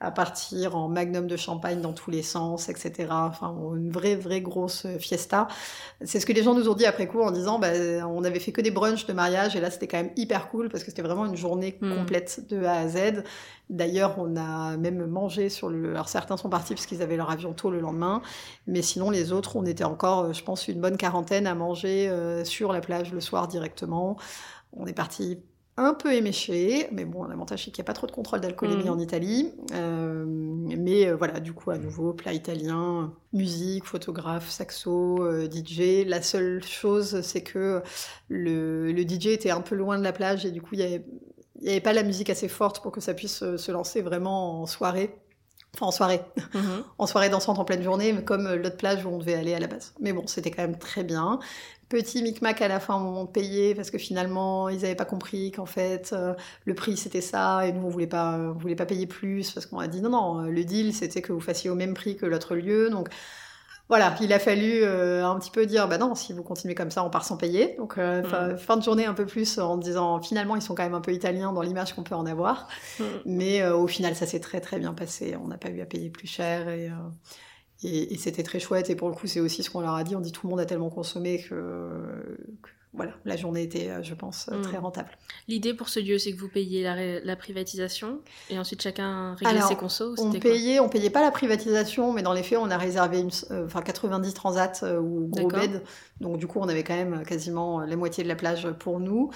à 0.02 0.12
partir 0.12 0.76
en 0.76 0.90
magnum 0.90 1.26
de 1.28 1.38
champagne 1.38 1.80
dans 1.80 1.94
tous 1.94 2.12
les 2.12 2.22
sens, 2.22 2.68
etc. 2.70 3.08
Enfin, 3.10 3.56
une 3.76 3.90
vraie, 3.90 4.16
vraie 4.16 4.42
grosse 4.42 4.86
fiesta. 5.00 5.48
C'est 6.04 6.20
ce 6.20 6.26
que 6.26 6.34
les 6.34 6.44
gens 6.44 6.54
nous 6.54 6.70
ont 6.70 6.74
dit 6.74 6.86
après 6.86 7.08
coup 7.08 7.22
en 7.22 7.32
disant, 7.32 7.60
bah, 7.60 7.70
on 8.08 8.24
avait 8.24 8.40
fait 8.40 8.52
que 8.52 8.62
des 8.62 8.72
brunchs 8.72 9.06
de 9.06 9.14
mariage 9.14 9.56
et 9.56 9.62
là 9.62 9.72
c'était 9.72 9.88
quand 9.88 9.98
même 9.98 10.12
hyper 10.18 10.50
cool 10.50 10.70
parce 10.70 10.84
que 10.84 10.90
c'était 10.90 11.02
vraiment 11.02 11.26
une 11.26 11.38
journée 11.38 11.78
hmm. 11.80 11.96
complète 11.96 12.48
de 12.50 12.64
A 12.66 12.74
à 12.80 12.88
Z. 12.88 13.24
D'ailleurs, 13.70 14.16
on 14.20 14.36
a 14.36 14.78
même 14.78 15.06
mangé 15.08 15.50
sur 15.50 15.70
le. 15.70 15.92
Alors 15.92 16.10
certains 16.10 16.38
sont 16.38 16.50
partis 16.50 16.76
parce 16.76 16.86
qu'ils 16.86 17.02
avaient 17.02 17.18
leur 17.18 17.32
avion 17.32 17.54
tôt 17.54 17.72
le 17.72 17.80
lendemain, 17.80 18.22
mais 18.68 18.82
sinon 18.82 19.10
les 19.10 19.32
autres, 19.32 19.56
on 19.56 19.66
était 19.66 19.86
encore, 19.86 20.34
je 20.34 20.44
pense, 20.44 20.68
une 20.68 20.80
bonne 20.80 20.98
quarantaine 20.98 21.48
à 21.48 21.56
manger 21.56 22.10
euh, 22.10 22.44
sur 22.46 22.74
la 22.74 22.82
plage 22.82 23.12
le 23.12 23.22
soir 23.22 23.48
directement. 23.48 24.18
On 24.74 24.86
est 24.86 24.94
parti 24.94 25.40
un 25.78 25.94
peu 25.94 26.14
éméché, 26.14 26.88
mais 26.92 27.04
bon, 27.04 27.26
l'avantage 27.26 27.66
c'est 27.66 27.72
qu'il 27.72 27.82
n'y 27.82 27.86
a 27.86 27.88
pas 27.88 27.94
trop 27.94 28.08
de 28.08 28.12
contrôle 28.14 28.40
d'alcoolémie 28.40 28.86
mm. 28.86 28.90
en 28.90 29.00
Italie. 29.00 29.54
Euh, 29.74 30.24
mais 30.26 31.08
euh, 31.08 31.16
voilà, 31.16 31.42
du 31.42 31.52
coup, 31.52 31.72
à 31.72 31.78
nouveau, 31.78 32.14
plat 32.14 32.32
italien, 32.32 33.14
musique, 33.34 33.84
photographe, 33.84 34.50
saxo, 34.50 35.22
euh, 35.22 35.50
DJ. 35.52 36.06
La 36.08 36.22
seule 36.22 36.64
chose, 36.64 37.20
c'est 37.22 37.44
que 37.44 37.82
le, 38.30 38.94
le, 38.94 39.02
DJ 39.02 39.28
était 39.28 39.52
un 39.52 39.62
peu 39.62 39.76
loin 39.76 39.98
de 39.98 40.04
la 40.04 40.14
plage 40.14 40.46
et 40.46 40.52
du 40.52 40.62
coup, 40.62 40.76
il 40.76 40.80
n'y 40.80 40.86
avait, 40.86 41.06
avait, 41.66 41.82
pas 41.82 41.92
la 41.92 42.04
musique 42.04 42.30
assez 42.30 42.48
forte 42.48 42.82
pour 42.82 42.94
que 42.94 43.02
ça 43.02 43.14
puisse 43.14 43.40
se 43.58 43.72
lancer 43.72 44.02
vraiment 44.02 44.62
en 44.62 44.66
soirée. 44.68 45.14
Enfin, 45.76 45.88
en 45.88 45.92
soirée. 45.92 46.22
Mm-hmm. 46.38 46.84
en 47.00 47.06
soirée 47.06 47.30
dansante 47.30 47.60
en 47.60 47.66
pleine 47.66 47.84
journée, 47.84 48.16
comme 48.24 48.48
l'autre 48.56 48.78
plage 48.78 49.06
où 49.06 49.10
on 49.10 49.18
devait 49.18 49.36
aller 49.36 49.54
à 49.54 49.60
la 49.60 49.68
base. 49.68 49.94
Mais 50.00 50.14
bon, 50.14 50.26
c'était 50.26 50.52
quand 50.52 50.62
même 50.62 50.78
très 50.78 51.04
bien. 51.04 51.40
Petit 51.88 52.24
micmac 52.24 52.64
à 52.64 52.68
la 52.68 52.80
fin, 52.80 52.96
on 52.96 53.28
payait 53.28 53.76
parce 53.76 53.92
que 53.92 54.00
finalement, 54.00 54.70
ils 54.70 54.82
n'avaient 54.82 54.96
pas 54.96 55.06
compris 55.06 55.52
qu'en 55.52 55.68
fait, 55.68 56.14
euh, 56.14 56.34
le 56.66 56.74
prix 56.74 56.98
c'était 56.98 57.22
ça 57.22 57.68
et 57.68 57.74
nous 57.74 57.86
on 57.86 57.90
voulait 57.90 58.08
pas, 58.08 58.38
on 58.40 58.54
voulait 58.54 58.76
pas 58.76 58.88
payer 58.88 59.06
plus 59.06 59.52
parce 59.52 59.68
qu'on 59.68 59.78
a 59.78 59.88
dit 59.88 60.02
non, 60.02 60.10
non, 60.10 60.42
le 60.42 60.64
deal 60.64 60.96
c'était 60.96 61.22
que 61.22 61.32
vous 61.32 61.40
fassiez 61.40 61.70
au 61.70 61.76
même 61.76 61.94
prix 61.94 62.16
que 62.16 62.26
l'autre 62.26 62.56
lieu. 62.56 62.90
Donc 62.90 63.10
voilà, 63.88 64.16
il 64.20 64.34
a 64.34 64.40
fallu 64.40 64.82
euh, 64.82 65.24
un 65.28 65.38
petit 65.38 65.52
peu 65.52 65.68
dire 65.68 65.88
bah 65.88 66.00
non, 66.00 66.16
si 66.16 66.34
vous 66.34 66.42
continuez 66.42 66.74
comme 66.74 66.90
ça, 66.90 67.04
on 67.04 67.12
part 67.12 67.24
sans 67.24 67.38
payer. 67.38 67.76
Donc 67.78 68.00
euh, 68.00 68.54
mm. 68.54 68.58
fin 68.58 68.78
de 68.78 68.82
journée 68.82 69.06
un 69.06 69.14
peu 69.14 69.28
plus 69.28 69.60
en 69.60 69.78
disant 69.78 70.20
finalement 70.22 70.56
ils 70.56 70.64
sont 70.64 70.74
quand 70.74 70.84
même 70.84 70.96
un 70.96 71.02
peu 71.02 71.14
italiens 71.14 71.54
dans 71.54 71.62
l'image 71.62 71.94
qu'on 71.94 72.04
peut 72.04 72.16
en 72.16 72.26
avoir. 72.26 72.68
Mm. 73.00 73.04
Mais 73.26 73.68
au 73.68 73.86
final, 73.86 74.16
ça 74.16 74.26
s'est 74.26 74.40
très 74.40 74.60
très 74.60 74.80
bien 74.80 74.94
passé. 74.94 75.38
On 75.40 75.50
n'a 75.50 75.60
pas 75.60 75.70
eu 75.70 75.82
à 75.82 75.86
payer 75.86 76.10
plus 76.10 76.28
cher 76.28 76.68
et 76.68 76.90
et, 77.86 78.18
c'était 78.18 78.44
très 78.44 78.60
chouette. 78.60 78.90
Et 78.90 78.96
pour 78.96 79.10
le 79.10 79.16
coup, 79.16 79.28
c'est 79.28 79.40
aussi 79.40 79.64
ce 79.64 79.70
qu'on 79.70 79.82
leur 79.82 79.94
a 79.94 80.04
dit. 80.04 80.16
On 80.16 80.20
dit 80.22 80.32
tout 80.32 80.48
le 80.48 80.52
monde 80.52 80.60
a 80.60 80.66
tellement 80.66 80.90
consommé 80.90 81.42
que, 81.42 81.56
voilà, 82.94 83.12
la 83.26 83.36
journée 83.36 83.64
était, 83.64 83.90
euh, 83.90 84.04
je 84.04 84.14
pense, 84.14 84.50
euh, 84.52 84.62
très 84.62 84.78
mm. 84.78 84.82
rentable. 84.82 85.10
L'idée 85.48 85.74
pour 85.74 85.90
ce 85.90 86.00
lieu, 86.00 86.18
c'est 86.18 86.32
que 86.32 86.40
vous 86.40 86.48
payiez 86.48 86.84
la, 86.84 87.36
privatisation 87.36 88.20
et 88.50 88.58
ensuite 88.58 88.82
chacun 88.82 89.36
réglait 89.36 89.62
ses 89.62 89.76
consos 89.76 90.16
On 90.20 90.32
payait, 90.32 90.80
on 90.80 90.88
payait 90.88 91.10
pas 91.10 91.22
la 91.22 91.32
privatisation, 91.32 92.14
mais 92.14 92.22
dans 92.22 92.34
les 92.34 92.44
faits, 92.44 92.58
on 92.58 92.72
a 92.72 92.78
réservé 92.78 93.20
une, 93.20 93.32
euh, 93.52 93.66
enfin 93.66 93.82
90 93.82 94.34
transats 94.34 94.84
ou 95.00 95.28
gros 95.28 95.50
beds. 95.50 95.82
Donc 96.22 96.38
du 96.38 96.48
coup, 96.48 96.60
on 96.62 96.70
avait 96.70 96.84
quand 96.84 96.96
même 96.96 97.24
quasiment 97.26 97.82
la 97.82 97.96
moitié 97.98 98.24
de 98.24 98.30
la 98.30 98.36
plage 98.36 98.70
pour 98.80 99.00
nous. 99.00 99.32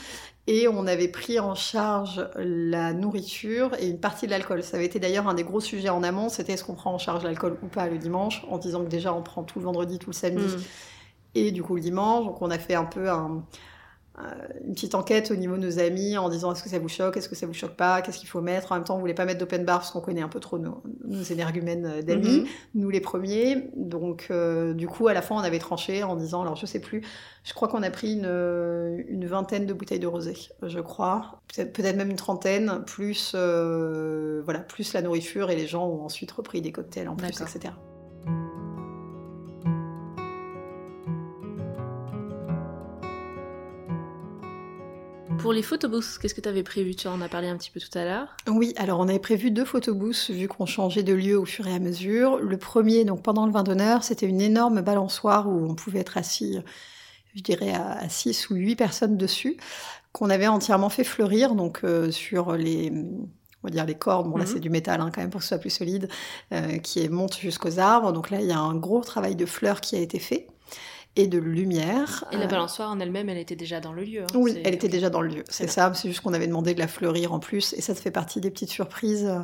Et 0.51 0.67
on 0.67 0.87
avait 0.87 1.07
pris 1.07 1.39
en 1.39 1.53
charge 1.53 2.27
la 2.35 2.91
nourriture 2.93 3.75
et 3.79 3.87
une 3.87 3.99
partie 3.99 4.25
de 4.25 4.31
l'alcool. 4.31 4.63
Ça 4.63 4.77
avait 4.77 4.87
été 4.87 4.99
d'ailleurs 4.99 5.27
un 5.27 5.35
des 5.35 5.43
gros 5.43 5.59
sujets 5.59 5.89
en 5.89 6.01
amont, 6.01 6.27
c'était 6.27 6.53
est-ce 6.53 6.63
qu'on 6.63 6.73
prend 6.73 6.91
en 6.91 6.97
charge 6.97 7.23
l'alcool 7.23 7.57
ou 7.61 7.67
pas 7.67 7.87
le 7.87 7.99
dimanche, 7.99 8.43
en 8.49 8.57
disant 8.57 8.83
que 8.83 8.89
déjà 8.89 9.13
on 9.13 9.21
prend 9.21 9.43
tout 9.43 9.59
le 9.59 9.65
vendredi, 9.65 9.99
tout 9.99 10.09
le 10.09 10.15
samedi. 10.15 10.55
Mm 10.55 10.59
et 11.35 11.51
du 11.51 11.63
coup 11.63 11.75
le 11.75 11.81
dimanche. 11.81 12.25
Donc 12.25 12.41
on 12.41 12.49
a 12.49 12.59
fait 12.59 12.75
un 12.75 12.85
peu 12.85 13.09
un, 13.09 13.43
une 14.65 14.73
petite 14.73 14.95
enquête 14.95 15.31
au 15.31 15.35
niveau 15.35 15.55
de 15.55 15.61
nos 15.61 15.79
amis 15.79 16.17
en 16.17 16.29
disant 16.29 16.51
est-ce 16.51 16.63
que 16.63 16.69
ça 16.69 16.79
vous 16.79 16.89
choque, 16.89 17.17
est-ce 17.17 17.29
que 17.29 17.35
ça 17.35 17.45
vous 17.45 17.53
choque 17.53 17.75
pas, 17.75 18.01
qu'est-ce 18.01 18.19
qu'il 18.19 18.27
faut 18.27 18.41
mettre? 18.41 18.71
En 18.71 18.75
même 18.75 18.83
temps, 18.83 18.95
on 18.95 18.99
voulait 18.99 19.13
pas 19.13 19.25
mettre 19.25 19.39
d'open 19.39 19.65
bar 19.65 19.79
parce 19.79 19.91
qu'on 19.91 20.01
connaît 20.01 20.21
un 20.21 20.29
peu 20.29 20.39
trop 20.39 20.59
nos, 20.59 20.81
énergumènes 21.29 21.85
euh, 21.85 22.01
d'amis, 22.01 22.41
mhm. 22.41 22.47
nous 22.75 22.89
les 22.89 23.01
premiers. 23.01 23.69
Donc, 23.75 24.27
euh, 24.29 24.73
du 24.73 24.87
coup, 24.87 25.07
à 25.07 25.13
la 25.13 25.21
fin, 25.21 25.35
on 25.35 25.39
avait 25.39 25.59
tranché 25.59 26.03
en 26.03 26.15
disant, 26.15 26.41
alors 26.41 26.55
je 26.55 26.65
sais 26.65 26.79
plus, 26.79 27.01
je 27.43 27.53
crois 27.53 27.67
qu'on 27.67 27.83
a 27.83 27.89
pris 27.89 28.13
une, 28.13 29.05
une, 29.07 29.25
vingtaine 29.25 29.65
de 29.65 29.73
bouteilles 29.73 29.99
de 29.99 30.07
rosé, 30.07 30.35
je 30.63 30.79
crois, 30.79 31.41
peut-être 31.55 31.95
même 31.95 32.09
une 32.09 32.15
trentaine, 32.15 32.83
plus 32.85 33.33
euh, 33.35 34.41
voilà, 34.43 34.59
plus 34.59 34.93
la 34.93 35.01
nourriture 35.01 35.49
et 35.49 35.55
les 35.55 35.67
gens 35.67 35.87
ont 35.87 36.03
ensuite 36.03 36.31
repris 36.31 36.61
des 36.61 36.71
cocktails 36.71 37.07
en 37.07 37.15
plus, 37.15 37.41
etc. 37.41 37.73
Pour 45.49 45.55
les 45.55 45.63
photobooths, 45.63 46.19
qu'est-ce 46.21 46.35
que 46.35 46.41
tu 46.41 46.47
avais 46.47 46.61
prévu? 46.61 46.93
Tu 46.93 47.07
en 47.07 47.21
as 47.21 47.27
parlé 47.27 47.47
un 47.47 47.57
petit 47.57 47.71
peu 47.71 47.79
tout 47.79 47.97
à 47.97 48.05
l'heure. 48.05 48.37
Oui, 48.47 48.75
alors 48.77 48.99
on 48.99 49.07
avait 49.07 49.17
prévu 49.17 49.49
deux 49.49 49.65
photobooths 49.65 50.29
vu 50.29 50.47
qu'on 50.47 50.67
changeait 50.67 51.01
de 51.01 51.11
lieu 51.11 51.39
au 51.39 51.45
fur 51.45 51.65
et 51.65 51.73
à 51.73 51.79
mesure. 51.79 52.37
Le 52.37 52.55
premier, 52.57 53.03
donc 53.03 53.23
pendant 53.23 53.47
le 53.47 53.51
vin 53.51 53.63
d'honneur, 53.63 54.03
c'était 54.03 54.27
une 54.27 54.41
énorme 54.41 54.81
balançoire 54.81 55.49
où 55.49 55.67
on 55.67 55.73
pouvait 55.73 56.01
être 56.01 56.19
assis, 56.19 56.59
je 57.33 57.41
dirais, 57.41 57.73
à 57.73 58.07
6 58.07 58.51
ou 58.51 58.57
8 58.57 58.75
personnes 58.75 59.17
dessus, 59.17 59.57
qu'on 60.11 60.29
avait 60.29 60.45
entièrement 60.45 60.89
fait 60.89 61.03
fleurir, 61.03 61.55
donc 61.55 61.79
euh, 61.83 62.11
sur 62.11 62.55
les 62.55 62.93
on 63.63 63.67
va 63.67 63.71
dire 63.71 63.85
les 63.87 63.95
cordes, 63.95 64.29
bon 64.29 64.37
là 64.37 64.45
mhm. 64.45 64.51
c'est 64.53 64.59
du 64.59 64.69
métal 64.69 65.01
hein, 65.01 65.09
quand 65.11 65.19
même 65.19 65.31
pour 65.31 65.39
que 65.39 65.45
ce 65.45 65.49
soit 65.49 65.57
plus 65.57 65.71
solide, 65.71 66.09
euh, 66.53 66.77
qui 66.77 67.09
monte 67.09 67.39
jusqu'aux 67.39 67.79
arbres. 67.79 68.13
Donc 68.13 68.29
là 68.29 68.39
il 68.39 68.45
y 68.45 68.51
a 68.51 68.59
un 68.59 68.75
gros 68.75 69.01
travail 69.01 69.35
de 69.35 69.47
fleurs 69.47 69.81
qui 69.81 69.95
a 69.95 69.99
été 69.99 70.19
fait. 70.19 70.45
Et 71.21 71.27
de 71.27 71.37
lumière. 71.37 72.23
Et 72.31 72.37
la 72.37 72.45
Euh, 72.45 72.47
balançoire 72.47 72.89
en 72.91 72.99
elle-même, 72.99 73.29
elle 73.29 73.37
était 73.37 73.55
déjà 73.55 73.79
dans 73.79 73.91
le 73.93 74.03
lieu. 74.03 74.23
hein. 74.23 74.27
oui, 74.35 74.57
elle 74.63 74.73
était 74.73 74.87
déjà 74.87 75.09
dans 75.09 75.21
le 75.21 75.27
lieu. 75.29 75.43
C'est 75.49 75.69
ça, 75.69 75.91
c'est 75.93 76.07
juste 76.07 76.21
qu'on 76.21 76.33
avait 76.33 76.47
demandé 76.47 76.73
de 76.73 76.79
la 76.79 76.87
fleurir 76.87 77.33
en 77.33 77.39
plus. 77.39 77.73
Et 77.73 77.81
ça, 77.81 77.93
ça 77.93 78.01
fait 78.01 78.11
partie 78.11 78.39
des 78.41 78.49
petites 78.51 78.69
surprises. 78.71 79.25
euh, 79.25 79.39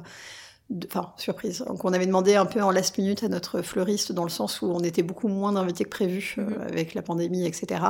de- 0.71 0.87
Enfin, 0.87 1.13
surprise. 1.17 1.63
Donc, 1.67 1.85
on 1.85 1.93
avait 1.93 2.07
demandé 2.07 2.33
un 2.35 2.45
peu 2.47 2.59
en 2.63 2.71
last 2.71 2.97
minute 2.97 3.23
à 3.23 3.27
notre 3.27 3.61
fleuriste 3.61 4.11
dans 4.13 4.23
le 4.23 4.31
sens 4.31 4.63
où 4.63 4.65
on 4.71 4.79
était 4.79 5.03
beaucoup 5.03 5.27
moins 5.27 5.51
d'invités 5.51 5.83
que 5.83 5.89
prévu 5.89 6.35
euh, 6.39 6.41
Mhm. 6.41 6.61
avec 6.61 6.93
la 6.95 7.03
pandémie, 7.03 7.45
etc. 7.45 7.81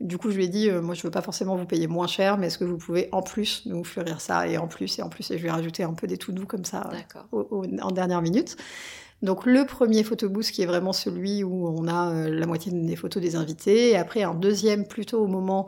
Du 0.00 0.18
coup, 0.18 0.30
je 0.32 0.36
lui 0.36 0.46
ai 0.46 0.48
dit, 0.48 0.68
euh, 0.68 0.80
moi, 0.82 0.94
je 0.94 1.02
veux 1.02 1.10
pas 1.12 1.22
forcément 1.22 1.54
vous 1.56 1.64
payer 1.66 1.86
moins 1.86 2.06
cher, 2.08 2.36
mais 2.38 2.48
est-ce 2.48 2.58
que 2.58 2.64
vous 2.64 2.76
pouvez 2.78 3.08
en 3.12 3.22
plus 3.22 3.62
nous 3.66 3.84
fleurir 3.84 4.20
ça 4.20 4.48
et 4.48 4.58
en 4.58 4.66
plus 4.66 4.98
et 4.98 5.02
en 5.02 5.08
plus 5.08 5.30
et 5.30 5.36
je 5.38 5.42
lui 5.42 5.48
ai 5.48 5.52
rajouté 5.52 5.84
un 5.84 5.92
peu 5.92 6.06
des 6.08 6.18
tout 6.18 6.32
doux 6.32 6.46
comme 6.46 6.64
ça 6.64 6.88
euh, 6.88 6.96
D'accord. 6.96 7.26
au- 7.30 7.46
au- 7.64 7.80
en 7.82 7.90
dernière 7.92 8.20
minute. 8.22 8.56
Donc 9.22 9.46
le 9.46 9.64
premier 9.66 10.04
photobooth 10.04 10.50
qui 10.50 10.62
est 10.62 10.66
vraiment 10.66 10.92
celui 10.92 11.42
où 11.42 11.66
on 11.68 11.88
a 11.88 12.12
euh, 12.12 12.30
la 12.30 12.46
moitié 12.46 12.70
des 12.72 12.96
photos 12.96 13.22
des 13.22 13.34
invités, 13.36 13.90
et 13.90 13.96
après 13.96 14.22
un 14.22 14.34
deuxième 14.34 14.86
plutôt 14.86 15.20
au 15.20 15.26
moment 15.26 15.66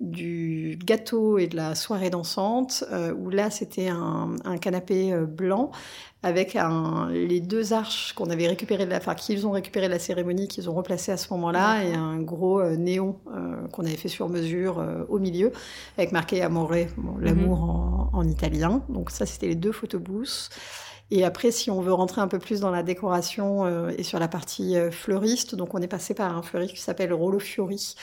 du 0.00 0.78
gâteau 0.82 1.36
et 1.36 1.46
de 1.46 1.56
la 1.56 1.74
soirée 1.74 2.08
dansante, 2.08 2.84
euh, 2.90 3.12
où 3.12 3.28
là 3.28 3.50
c'était 3.50 3.88
un, 3.88 4.34
un 4.46 4.56
canapé 4.56 5.12
euh, 5.12 5.26
blanc 5.26 5.70
avec 6.22 6.56
un, 6.56 7.10
les 7.10 7.40
deux 7.40 7.72
arches 7.72 8.14
qu'on 8.14 8.30
avait 8.30 8.46
récupérées, 8.48 8.84
de 8.86 8.90
la, 8.90 8.96
enfin 8.96 9.14
qu'ils 9.14 9.46
ont 9.46 9.50
récupéré 9.50 9.86
de 9.86 9.92
la 9.92 9.98
cérémonie, 9.98 10.48
qu'ils 10.48 10.68
ont 10.70 10.74
replacé 10.74 11.12
à 11.12 11.18
ce 11.18 11.32
moment-là, 11.32 11.84
et 11.84 11.94
un 11.94 12.18
gros 12.18 12.60
euh, 12.60 12.76
néon 12.76 13.18
euh, 13.34 13.66
qu'on 13.68 13.84
avait 13.84 13.96
fait 13.96 14.08
sur 14.08 14.28
mesure 14.28 14.82
au 15.08 15.18
milieu, 15.18 15.52
avec 15.98 16.12
marqué 16.12 16.42
Amore, 16.42 16.74
bon, 16.96 17.16
l'amour 17.18 17.62
en, 17.62 18.10
en 18.12 18.28
italien. 18.28 18.82
Donc 18.88 19.10
ça 19.10 19.26
c'était 19.26 19.48
les 19.48 19.54
deux 19.54 19.72
photobooths. 19.72 20.50
Et 21.12 21.24
après, 21.24 21.50
si 21.50 21.70
on 21.70 21.80
veut 21.80 21.92
rentrer 21.92 22.20
un 22.20 22.28
peu 22.28 22.38
plus 22.38 22.60
dans 22.60 22.70
la 22.70 22.82
décoration 22.84 23.66
euh, 23.66 23.90
et 23.98 24.04
sur 24.04 24.18
la 24.20 24.28
partie 24.28 24.76
euh, 24.76 24.90
fleuriste, 24.92 25.56
donc 25.56 25.74
on 25.74 25.78
est 25.82 25.88
passé 25.88 26.14
par 26.14 26.36
un 26.36 26.42
fleuriste 26.42 26.74
qui 26.74 26.80
s'appelle 26.80 27.12
Rollo 27.12 27.40
Fiori, 27.40 27.94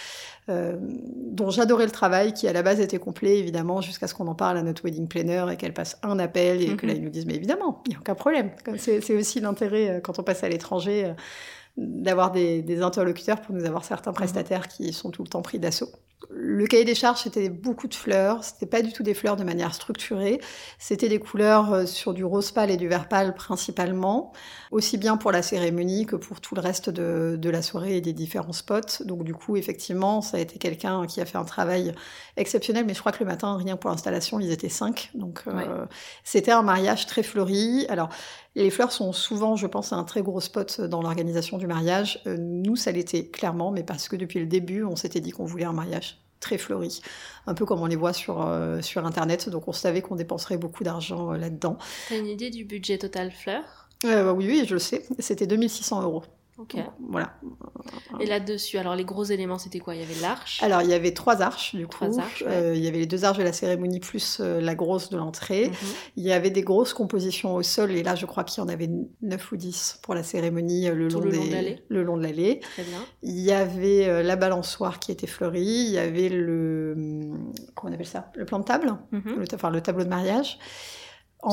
euh, 0.49 0.75
dont 0.81 1.49
j'adorais 1.49 1.85
le 1.85 1.91
travail, 1.91 2.33
qui 2.33 2.47
à 2.49 2.53
la 2.53 2.63
base 2.63 2.79
était 2.81 2.99
complet, 2.99 3.37
évidemment, 3.39 3.79
jusqu'à 3.81 4.07
ce 4.07 4.13
qu'on 4.13 4.27
en 4.27 4.35
parle 4.35 4.57
à 4.57 4.63
notre 4.63 4.83
wedding 4.83 5.07
planner 5.07 5.45
et 5.51 5.57
qu'elle 5.57 5.73
passe 5.73 5.97
un 6.03 6.19
appel 6.19 6.61
et 6.61 6.75
que 6.75 6.85
Mhm. 6.85 6.91
là 6.91 6.93
ils 6.95 7.03
nous 7.03 7.09
disent 7.09 7.25
mais 7.25 7.35
évidemment, 7.35 7.81
il 7.85 7.91
n'y 7.91 7.95
a 7.95 7.99
aucun 7.99 8.15
problème. 8.15 8.51
C'est 8.77 9.01
c'est 9.01 9.15
aussi 9.17 9.39
l'intérêt 9.39 10.01
quand 10.03 10.19
on 10.19 10.23
passe 10.23 10.43
à 10.43 10.49
l'étranger. 10.49 11.13
d'avoir 11.77 12.31
des, 12.31 12.61
des 12.63 12.81
interlocuteurs 12.81 13.41
pour 13.41 13.55
nous 13.55 13.65
avoir 13.65 13.83
certains 13.85 14.13
prestataires 14.13 14.67
qui 14.67 14.93
sont 14.93 15.11
tout 15.11 15.23
le 15.23 15.29
temps 15.29 15.41
pris 15.43 15.59
d'assaut. 15.59 15.89
Le 16.31 16.65
cahier 16.65 16.83
des 16.83 16.95
charges, 16.95 17.21
c'était 17.21 17.47
beaucoup 17.47 17.87
de 17.87 17.93
fleurs. 17.93 18.43
C'était 18.43 18.65
pas 18.65 18.81
du 18.81 18.91
tout 18.91 19.03
des 19.03 19.13
fleurs 19.13 19.35
de 19.35 19.43
manière 19.43 19.73
structurée. 19.75 20.41
C'était 20.79 21.09
des 21.09 21.19
couleurs 21.19 21.71
euh, 21.71 21.85
sur 21.85 22.13
du 22.13 22.25
rose 22.25 22.51
pâle 22.51 22.71
et 22.71 22.77
du 22.77 22.87
vert 22.87 23.07
pâle 23.07 23.35
principalement, 23.35 24.33
aussi 24.71 24.97
bien 24.97 25.17
pour 25.17 25.31
la 25.31 25.43
cérémonie 25.43 26.07
que 26.07 26.15
pour 26.15 26.41
tout 26.41 26.55
le 26.55 26.61
reste 26.61 26.89
de, 26.89 27.37
de 27.39 27.49
la 27.51 27.61
soirée 27.61 27.97
et 27.97 28.01
des 28.01 28.13
différents 28.13 28.51
spots. 28.51 29.03
Donc 29.05 29.23
du 29.23 29.35
coup, 29.35 29.57
effectivement, 29.57 30.21
ça 30.21 30.37
a 30.37 30.39
été 30.39 30.57
quelqu'un 30.57 31.05
qui 31.05 31.21
a 31.21 31.25
fait 31.25 31.37
un 31.37 31.45
travail 31.45 31.93
exceptionnel. 32.35 32.85
Mais 32.85 32.95
je 32.95 32.99
crois 32.99 33.11
que 33.11 33.23
le 33.23 33.29
matin, 33.29 33.55
rien 33.55 33.77
pour 33.77 33.91
l'installation, 33.91 34.39
ils 34.39 34.51
étaient 34.51 34.69
cinq. 34.69 35.11
Donc 35.13 35.43
euh, 35.45 35.85
c'était 36.23 36.51
un 36.51 36.63
mariage 36.63 37.05
très 37.05 37.21
fleuri. 37.21 37.85
Alors 37.89 38.09
les 38.63 38.69
fleurs 38.69 38.91
sont 38.91 39.11
souvent, 39.13 39.55
je 39.55 39.67
pense, 39.67 39.93
un 39.93 40.03
très 40.03 40.21
gros 40.21 40.41
spot 40.41 40.81
dans 40.81 41.01
l'organisation 41.01 41.57
du 41.57 41.67
mariage. 41.67 42.21
Euh, 42.27 42.37
nous, 42.37 42.75
ça 42.75 42.91
l'était 42.91 43.27
clairement, 43.27 43.71
mais 43.71 43.83
parce 43.83 44.07
que 44.09 44.15
depuis 44.15 44.39
le 44.39 44.45
début, 44.45 44.83
on 44.83 44.95
s'était 44.95 45.19
dit 45.19 45.31
qu'on 45.31 45.45
voulait 45.45 45.65
un 45.65 45.73
mariage 45.73 46.19
très 46.39 46.57
fleuri, 46.57 47.01
un 47.45 47.53
peu 47.53 47.65
comme 47.65 47.81
on 47.81 47.85
les 47.85 47.95
voit 47.95 48.13
sur, 48.13 48.45
euh, 48.45 48.81
sur 48.81 49.05
Internet. 49.05 49.49
Donc 49.49 49.67
on 49.67 49.73
savait 49.73 50.01
qu'on 50.01 50.15
dépenserait 50.15 50.57
beaucoup 50.57 50.83
d'argent 50.83 51.33
euh, 51.33 51.37
là-dedans. 51.37 51.77
T'as 52.09 52.17
une 52.17 52.27
idée 52.27 52.49
du 52.49 52.65
budget 52.65 52.97
total 52.97 53.31
fleurs 53.31 53.89
Euh, 54.05 54.31
oui, 54.31 54.47
oui, 54.47 54.65
je 54.67 54.73
le 54.73 54.79
sais. 54.79 55.03
C'était 55.19 55.47
2600 55.47 56.03
euros. 56.03 56.23
Donc, 56.57 56.75
voilà. 57.09 57.33
Et 58.19 58.25
là-dessus, 58.25 58.77
alors 58.79 58.95
les 58.95 59.05
gros 59.05 59.23
éléments, 59.23 59.59
c'était 59.59 59.77
quoi? 59.77 59.93
Il 59.93 60.01
y 60.01 60.03
avait 60.03 60.19
l'arche. 60.21 60.61
Alors, 60.63 60.81
il 60.81 60.89
y 60.89 60.93
avait 60.93 61.13
trois 61.13 61.41
arches, 61.43 61.75
du 61.75 61.85
coup. 61.85 61.91
Trois 61.91 62.19
arches, 62.19 62.41
ouais. 62.41 62.47
Euh, 62.51 62.75
il 62.75 62.83
y 62.83 62.87
avait 62.87 62.97
les 62.97 63.05
deux 63.05 63.25
arches 63.25 63.37
de 63.37 63.43
la 63.43 63.53
cérémonie 63.53 63.99
plus 63.99 64.39
euh, 64.41 64.59
la 64.59 64.73
grosse 64.73 65.09
de 65.09 65.17
l'entrée. 65.17 65.67
Mhm. 65.67 65.75
Il 66.15 66.23
y 66.23 66.31
avait 66.31 66.49
des 66.49 66.63
grosses 66.63 66.93
compositions 66.93 67.53
au 67.53 67.61
sol, 67.61 67.91
et 67.91 68.01
là, 68.01 68.15
je 68.15 68.25
crois 68.25 68.43
qu'il 68.43 68.63
y 68.63 68.65
en 68.65 68.69
avait 68.69 68.89
9 69.21 69.51
ou 69.51 69.57
10 69.57 69.99
pour 70.01 70.15
la 70.15 70.23
cérémonie 70.23 70.87
euh, 70.89 70.95
le, 70.95 71.09
long 71.09 71.19
le 71.19 71.29
des- 71.31 71.47
de 71.47 71.51
l'allée. 71.53 71.83
le 71.89 72.03
long 72.03 72.17
de 72.17 72.23
l'allée. 72.23 72.59
Très 72.73 72.83
bien. 72.83 72.99
Il 73.21 73.39
y 73.39 73.51
avait 73.51 74.23
la 74.23 74.35
balançoire 74.35 74.97
qui 74.99 75.11
était 75.11 75.27
fleurie, 75.27 75.61
il 75.63 75.91
y 75.91 75.99
avait 75.99 76.29
le... 76.29 76.93
hum, 76.97 77.53
Comment 77.75 77.91
on 77.91 77.93
appelle 77.93 78.07
ça? 78.07 78.31
Le 78.35 78.45
plan 78.45 78.57
de 78.59 78.65
table, 78.65 78.95
Mhm. 79.11 79.35
le, 79.39 79.47
ta- 79.47 79.57
enfin, 79.57 79.69
le 79.69 79.81
tableau 79.81 80.03
de 80.03 80.09
mariage. 80.09 80.57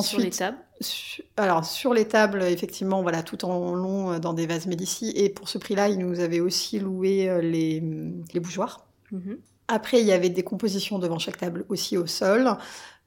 Sur 0.02 0.18
les 0.18 0.30
tables. 0.30 0.58
Su- 0.80 1.22
Alors 1.36 1.64
sur 1.64 1.94
les 1.94 2.06
tables, 2.08 2.42
effectivement, 2.42 3.02
voilà, 3.02 3.22
tout 3.22 3.44
en 3.44 3.74
long 3.74 4.12
euh, 4.12 4.18
dans 4.18 4.32
des 4.32 4.46
vases 4.46 4.66
Médicis. 4.66 5.10
Et 5.14 5.28
pour 5.28 5.48
ce 5.48 5.58
prix-là, 5.58 5.88
ils 5.88 5.98
nous 5.98 6.20
avaient 6.20 6.40
aussi 6.40 6.78
loué 6.80 7.28
euh, 7.28 7.40
les, 7.40 7.82
les 8.32 8.40
bougeoirs. 8.40 8.86
Mhm. 9.12 9.38
Après, 9.68 10.00
il 10.00 10.06
y 10.06 10.12
avait 10.12 10.30
des 10.30 10.42
compositions 10.42 10.98
devant 10.98 11.18
chaque 11.18 11.38
table 11.38 11.64
aussi 11.68 11.96
au 11.96 12.06
sol, 12.06 12.56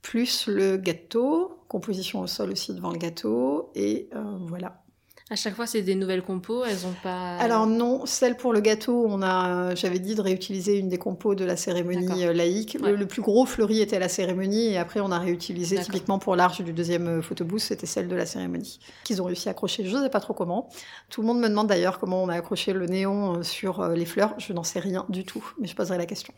plus 0.02 0.48
le 0.48 0.78
gâteau, 0.78 1.60
composition 1.68 2.22
au 2.22 2.28
sol 2.28 2.52
aussi 2.52 2.74
devant 2.74 2.92
le 2.92 2.98
gâteau. 2.98 3.72
Et 3.76 4.10
euh, 4.16 4.24
voilà. 4.48 4.82
À 5.30 5.36
chaque 5.36 5.56
fois, 5.56 5.68
c'est 5.68 5.82
des 5.82 5.96
nouvelles 5.96 6.22
compos. 6.22 6.64
Elles 6.64 6.86
ont 6.86 6.96
pas. 7.04 7.36
Alors 7.36 7.68
non, 7.68 8.06
celle 8.06 8.38
pour 8.38 8.54
le 8.54 8.62
gâteau, 8.62 9.06
on 9.10 9.22
a, 9.22 9.76
j'avais 9.76 10.00
dit 10.00 10.16
de 10.16 10.22
réutiliser 10.22 10.78
une 10.78 10.88
des 10.88 10.98
compos 10.98 11.36
de 11.36 11.44
la 11.44 11.58
cérémonie 11.58 12.26
euh, 12.26 12.32
laïque. 12.32 12.78
Ouais. 12.82 12.92
Le, 12.92 12.96
le 12.96 13.06
plus 13.08 13.22
gros 13.22 13.46
fleuri 13.46 13.82
était 13.82 13.98
à 13.98 14.00
la 14.00 14.08
cérémonie 14.08 14.68
et 14.68 14.78
après 14.78 15.02
on 15.02 15.12
a 15.12 15.20
réutilisé 15.20 15.80
typiquement 15.80 16.18
pour 16.18 16.38
l'arche 16.38 16.62
du 16.62 16.72
deuxième 16.72 17.08
euh, 17.08 17.22
photobooth, 17.22 17.60
c'était 17.60 17.86
celle 17.86 18.08
de 18.08 18.16
la 18.16 18.26
cérémonie 18.26 18.80
qu'ils 19.04 19.22
ont 19.22 19.26
réussi 19.26 19.50
à 19.50 19.52
accrocher. 19.52 19.84
Je 19.84 19.98
ne 19.98 20.04
sais 20.04 20.10
pas 20.10 20.22
trop 20.22 20.34
comment. 20.34 20.70
Tout 21.10 21.22
le 21.22 21.28
monde 21.28 21.40
me 21.42 21.50
demande 21.50 21.68
d'ailleurs 21.68 22.00
comment 22.00 22.24
on 22.24 22.30
a 22.30 22.36
accroché 22.36 22.72
le 22.72 22.86
néon 22.86 23.40
euh, 23.40 23.44
sur 23.44 23.82
euh, 23.82 23.96
les 23.96 24.06
fleurs. 24.06 24.34
Je 24.38 24.54
n'en 24.54 24.64
sais 24.64 24.80
rien 24.80 25.06
du 25.10 25.26
tout, 25.26 25.44
mais 25.60 25.68
je 25.68 25.76
poserai 25.76 25.98
la 25.98 26.06
question. 26.06 26.34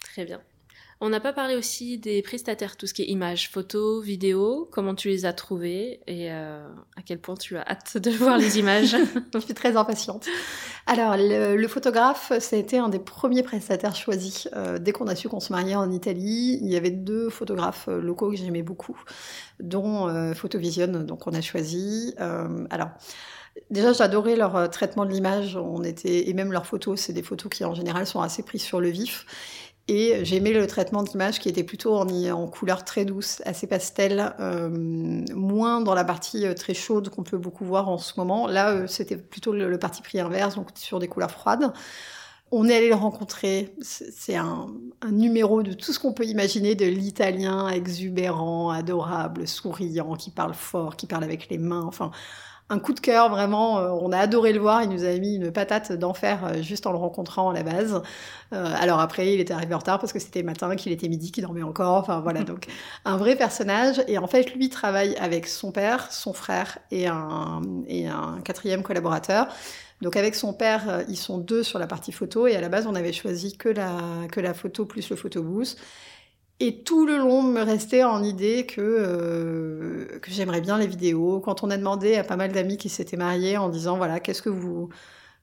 Très 0.00 0.26
bien. 0.26 0.42
On 1.00 1.10
n'a 1.10 1.20
pas 1.20 1.32
parlé 1.32 1.54
aussi 1.54 1.96
des 1.96 2.22
prestataires, 2.22 2.76
tout 2.76 2.88
ce 2.88 2.94
qui 2.94 3.02
est 3.02 3.06
images, 3.06 3.50
photos, 3.50 4.04
vidéos. 4.04 4.68
Comment 4.72 4.96
tu 4.96 5.08
les 5.08 5.26
as 5.26 5.32
trouvés 5.32 6.00
et 6.08 6.32
euh, 6.32 6.66
à 6.96 7.02
quel 7.02 7.20
point 7.20 7.36
tu 7.36 7.56
as 7.56 7.62
hâte 7.62 7.98
de 7.98 8.10
voir 8.10 8.36
les 8.36 8.58
images? 8.58 8.96
Je 9.34 9.38
suis 9.38 9.54
très 9.54 9.76
impatiente. 9.76 10.26
Alors, 10.90 11.16
le, 11.18 11.68
photographe, 11.68 12.32
été 12.50 12.78
un 12.78 12.88
des 12.88 12.98
premiers 12.98 13.42
prestataires 13.42 13.94
choisis. 13.94 14.48
Euh, 14.56 14.78
dès 14.78 14.92
qu'on 14.92 15.06
a 15.06 15.14
su 15.14 15.28
qu'on 15.28 15.38
se 15.38 15.52
mariait 15.52 15.76
en 15.76 15.90
Italie, 15.90 16.58
il 16.62 16.68
y 16.68 16.76
avait 16.76 16.90
deux 16.90 17.28
photographes 17.28 17.88
euh, 17.88 18.00
locaux 18.00 18.30
que 18.30 18.36
j'aimais 18.36 18.62
beaucoup, 18.62 18.98
dont 19.60 20.08
euh, 20.08 20.32
Photovision, 20.32 20.88
donc 20.88 21.26
on 21.26 21.34
a 21.34 21.42
choisi. 21.42 22.14
Alors, 22.70 22.88
déjà, 23.70 23.92
j'adorais 23.92 24.34
leur 24.34 24.70
traitement 24.70 25.04
de 25.04 25.10
l'image. 25.10 25.56
On 25.56 25.84
était 25.84 26.28
et 26.28 26.32
même 26.32 26.52
leurs 26.52 26.66
photos, 26.66 26.98
c'est 26.98 27.12
des 27.12 27.22
photos 27.22 27.50
qui 27.52 27.66
en 27.66 27.74
général 27.74 28.06
sont 28.06 28.22
assez 28.22 28.42
prises 28.42 28.62
sur 28.62 28.80
le 28.80 28.88
vif. 28.88 29.26
Et 29.90 30.22
j'aimais 30.22 30.52
le 30.52 30.66
traitement 30.66 31.02
de 31.02 31.08
l'image 31.08 31.38
qui 31.38 31.48
était 31.48 31.64
plutôt 31.64 31.96
en, 31.96 32.06
en 32.30 32.46
couleur 32.46 32.84
très 32.84 33.06
douce, 33.06 33.40
assez 33.46 33.66
pastel, 33.66 34.34
euh, 34.38 34.68
moins 35.34 35.80
dans 35.80 35.94
la 35.94 36.04
partie 36.04 36.44
euh, 36.44 36.52
très 36.52 36.74
chaude 36.74 37.08
qu'on 37.08 37.22
peut 37.22 37.38
beaucoup 37.38 37.64
voir 37.64 37.88
en 37.88 37.96
ce 37.96 38.12
moment. 38.18 38.46
Là, 38.46 38.72
euh, 38.72 38.86
c'était 38.86 39.16
plutôt 39.16 39.54
le, 39.54 39.78
parti 39.78 40.02
pris 40.02 40.20
inverse, 40.20 40.56
donc 40.56 40.68
sur 40.74 40.98
des 40.98 41.08
couleurs 41.08 41.30
froides. 41.30 41.72
On 42.50 42.68
est 42.68 42.76
allé 42.76 42.88
le 42.88 42.96
rencontrer. 42.96 43.74
C'est 43.80 44.12
c'est 44.12 44.36
un, 44.36 44.68
un 45.00 45.10
numéro 45.10 45.62
de 45.62 45.72
tout 45.72 45.94
ce 45.94 45.98
qu'on 45.98 46.12
peut 46.12 46.26
imaginer 46.26 46.74
de 46.74 46.86
l'italien 46.86 47.68
exubérant, 47.70 48.70
adorable, 48.70 49.48
souriant, 49.48 50.16
qui 50.16 50.30
parle 50.30 50.52
fort, 50.52 50.96
qui 50.96 51.06
parle 51.06 51.24
avec 51.24 51.48
les 51.48 51.58
mains. 51.58 51.84
Enfin, 51.86 52.10
un 52.70 52.78
coup 52.78 52.92
de 52.92 53.00
cœur, 53.00 53.30
vraiment. 53.30 53.78
euh, 53.78 53.88
on 53.90 54.12
a 54.12 54.18
adoré 54.18 54.52
le 54.52 54.60
voir. 54.60 54.82
Il 54.82 54.90
nous 54.90 55.04
a 55.04 55.12
mis 55.18 55.36
une 55.36 55.50
patate 55.52 55.92
d'enfer 55.92 56.44
euh, 56.44 56.62
juste 56.62 56.86
en 56.86 56.92
le 56.92 56.98
rencontrant 56.98 57.50
à 57.50 57.54
la 57.54 57.62
base. 57.62 58.02
Euh, 58.52 58.74
alors 58.78 59.00
après, 59.00 59.32
il 59.32 59.40
était 59.40 59.54
arrivé 59.54 59.74
en 59.74 59.78
retard 59.78 59.98
parce 59.98 60.12
que 60.12 60.18
c'était 60.18 60.42
matin, 60.42 60.76
qu'il 60.76 60.92
était 60.92 61.08
midi, 61.08 61.32
qu'il 61.32 61.42
dormait 61.44 61.62
encore. 61.62 61.96
Enfin 61.96 62.20
voilà, 62.20 62.42
donc 62.44 62.66
un 63.04 63.16
vrai 63.16 63.36
personnage. 63.36 64.02
Et 64.06 64.18
en 64.18 64.26
fait, 64.26 64.54
lui 64.54 64.68
travaille 64.68 65.16
avec 65.16 65.46
son 65.46 65.72
père, 65.72 66.12
son 66.12 66.32
frère 66.34 66.78
et 66.90 67.06
un, 67.06 67.62
et 67.86 68.06
un 68.06 68.40
quatrième 68.44 68.82
collaborateur. 68.82 69.48
Donc 70.02 70.16
avec 70.16 70.34
son 70.36 70.52
père, 70.52 71.04
ils 71.08 71.16
sont 71.16 71.38
deux 71.38 71.64
sur 71.64 71.78
la 71.80 71.88
partie 71.88 72.12
photo 72.12 72.46
et 72.46 72.54
à 72.54 72.60
la 72.60 72.68
base, 72.68 72.86
on 72.86 72.94
avait 72.94 73.12
choisi 73.12 73.56
que 73.56 73.68
la, 73.68 73.98
que 74.30 74.40
la 74.40 74.54
photo 74.54 74.84
plus 74.84 75.10
le 75.10 75.16
photobooth. 75.16 75.76
Et 76.60 76.82
tout 76.82 77.06
le 77.06 77.18
long 77.18 77.42
me 77.42 77.60
restait 77.62 78.02
en 78.02 78.22
idée 78.24 78.66
que, 78.66 78.80
euh, 78.80 80.18
que 80.20 80.30
j'aimerais 80.30 80.60
bien 80.60 80.76
les 80.76 80.88
vidéos. 80.88 81.38
Quand 81.40 81.62
on 81.62 81.70
a 81.70 81.76
demandé 81.76 82.16
à 82.16 82.24
pas 82.24 82.36
mal 82.36 82.50
d'amis 82.50 82.76
qui 82.76 82.88
s'étaient 82.88 83.16
mariés 83.16 83.56
en 83.56 83.68
disant 83.68 83.96
voilà 83.96 84.18
qu'est-ce 84.18 84.42
que 84.42 84.48
vous 84.50 84.88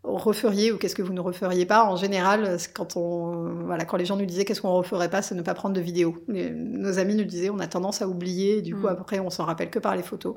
referiez 0.04 0.72
ou 0.72 0.78
qu'est-ce 0.78 0.94
que 0.96 1.02
vous 1.02 1.14
ne 1.14 1.22
referiez 1.22 1.66
pas, 1.66 1.86
en 1.86 1.96
général, 1.96 2.58
quand 2.74 2.96
on 2.98 3.64
voilà 3.66 3.86
quand 3.86 3.98
les 3.98 4.06
gens 4.06 4.18
nous 4.18 4.26
disaient 4.26 4.46
qu'est-ce 4.46 4.62
qu'on 4.62 4.74
referait 4.76 5.10
pas, 5.10 5.22
c'est 5.22 5.36
ne 5.36 5.42
pas 5.42 5.54
prendre 5.56 5.74
de 5.76 5.82
vidéos. 5.82 6.16
Les- 6.28 6.52
nos 6.52 7.00
amis 7.00 7.16
nous 7.16 7.24
disaient 7.24 7.50
on 7.50 7.60
a 7.60 7.68
tendance 7.68 8.02
à 8.02 8.08
oublier, 8.08 8.58
et 8.58 8.62
du 8.62 8.76
coup 8.76 8.84
Mm. 8.88 8.98
après 9.00 9.20
on 9.20 9.30
s'en 9.30 9.46
rappelle 9.46 9.70
que 9.72 9.80
par 9.80 9.96
les 9.96 10.04
photos. 10.04 10.36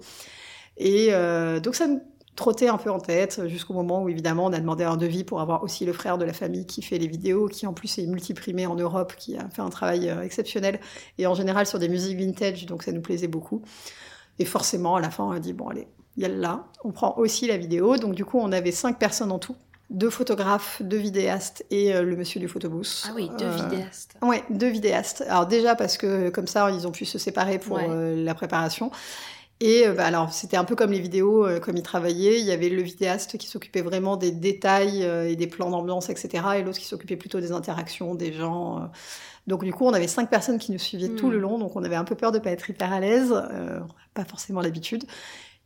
Et 0.78 1.08
euh, 1.10 1.60
donc 1.60 1.74
ça 1.74 1.88
me 1.88 1.98
trottait 2.38 2.68
un 2.68 2.76
peu 2.78 2.90
en 2.90 3.00
tête 3.00 3.46
jusqu'au 3.48 3.74
moment 3.74 4.02
où 4.02 4.08
évidemment 4.08 4.46
on 4.46 4.52
a 4.52 4.60
demandé 4.60 4.84
un 4.84 4.96
devis 4.96 5.24
pour 5.24 5.40
avoir 5.40 5.64
aussi 5.64 5.84
le 5.84 5.92
frère 5.92 6.18
de 6.18 6.24
la 6.24 6.32
famille 6.32 6.64
qui 6.66 6.82
fait 6.82 6.96
les 6.96 7.08
vidéos, 7.08 7.48
qui 7.48 7.66
en 7.66 7.72
plus 7.72 7.98
est 7.98 8.06
multiprimé 8.06 8.64
en 8.66 8.76
Europe, 8.76 9.14
qui 9.16 9.36
a 9.36 9.48
fait 9.50 9.60
un 9.62 9.70
travail 9.70 10.08
euh, 10.08 10.22
exceptionnel 10.22 10.78
et 11.18 11.26
en 11.26 11.34
général 11.34 11.66
sur 11.66 11.78
des 11.80 11.88
musiques 11.88 12.16
vintage, 12.16 12.64
donc 12.66 12.84
ça 12.84 12.92
nous 12.92 13.00
plaisait 13.02 13.26
beaucoup. 13.28 13.60
Et 14.38 14.44
forcément 14.44 14.94
à 14.96 15.00
la 15.00 15.10
fin 15.10 15.24
on 15.24 15.32
a 15.32 15.40
dit 15.40 15.52
bon 15.52 15.68
allez, 15.68 15.88
il 16.16 16.22
y 16.22 16.26
a 16.26 16.28
là, 16.28 16.66
on 16.84 16.92
prend 16.92 17.14
aussi 17.18 17.46
la 17.48 17.56
vidéo, 17.56 17.96
donc 17.96 18.14
du 18.14 18.24
coup 18.24 18.38
on 18.38 18.52
avait 18.52 18.72
cinq 18.72 18.98
personnes 19.00 19.32
en 19.32 19.38
tout 19.40 19.56
deux 19.90 20.10
photographes, 20.10 20.82
deux 20.82 20.98
vidéastes 20.98 21.64
et 21.70 21.94
euh, 21.94 22.02
le 22.02 22.14
monsieur 22.14 22.38
du 22.40 22.46
photobooth. 22.46 23.04
Ah 23.08 23.12
oui, 23.16 23.30
deux 23.38 23.46
Euh, 23.46 23.56
vidéastes. 23.68 24.16
Ouais, 24.22 24.44
deux 24.50 24.68
vidéastes. 24.68 25.24
Alors 25.30 25.46
déjà 25.46 25.74
parce 25.74 25.96
que 25.96 26.28
comme 26.28 26.46
ça, 26.46 26.70
ils 26.70 26.86
ont 26.86 26.90
pu 26.92 27.06
se 27.06 27.16
séparer 27.18 27.58
pour 27.58 27.78
Ouais. 27.78 27.86
euh, 27.88 28.22
la 28.22 28.34
préparation. 28.34 28.90
Et 29.60 29.86
euh, 29.88 29.92
bah, 29.94 30.06
alors 30.06 30.32
c'était 30.32 30.56
un 30.56 30.64
peu 30.64 30.76
comme 30.76 30.92
les 30.92 31.00
vidéos, 31.00 31.44
euh, 31.46 31.58
comme 31.60 31.76
ils 31.76 31.82
travaillaient. 31.82 32.38
Il 32.40 32.46
y 32.46 32.52
avait 32.52 32.68
le 32.68 32.82
vidéaste 32.82 33.38
qui 33.38 33.48
s'occupait 33.48 33.82
vraiment 33.82 34.16
des 34.16 34.30
détails 34.30 35.04
euh, 35.04 35.28
et 35.28 35.34
des 35.36 35.48
plans 35.48 35.70
d'ambiance, 35.70 36.10
etc. 36.10 36.58
Et 36.58 36.62
l'autre 36.62 36.78
qui 36.78 36.86
s'occupait 36.86 37.16
plutôt 37.16 37.40
des 37.40 37.50
interactions 37.52 38.14
des 38.14 38.32
gens. 38.32 38.78
euh. 38.78 38.86
Donc 39.48 39.64
du 39.64 39.72
coup, 39.72 39.86
on 39.86 39.92
avait 39.94 40.08
cinq 40.08 40.30
personnes 40.30 40.58
qui 40.58 40.72
nous 40.72 40.78
suivaient 40.78 41.08
tout 41.10 41.28
Hmm. 41.28 41.32
le 41.32 41.38
long. 41.40 41.58
Donc 41.58 41.74
on 41.76 41.84
avait 41.84 41.96
un 41.96 42.04
peu 42.04 42.14
peur 42.14 42.32
de 42.32 42.38
pas 42.38 42.50
être 42.50 42.70
hyper 42.70 42.92
à 42.92 43.00
l'aise. 43.00 43.34
Pas 44.14 44.24
forcément 44.24 44.60
l'habitude. 44.60 45.04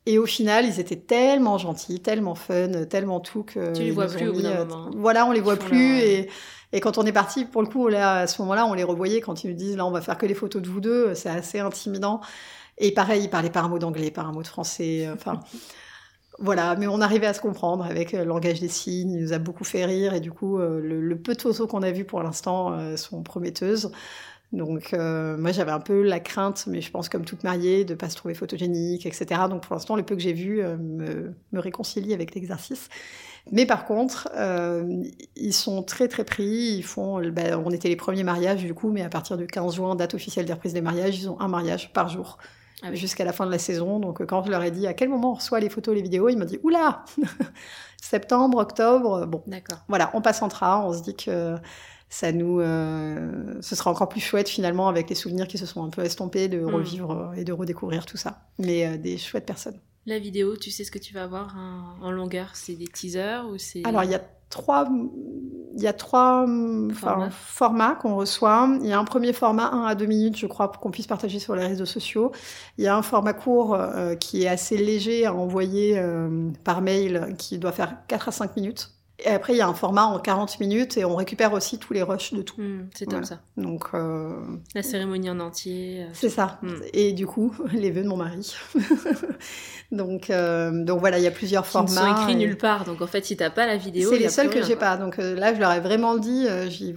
Et 0.06 0.18
au 0.18 0.26
final, 0.26 0.66
ils 0.66 0.80
étaient 0.80 0.96
tellement 0.96 1.58
gentils, 1.58 2.00
tellement 2.02 2.34
fun, 2.34 2.86
tellement 2.90 3.20
tout 3.20 3.44
que 3.44 3.72
Tu 3.72 3.82
les 3.84 3.90
vois 3.92 4.06
plus 4.08 4.28
au 4.28 4.32
bout 4.32 4.42
d'un 4.42 4.64
moment. 4.64 4.90
Voilà, 4.96 5.26
on 5.26 5.32
les 5.32 5.40
voit 5.40 5.56
plus 5.56 5.98
leur- 5.98 6.04
et 6.06 6.30
et 6.74 6.80
quand 6.80 6.96
on 6.98 7.04
est 7.04 7.12
parti, 7.12 7.44
pour 7.44 7.62
le 7.62 7.68
coup, 7.68 7.88
là, 7.88 8.20
à 8.20 8.26
ce 8.26 8.40
moment-là, 8.42 8.66
on 8.66 8.72
les 8.74 8.82
revoyait 8.84 9.20
quand 9.20 9.44
ils 9.44 9.50
nous 9.50 9.56
disent 9.56 9.76
là, 9.76 9.84
on 9.86 9.90
va 9.90 10.00
faire 10.00 10.16
que 10.18 10.24
les 10.26 10.34
photos 10.34 10.62
de 10.62 10.68
vous 10.70 10.80
deux, 10.80 11.14
c'est 11.14 11.28
assez 11.28 11.60
intimidant. 11.60 12.20
Et 12.82 12.90
pareil, 12.90 13.22
ils 13.22 13.30
parlaient 13.30 13.48
pas 13.48 13.60
un 13.60 13.68
mot 13.68 13.78
d'anglais, 13.78 14.10
pas 14.10 14.22
un 14.22 14.32
mot 14.32 14.42
de 14.42 14.48
français. 14.48 15.06
euh, 15.06 15.14
Enfin, 15.14 15.40
voilà, 16.40 16.74
mais 16.74 16.88
on 16.88 17.00
arrivait 17.00 17.28
à 17.28 17.34
se 17.34 17.40
comprendre 17.40 17.84
avec 17.84 18.12
euh, 18.12 18.18
le 18.18 18.24
langage 18.24 18.60
des 18.60 18.68
signes. 18.68 19.12
Il 19.12 19.22
nous 19.22 19.32
a 19.32 19.38
beaucoup 19.38 19.62
fait 19.62 19.84
rire 19.84 20.14
et 20.14 20.20
du 20.20 20.32
coup, 20.32 20.58
euh, 20.58 20.80
le, 20.82 21.16
peu 21.16 21.34
de 21.34 21.40
photos 21.40 21.68
qu'on 21.68 21.82
a 21.82 21.92
vues 21.92 22.04
pour 22.04 22.22
l'instant 22.22 22.96
sont 22.96 23.22
prometteuses. 23.22 23.92
Donc, 24.52 24.92
moi, 24.92 25.52
j'avais 25.52 25.70
un 25.70 25.80
peu 25.80 26.02
la 26.02 26.20
crainte, 26.20 26.64
mais 26.66 26.82
je 26.82 26.90
pense 26.90 27.08
comme 27.08 27.24
toute 27.24 27.42
mariée, 27.44 27.84
de 27.84 27.94
pas 27.94 28.10
se 28.10 28.16
trouver 28.16 28.34
photogénique, 28.34 29.06
etc. 29.06 29.42
Donc, 29.48 29.62
pour 29.62 29.74
l'instant, 29.74 29.96
le 29.96 30.02
peu 30.02 30.14
que 30.14 30.20
j'ai 30.20 30.34
vu 30.34 30.60
me, 30.62 31.32
réconcilie 31.54 32.12
avec 32.12 32.34
l'exercice. 32.34 32.88
Mais 33.50 33.64
par 33.64 33.86
contre, 33.86 34.28
ils 35.36 35.54
sont 35.54 35.82
très 35.82 36.08
très 36.08 36.24
pris. 36.24 36.74
Ils 36.76 36.82
font, 36.84 37.20
ben, 37.30 37.62
on 37.64 37.70
était 37.70 37.88
les 37.88 37.96
premiers 37.96 38.24
mariages 38.24 38.62
du 38.62 38.74
coup, 38.74 38.90
mais 38.90 39.02
à 39.02 39.08
partir 39.08 39.38
du 39.38 39.46
15 39.46 39.76
juin, 39.76 39.94
date 39.94 40.12
officielle 40.14 40.44
des 40.44 40.52
reprises 40.52 40.74
des 40.74 40.82
mariages, 40.82 41.18
ils 41.18 41.30
ont 41.30 41.40
un 41.40 41.48
mariage 41.48 41.92
par 41.94 42.10
jour. 42.10 42.38
Jusqu'à 42.92 43.24
la 43.24 43.32
fin 43.32 43.46
de 43.46 43.50
la 43.50 43.58
saison. 43.58 43.98
Donc 44.00 44.20
euh, 44.20 44.26
quand 44.26 44.44
je 44.44 44.50
leur 44.50 44.62
ai 44.62 44.70
dit 44.70 44.86
à 44.86 44.94
quel 44.94 45.08
moment 45.08 45.32
on 45.32 45.34
reçoit 45.34 45.60
les 45.60 45.68
photos, 45.68 45.94
les 45.94 46.02
vidéos, 46.02 46.28
ils 46.28 46.36
m'ont 46.38 46.44
dit 46.44 46.58
oula, 46.62 47.04
septembre, 48.00 48.58
octobre. 48.58 49.26
Bon, 49.26 49.42
D'accord. 49.46 49.78
voilà, 49.88 50.10
on 50.14 50.20
passe 50.20 50.42
en 50.42 50.48
train. 50.48 50.82
On 50.84 50.92
se 50.92 51.02
dit 51.02 51.14
que 51.16 51.56
ça 52.08 52.30
nous, 52.32 52.60
euh, 52.60 53.54
ce 53.60 53.74
sera 53.74 53.90
encore 53.90 54.08
plus 54.08 54.20
chouette 54.20 54.48
finalement 54.48 54.88
avec 54.88 55.08
les 55.08 55.14
souvenirs 55.14 55.48
qui 55.48 55.56
se 55.58 55.64
sont 55.66 55.82
un 55.84 55.88
peu 55.88 56.02
estompés 56.04 56.48
de 56.48 56.60
Mm. 56.60 56.74
revivre 56.74 57.10
euh, 57.10 57.32
et 57.34 57.44
de 57.44 57.52
redécouvrir 57.52 58.04
tout 58.04 58.16
ça. 58.18 58.42
Mais 58.58 58.86
euh, 58.86 58.96
des 58.98 59.16
chouettes 59.16 59.46
personnes. 59.46 59.78
La 60.04 60.18
vidéo, 60.18 60.56
tu 60.56 60.70
sais 60.70 60.82
ce 60.84 60.90
que 60.90 60.98
tu 60.98 61.14
vas 61.14 61.22
avoir 61.22 61.56
en, 61.56 62.04
en 62.06 62.10
longueur? 62.10 62.50
C'est 62.54 62.74
des 62.74 62.88
teasers 62.88 63.46
ou 63.48 63.56
c'est. 63.56 63.86
Alors, 63.86 64.02
il 64.04 64.10
y 64.10 64.14
a 64.16 64.20
trois, 64.52 64.88
il 65.74 65.82
y 65.82 65.86
a 65.86 65.92
trois 65.92 66.46
Formats. 66.94 67.30
formats 67.30 67.94
qu'on 67.96 68.14
reçoit. 68.14 68.68
Il 68.82 68.86
y 68.86 68.92
a 68.92 68.98
un 68.98 69.04
premier 69.04 69.32
format, 69.32 69.68
1 69.72 69.84
à 69.84 69.94
2 69.94 70.06
minutes, 70.06 70.36
je 70.36 70.46
crois, 70.46 70.70
pour 70.70 70.80
qu'on 70.80 70.90
puisse 70.90 71.06
partager 71.06 71.38
sur 71.38 71.56
les 71.56 71.66
réseaux 71.66 71.86
sociaux. 71.86 72.30
Il 72.78 72.84
y 72.84 72.88
a 72.88 72.96
un 72.96 73.02
format 73.02 73.32
court 73.32 73.74
euh, 73.74 74.14
qui 74.14 74.44
est 74.44 74.48
assez 74.48 74.76
léger 74.76 75.26
à 75.26 75.34
envoyer 75.34 75.98
euh, 75.98 76.50
par 76.62 76.82
mail, 76.82 77.34
qui 77.38 77.58
doit 77.58 77.72
faire 77.72 77.96
4 78.06 78.28
à 78.28 78.32
5 78.32 78.56
minutes. 78.56 78.90
Et 79.24 79.28
après, 79.28 79.52
il 79.52 79.56
y 79.56 79.60
a 79.62 79.68
un 79.68 79.74
format 79.74 80.04
en 80.04 80.18
40 80.18 80.58
minutes 80.60 80.96
et 80.96 81.04
on 81.04 81.14
récupère 81.14 81.52
aussi 81.52 81.78
tous 81.78 81.92
les 81.92 82.02
rushs 82.02 82.32
de 82.34 82.42
tout. 82.42 82.60
Hmm, 82.60 82.88
c'est 82.94 83.08
Voilà. 83.08 83.24
ça. 83.24 83.40
Donc, 83.56 83.84
euh, 83.94 84.34
La 84.74 84.82
cérémonie 84.82 85.30
en 85.30 85.38
entier. 85.38 86.02
euh, 86.02 86.06
c'est 86.12 86.28
ça. 86.28 86.58
Mm. 86.62 86.72
Et 86.92 87.12
du 87.12 87.26
coup, 87.26 87.54
les 87.72 87.90
vœux 87.90 88.02
de 88.02 88.08
mon 88.08 88.16
mari. 88.16 88.54
donc, 89.92 90.30
euh, 90.30 90.84
donc 90.84 91.00
voilà, 91.00 91.18
il 91.18 91.24
y 91.24 91.26
a 91.26 91.30
plusieurs 91.30 91.62
qui 91.68 91.76
ne 91.78 91.86
sont 91.86 91.94
formats. 91.96 92.22
écrits 92.22 92.32
et- 92.32 92.36
nulle 92.46 92.56
part. 92.56 92.84
Donc 92.84 93.00
en 93.02 93.06
fait, 93.06 93.24
si 93.24 93.36
t'as 93.36 93.50
pas 93.50 93.66
la 93.66 93.76
vidéo, 93.76 94.10
C'est 94.10 94.18
les 94.18 94.28
seuls 94.28 94.50
que 94.50 94.62
j'ai 94.62 94.76
pas. 94.76 94.96
Donc 94.96 95.16
là, 95.18 95.54
je 95.54 95.60
leur 95.60 95.72
ai 95.72 95.80
vraiment 95.80 96.16
dit, 96.16 96.46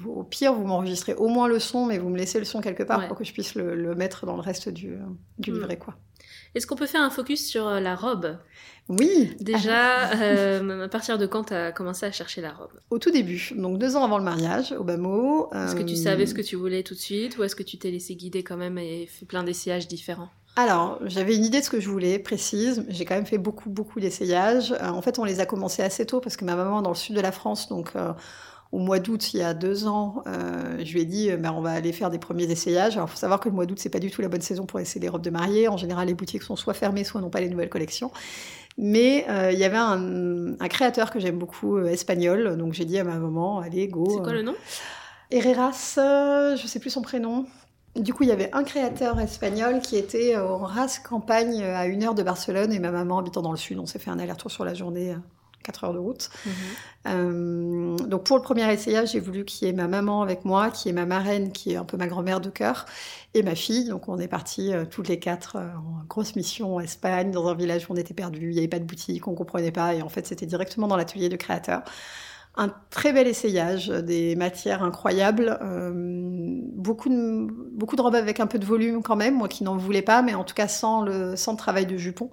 au 0.08 0.24
pire, 0.24 0.54
vous 0.54 0.66
m'enregistrez 0.66 1.14
au 1.16 1.28
moins 1.28 1.48
le 1.48 1.60
son, 1.60 1.86
mais 1.86 1.98
vous 1.98 2.10
me 2.10 2.18
laissez 2.18 2.40
le 2.40 2.46
son 2.46 2.62
quelque 2.62 2.84
part 2.84 3.00
Ouais. 3.00 3.08
pour 3.08 3.18
que 3.18 3.24
je 3.24 3.34
puisse 3.34 3.56
le, 3.56 3.76
le 3.76 3.96
mettre 3.96 4.26
dans 4.26 4.36
le 4.36 4.42
reste 4.42 4.70
du, 4.70 4.98
du 5.38 5.52
Mm. 5.52 5.56
livret, 5.56 5.78
quoi. 5.78 5.96
Est-ce 6.56 6.66
qu'on 6.68 6.76
peut 6.76 6.86
faire 6.88 7.02
un 7.02 7.10
focus 7.10 7.46
sur 7.46 7.70
la 7.70 7.96
robe? 7.96 8.38
Oui. 8.88 9.36
Déjà, 9.40 10.12
euh, 10.22 10.86
à 10.86 10.88
partir 10.88 11.18
de 11.18 11.26
quand 11.26 11.46
t'as 11.46 11.72
commencé 11.72 12.06
à 12.06 12.12
chercher 12.12 12.42
la 12.42 12.54
robe? 12.54 12.72
Au 12.92 13.00
tout 13.00 13.12
début, 13.12 13.52
donc 13.56 13.80
deux 13.80 13.96
ans 13.96 14.04
avant 14.04 14.18
le 14.18 14.24
mariage, 14.24 14.74
au 14.74 14.84
Bamo. 14.84 15.50
Est-ce 15.54 15.76
que 15.76 15.82
tu 15.82 15.94
euh, 15.94 16.04
savais 16.04 16.28
ce 16.28 16.36
que 16.36 16.42
tu 16.42 16.56
voulais 16.56 16.84
tout 16.84 16.94
de 16.94 17.00
suite 17.00 17.38
ou 17.38 17.44
est-ce 17.44 17.56
que 17.56 17.64
tu 17.64 17.78
t'es 17.78 17.90
laissé 17.90 18.16
guider 18.16 18.44
quand 18.44 18.58
même 18.58 18.78
et 18.78 19.08
fait 19.08 19.26
plein 19.26 19.44
d'essayages 19.44 19.88
différents? 19.88 20.30
Alors, 20.56 21.00
j'avais 21.06 21.36
une 21.36 21.44
idée 21.44 21.60
de 21.60 21.66
ce 21.66 21.70
que 21.70 21.82
je 21.82 21.90
voulais, 21.90 22.18
précise. 22.18 22.86
J'ai 22.88 23.04
quand 23.04 23.16
même 23.16 23.26
fait 23.26 23.38
beaucoup, 23.38 23.70
beaucoup 23.70 24.00
d'essayages. 24.00 24.72
Euh, 24.72 24.88
en 24.88 25.02
fait, 25.02 25.20
on 25.20 25.26
les 25.26 25.40
a 25.40 25.46
commencés 25.46 25.82
assez 25.82 26.06
tôt 26.06 26.22
parce 26.22 26.38
que 26.38 26.46
ma 26.46 26.56
maman 26.56 26.80
est 26.80 26.84
dans 26.84 26.90
le 26.90 26.96
sud 26.96 27.16
de 27.16 27.22
la 27.22 27.32
France, 27.32 27.68
donc 27.68 27.92
euh, 27.96 28.14
au 28.72 28.80
mois 28.80 29.00
d'août, 29.00 29.34
il 29.34 29.40
y 29.40 29.42
a 29.42 29.54
deux 29.54 29.88
ans, 29.88 30.24
euh, 30.28 30.78
je 30.84 30.94
lui 30.94 31.02
ai 31.02 31.06
dit, 31.06 31.32
euh, 31.32 31.38
ben, 31.38 31.52
on 31.52 31.62
va 31.62 31.72
aller 31.72 31.94
faire 31.94 32.10
des 32.10 32.20
premiers 32.20 32.52
essayages. 32.52 32.98
Alors, 32.98 33.08
il 33.08 33.12
faut 33.12 33.18
savoir 33.18 33.40
que 33.40 33.48
le 33.48 33.56
mois 33.56 33.66
d'août, 33.66 33.80
c'est 33.80 33.90
pas 33.90 34.00
du 34.00 34.12
tout 34.12 34.22
la 34.22 34.28
bonne 34.28 34.42
saison 34.42 34.66
pour 34.66 34.80
essayer 34.80 35.00
les 35.00 35.08
robes 35.08 35.22
de 35.22 35.30
mariée. 35.30 35.68
En 35.68 35.78
général, 35.78 36.08
les 36.08 36.14
boutiques 36.14 36.44
sont 36.44 36.56
soit 36.56 36.74
fermées, 36.74 37.04
soit 37.04 37.22
n'ont 37.22 37.30
pas 37.30 37.40
les 37.40 37.50
nouvelles 37.50 37.70
collections. 37.70 38.12
Mais 38.78 39.26
euh, 39.30 39.52
il 39.52 39.60
y 39.60 39.64
avait 39.64 39.78
un, 39.78 40.60
un 40.60 40.68
créateur 40.68 41.12
que 41.12 41.20
j'aime 41.20 41.38
beaucoup, 41.38 41.78
euh, 41.78 41.86
espagnol. 41.86 42.58
Donc, 42.58 42.74
j'ai 42.74 42.86
dit 42.86 43.00
à 43.00 43.04
ma 43.04 43.18
maman, 43.18 43.60
allez, 43.60 43.88
go. 43.88 44.06
C'est 44.10 44.24
quoi 44.24 44.34
le 44.34 44.42
nom? 44.42 44.56
Herreras, 45.32 45.96
euh, 45.98 46.56
je 46.56 46.68
sais 46.68 46.80
plus 46.80 46.90
son 46.90 47.02
prénom. 47.02 47.46
Du 47.96 48.14
coup, 48.14 48.24
il 48.24 48.30
y 48.30 48.34
avait 48.34 48.50
un 48.54 48.64
créateur 48.66 49.20
espagnol 49.22 49.80
qui 49.80 49.96
était 49.96 50.36
en 50.36 50.58
race 50.58 51.00
campagne 51.00 51.64
à 51.64 51.86
une 51.86 52.04
heure 52.04 52.14
de 52.14 52.24
Barcelone 52.24 52.74
et 52.74 52.80
ma 52.80 52.92
maman 52.92 53.20
habitant 53.20 53.42
dans 53.42 53.52
le 53.52 53.58
sud. 53.58 53.80
On 53.80 53.86
s'est 53.86 54.00
fait 54.00 54.12
un 54.12 54.20
aller-retour 54.20 54.52
sur 54.52 54.66
la 54.66 54.74
journée, 54.74 55.16
4 55.66 55.84
heures 55.84 55.94
de 55.94 56.00
route. 56.00 56.30
Mhm. 56.46 56.54
Euh, 57.08 57.98
donc 57.98 58.24
pour 58.24 58.38
le 58.38 58.42
premier 58.42 58.72
essayage, 58.72 59.12
j'ai 59.12 59.20
voulu 59.20 59.46
qu'il 59.46 59.68
y 59.68 59.72
ait 59.72 59.74
ma 59.74 59.88
maman 59.88 60.22
avec 60.22 60.46
moi, 60.46 60.70
qui 60.70 60.90
est 60.90 60.94
ma 60.94 61.06
marraine, 61.06 61.52
qui 61.52 61.74
est 61.74 61.76
un 61.76 61.86
peu 61.86 61.98
ma 61.98 62.08
grand-mère 62.08 62.40
de 62.40 62.50
cœur, 62.50 62.86
et 63.34 63.44
ma 63.44 63.56
fille. 63.56 63.86
Donc 63.86 64.08
on 64.08 64.18
est 64.20 64.28
partis 64.28 64.74
euh, 64.74 64.86
toutes 64.86 65.08
les 65.08 65.20
quatre 65.20 65.58
euh, 65.58 65.68
en 65.76 66.04
grosse 66.08 66.36
mission 66.36 66.76
en 66.76 66.80
Espagne, 66.80 67.32
dans 67.32 67.48
un 67.48 67.56
village 67.56 67.88
où 67.90 67.94
on 67.94 67.96
était 67.96 68.14
perdus. 68.14 68.50
Il 68.50 68.54
n'y 68.54 68.60
avait 68.60 68.68
pas 68.68 68.80
de 68.80 68.86
boutique, 68.86 69.28
on 69.28 69.36
comprenait 69.36 69.72
pas, 69.72 69.94
et 69.94 70.02
en 70.02 70.10
fait 70.10 70.26
c'était 70.28 70.46
directement 70.46 70.88
dans 70.88 70.98
l'atelier 70.98 71.30
du 71.30 71.38
créateur. 71.38 71.84
Un 72.58 72.70
très 72.90 73.12
bel 73.12 73.28
essayage, 73.28 73.90
des 73.90 74.36
matières 74.38 74.82
incroyables, 74.82 75.58
euh, 75.62 75.92
beaucoup, 76.74 77.10
de, 77.10 77.48
beaucoup 77.74 77.98
de 77.98 78.02
robes 78.02 78.16
avec 78.16 78.40
un 78.40 78.48
peu 78.48 78.58
de 78.60 78.66
volume 78.66 79.04
quand 79.04 79.18
même, 79.18 79.36
moi 79.36 79.50
qui 79.50 79.66
n'en 79.66 79.76
voulais 79.76 80.02
pas, 80.02 80.22
mais 80.22 80.36
en 80.36 80.46
tout 80.46 80.54
cas 80.54 80.70
sans 80.70 81.02
le, 81.02 81.36
sans 81.36 81.52
le 81.52 81.58
travail 81.58 81.86
de 81.86 81.98
jupon, 81.98 82.30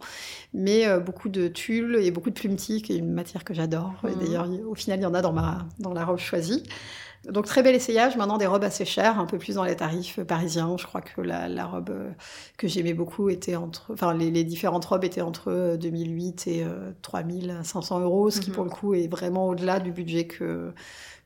mais 0.54 0.86
euh, 0.86 1.00
beaucoup 1.00 1.28
de 1.28 1.48
tulle 1.48 1.96
et 2.02 2.10
beaucoup 2.12 2.30
de 2.30 2.34
plumetis, 2.34 2.82
qui 2.82 2.92
est 2.94 2.98
une 2.98 3.12
matière 3.12 3.44
que 3.44 3.54
j'adore. 3.54 3.94
Et 4.08 4.14
Mhm. 4.14 4.18
D'ailleurs, 4.18 4.46
il- 4.46 4.64
au 4.64 4.74
final, 4.76 5.00
il 5.00 5.02
y 5.02 5.06
en 5.06 5.14
a 5.14 5.22
dans, 5.22 5.32
ma, 5.32 5.66
dans 5.80 5.92
la 5.94 6.04
robe 6.04 6.18
choisie. 6.18 6.64
Donc 7.28 7.46
très 7.46 7.62
bel 7.62 7.74
essayage, 7.76 8.16
maintenant 8.16 8.36
des 8.36 8.46
robes 8.48 8.64
assez 8.64 8.84
chères, 8.84 9.20
un 9.20 9.26
peu 9.26 9.38
plus 9.38 9.54
dans 9.54 9.62
les 9.62 9.76
tarifs 9.76 10.18
parisiens. 10.24 10.76
Je 10.76 10.84
crois 10.86 11.00
que 11.00 11.20
la, 11.20 11.48
la 11.48 11.66
robe 11.66 11.90
euh, 11.90 12.10
que 12.58 12.66
j'aimais 12.66 12.94
beaucoup 12.94 13.28
était 13.30 13.54
entre, 13.54 13.92
enfin 13.92 14.12
les, 14.12 14.30
les 14.32 14.42
différentes 14.42 14.84
robes 14.86 15.04
étaient 15.04 15.20
entre 15.20 15.48
euh, 15.52 15.76
2008 15.76 16.48
et 16.48 16.64
euh, 16.64 16.92
3500 17.02 18.00
euros, 18.00 18.30
ce 18.30 18.40
qui 18.40 18.50
Mhm. 18.50 18.52
pour 18.52 18.64
le 18.64 18.70
coup 18.70 18.94
est 18.94 19.06
vraiment 19.06 19.46
au-delà 19.48 19.78
du 19.78 19.92
budget 19.92 20.26
que 20.26 20.72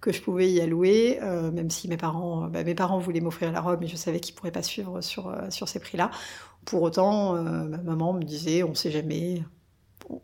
que 0.00 0.12
je 0.12 0.22
pouvais 0.22 0.50
y 0.52 0.60
allouer, 0.60 1.20
euh, 1.22 1.50
même 1.52 1.70
si 1.70 1.88
mes 1.88 1.96
parents, 1.98 2.48
bah, 2.48 2.64
mes 2.64 2.74
parents 2.74 2.98
voulaient 2.98 3.20
m'offrir 3.20 3.52
la 3.52 3.60
robe, 3.60 3.80
mais 3.82 3.88
je 3.88 3.96
savais 3.96 4.20
qu'ils 4.20 4.34
pourraient 4.34 4.52
pas 4.52 4.62
suivre 4.62 5.00
sur 5.02 5.28
euh, 5.28 5.50
sur 5.50 5.68
ces 5.68 5.80
prix-là. 5.80 6.10
Pour 6.66 6.82
autant, 6.82 7.36
euh, 7.36 7.42
ma 7.68 7.78
maman 7.78 8.12
me 8.14 8.22
disait, 8.24 8.62
on 8.64 8.74
sait 8.74 8.90
jamais, 8.90 9.44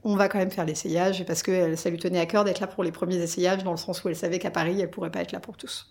on 0.04 0.16
va 0.16 0.28
quand 0.28 0.38
même 0.38 0.50
faire 0.50 0.64
l'essayage 0.64 1.24
parce 1.26 1.42
que 1.42 1.50
elle- 1.50 1.78
ça 1.78 1.90
lui 1.90 1.98
tenait 1.98 2.20
à 2.20 2.26
cœur 2.26 2.44
d'être 2.44 2.60
là 2.60 2.66
pour 2.66 2.84
les 2.84 2.92
premiers 2.92 3.16
essayages, 3.16 3.64
dans 3.64 3.72
le 3.72 3.76
sens 3.76 4.02
où 4.04 4.08
elle 4.08 4.16
savait 4.16 4.38
qu'à 4.38 4.50
Paris, 4.50 4.80
elle 4.80 4.90
pourrait 4.90 5.10
pas 5.10 5.20
être 5.20 5.32
là 5.32 5.40
pour 5.40 5.56
tous. 5.56 5.88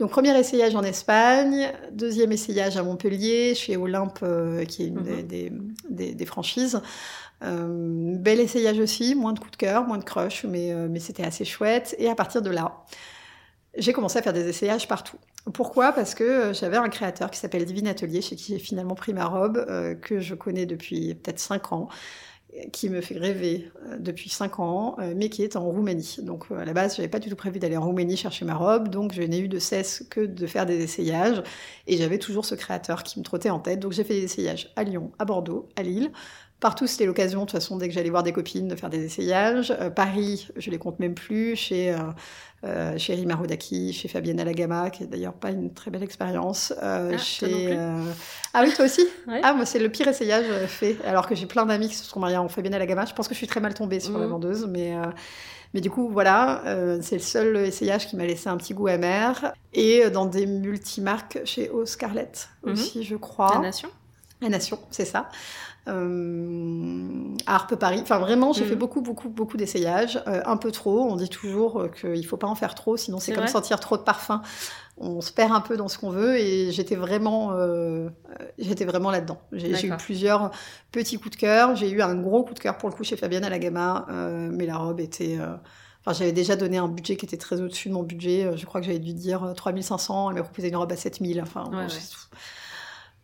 Donc 0.00 0.10
premier 0.10 0.36
essayage 0.36 0.74
en 0.74 0.82
Espagne, 0.82 1.70
deuxième 1.92 2.32
essayage 2.32 2.76
à 2.76 2.82
Montpellier, 2.82 3.54
chez 3.54 3.76
Olympe, 3.76 4.18
euh, 4.24 4.64
qui 4.64 4.82
est 4.82 4.86
une 4.88 4.98
Mhm. 5.00 5.22
des, 5.88 6.14
des- 6.14 6.26
franchises. 6.26 6.80
Euh, 7.42 8.14
bel 8.16 8.40
essayage 8.40 8.78
aussi, 8.78 9.14
moins 9.14 9.32
de 9.32 9.38
coups 9.38 9.52
de 9.52 9.56
cœur, 9.56 9.84
moins 9.86 9.98
de 9.98 10.04
crush, 10.04 10.44
mais, 10.44 10.72
euh, 10.72 10.88
mais 10.90 10.98
c'était 10.98 11.24
assez 11.24 11.44
chouette. 11.44 11.94
Et 11.98 12.08
à 12.08 12.14
partir 12.14 12.42
de 12.42 12.50
là, 12.50 12.84
j'ai 13.76 13.92
commencé 13.92 14.18
à 14.18 14.22
faire 14.22 14.32
des 14.32 14.48
essayages 14.48 14.88
partout. 14.88 15.18
Pourquoi? 15.52 15.92
Parce 15.92 16.14
que 16.14 16.24
euh, 16.24 16.52
j'avais 16.54 16.76
un 16.78 16.88
créateur 16.88 17.30
qui 17.30 17.38
s'appelle 17.38 17.64
Divine 17.64 17.86
Atelier, 17.88 18.22
chez 18.22 18.34
qui 18.36 18.52
j'ai 18.54 18.58
finalement 18.58 18.94
pris 18.94 19.12
ma 19.12 19.26
robe, 19.26 19.64
euh, 19.68 19.94
que 19.94 20.20
je 20.20 20.34
connais 20.34 20.64
depuis 20.66 21.14
peut-être 21.14 21.38
5 21.38 21.72
ans, 21.72 21.88
qui 22.72 22.88
me 22.88 23.00
fait 23.00 23.18
rêver 23.18 23.70
euh, 23.86 23.96
depuis 23.98 24.30
5 24.30 24.60
ans, 24.60 24.96
euh, 24.98 25.12
mais 25.16 25.28
qui 25.28 25.42
est 25.42 25.56
en 25.56 25.64
Roumanie. 25.64 26.16
Donc 26.22 26.46
euh, 26.50 26.58
à 26.58 26.64
la 26.64 26.72
base, 26.72 26.96
j'avais 26.96 27.08
pas 27.08 27.18
du 27.18 27.28
tout 27.28 27.36
prévu 27.36 27.58
d'aller 27.58 27.76
en 27.76 27.84
Roumanie 27.84 28.16
chercher 28.16 28.44
ma 28.44 28.54
robe, 28.54 28.88
donc 28.88 29.12
je 29.12 29.22
n'ai 29.22 29.38
eu 29.40 29.48
de 29.48 29.58
cesse 29.58 30.04
que 30.08 30.20
de 30.20 30.46
faire 30.46 30.66
des 30.66 30.80
essayages, 30.82 31.42
et 31.86 31.96
j'avais 31.96 32.18
toujours 32.18 32.44
ce 32.44 32.54
créateur 32.54 33.02
qui 33.02 33.18
me 33.18 33.24
trottait 33.24 33.50
en 33.50 33.58
tête. 33.58 33.80
Donc 33.80 33.92
j'ai 33.92 34.04
fait 34.04 34.14
des 34.14 34.24
essayages 34.24 34.72
à 34.76 34.84
Lyon, 34.84 35.10
à 35.18 35.24
Bordeaux, 35.24 35.68
à 35.76 35.82
Lille, 35.82 36.10
Partout, 36.60 36.86
c'était 36.86 37.04
l'occasion, 37.04 37.40
de 37.40 37.44
toute 37.44 37.52
façon, 37.52 37.76
dès 37.76 37.88
que 37.88 37.94
j'allais 37.94 38.08
voir 38.10 38.22
des 38.22 38.32
copines, 38.32 38.68
de 38.68 38.76
faire 38.76 38.88
des 38.88 39.04
essayages. 39.04 39.70
Euh, 39.78 39.90
Paris, 39.90 40.48
je 40.56 40.70
les 40.70 40.78
compte 40.78 40.98
même 40.98 41.14
plus, 41.14 41.56
chez, 41.56 41.92
euh, 41.92 41.98
euh, 42.64 42.96
chez 42.96 43.14
Rima 43.14 43.34
Rodaki, 43.34 43.92
chez 43.92 44.08
Fabienne 44.08 44.40
Alagama, 44.40 44.88
qui 44.88 45.02
est 45.02 45.06
d'ailleurs 45.06 45.34
pas 45.34 45.50
une 45.50 45.74
très 45.74 45.90
belle 45.90 46.02
expérience. 46.02 46.72
Euh, 46.82 47.10
Ah, 47.14 47.18
chez, 47.18 47.76
euh, 47.76 48.02
ah 48.54 48.62
oui, 48.64 48.72
toi 48.72 48.86
aussi 48.86 49.06
Ouais. 49.28 49.40
Ah, 49.42 49.52
moi, 49.52 49.66
c'est 49.66 49.78
le 49.78 49.90
pire 49.90 50.08
essayage 50.08 50.46
fait, 50.68 50.96
alors 51.04 51.26
que 51.28 51.34
j'ai 51.34 51.44
plein 51.46 51.66
d'amis 51.66 51.88
qui 51.88 51.96
se 51.96 52.04
sont 52.04 52.18
mariés 52.20 52.38
en 52.38 52.48
Fabienne 52.48 52.74
Alagama. 52.74 53.04
Je 53.04 53.12
pense 53.12 53.28
que 53.28 53.34
je 53.34 53.38
suis 53.38 53.46
très 53.48 53.60
mal 53.60 53.74
tombée 53.74 54.00
sur 54.00 54.16
la 54.18 54.24
Mhm. 54.24 54.30
vendeuse, 54.32 54.66
mais... 54.66 54.94
mais 55.74 55.82
du 55.82 55.90
coup, 55.90 56.08
voilà, 56.08 56.62
euh, 56.66 56.98
c'est 57.02 57.16
le 57.16 57.20
seul 57.22 57.56
essayage 57.58 58.06
qui 58.08 58.16
m'a 58.16 58.24
laissé 58.24 58.48
un 58.48 58.56
petit 58.56 58.72
goût 58.72 58.86
amer. 58.86 59.52
Et 59.74 60.08
dans 60.08 60.24
des 60.24 60.46
multimarques 60.46 61.40
chez 61.44 61.68
O 61.68 61.84
Scarlett 61.84 62.48
Mhm. 62.62 62.72
aussi, 62.72 63.02
je 63.02 63.16
crois. 63.16 63.52
La 63.56 63.58
nation 63.60 63.90
La 64.40 64.48
Nation, 64.48 64.78
c'est 64.90 65.04
ça. 65.04 65.28
Euh, 65.88 67.34
à 67.46 67.54
Harpe 67.56 67.74
Paris. 67.76 67.98
Enfin, 68.02 68.18
vraiment, 68.18 68.52
j'ai 68.52 68.62
Mhm. 68.64 68.70
fait 68.70 68.76
beaucoup, 68.76 69.00
beaucoup, 69.02 69.28
beaucoup 69.28 69.56
d'essayages. 69.56 70.22
Euh, 70.26 70.40
un 70.46 70.56
peu 70.56 70.70
trop. 70.70 71.00
On 71.02 71.16
dit 71.16 71.28
toujours 71.28 71.80
euh, 71.80 71.88
qu'il 71.88 72.10
ne 72.12 72.22
faut 72.22 72.36
pas 72.36 72.46
en 72.46 72.54
faire 72.54 72.74
trop, 72.74 72.96
sinon 72.96 73.18
c'est 73.20 73.32
comme 73.32 73.44
sentir 73.48 73.80
trop 73.80 73.96
de 73.96 74.02
parfum. 74.02 74.42
On 74.96 75.20
se 75.20 75.32
perd 75.32 75.50
un 75.52 75.60
peu 75.60 75.76
dans 75.76 75.88
ce 75.88 75.98
qu'on 75.98 76.10
veut 76.10 76.36
et 76.38 76.70
j'étais 76.70 76.94
vraiment, 76.96 77.52
euh, 77.52 78.08
j'étais 78.58 78.84
vraiment 78.84 79.10
là-dedans. 79.10 79.38
J'ai 79.52 79.70
eu 79.86 79.90
plusieurs 79.96 80.50
petits 80.92 81.16
coups 81.18 81.32
de 81.36 81.40
cœur. 81.40 81.74
J'ai 81.74 81.90
eu 81.90 82.00
un 82.00 82.14
gros 82.14 82.44
coup 82.44 82.54
de 82.54 82.60
cœur 82.60 82.78
pour 82.78 82.88
le 82.88 82.94
coup 82.94 83.02
chez 83.04 83.16
Fabienne 83.16 83.44
à 83.44 83.50
la 83.50 83.58
Gamma, 83.58 84.06
mais 84.08 84.66
la 84.66 84.76
robe 84.76 85.00
était. 85.00 85.38
Enfin, 86.06 86.18
j'avais 86.18 86.32
déjà 86.32 86.54
donné 86.54 86.76
un 86.76 86.86
budget 86.88 87.16
qui 87.16 87.24
était 87.24 87.38
très 87.38 87.60
au-dessus 87.62 87.88
de 87.88 87.94
mon 87.94 88.02
budget. 88.02 88.50
Je 88.56 88.66
crois 88.66 88.80
que 88.82 88.86
j'avais 88.86 88.98
dû 88.98 89.14
dire 89.14 89.42
euh, 89.42 89.54
3500. 89.54 90.28
Elle 90.30 90.36
m'a 90.36 90.42
proposé 90.42 90.68
une 90.68 90.76
robe 90.76 90.92
à 90.92 90.96
7000. 90.96 91.40
Enfin, 91.40 91.64
bon, 91.64 91.78
Ouais, 91.78 91.88
c'est- 91.88 92.14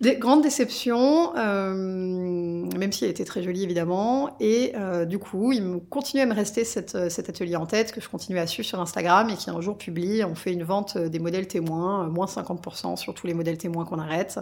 des 0.01 0.16
grandes 0.16 0.42
déceptions, 0.42 1.36
euh, 1.36 1.74
même 1.74 2.90
si 2.90 3.05
elle 3.05 3.11
était 3.11 3.24
très 3.24 3.42
jolie 3.42 3.62
évidemment. 3.62 4.34
Et 4.40 4.72
euh, 4.76 5.05
du 5.05 5.18
coup, 5.18 5.53
il 5.53 5.62
me 5.62 5.78
continue 5.78 6.22
à 6.22 6.26
me 6.26 6.34
rester 6.34 6.62
euh, 6.94 7.11
cet 7.11 7.28
atelier 7.28 7.57
en 7.57 7.66
tête 7.66 7.92
que 7.92 8.01
je 8.01 8.09
continue 8.09 8.38
à 8.38 8.46
suivre 8.46 8.66
sur 8.66 8.80
Instagram 8.80 9.28
et 9.28 9.36
qui 9.36 9.51
un 9.51 9.61
jour 9.61 9.76
publie. 9.76 10.24
On 10.24 10.34
fait 10.34 10.53
une 10.53 10.64
vente 10.64 10.96
des 10.96 11.18
modèles 11.18 11.48
témoins, 11.48 12.09
moins 12.09 12.26
50% 12.26 12.96
sur 12.96 13.12
tous 13.12 13.26
les 13.26 13.34
modèles 13.34 13.59
témoins 13.59 13.84
qu'on 13.84 13.98
arrête. 13.98 14.40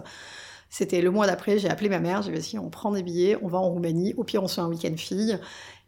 C'était 0.69 1.01
le 1.01 1.09
mois 1.09 1.25
d'après, 1.25 1.57
j'ai 1.57 1.67
appelé 1.67 1.89
ma 1.89 1.99
mère, 1.99 2.21
j'ai 2.21 2.31
dit 2.31 2.37
vas-y, 2.37 2.59
on 2.59 2.69
prend 2.69 2.91
des 2.91 3.01
billets, 3.01 3.37
on 3.41 3.47
va 3.47 3.57
en 3.57 3.69
Roumanie, 3.69 4.13
au 4.17 4.23
pire 4.23 4.43
on 4.43 4.47
se 4.47 4.55
fait 4.55 4.61
un 4.61 4.67
week-end 4.67 4.95
fille 4.97 5.39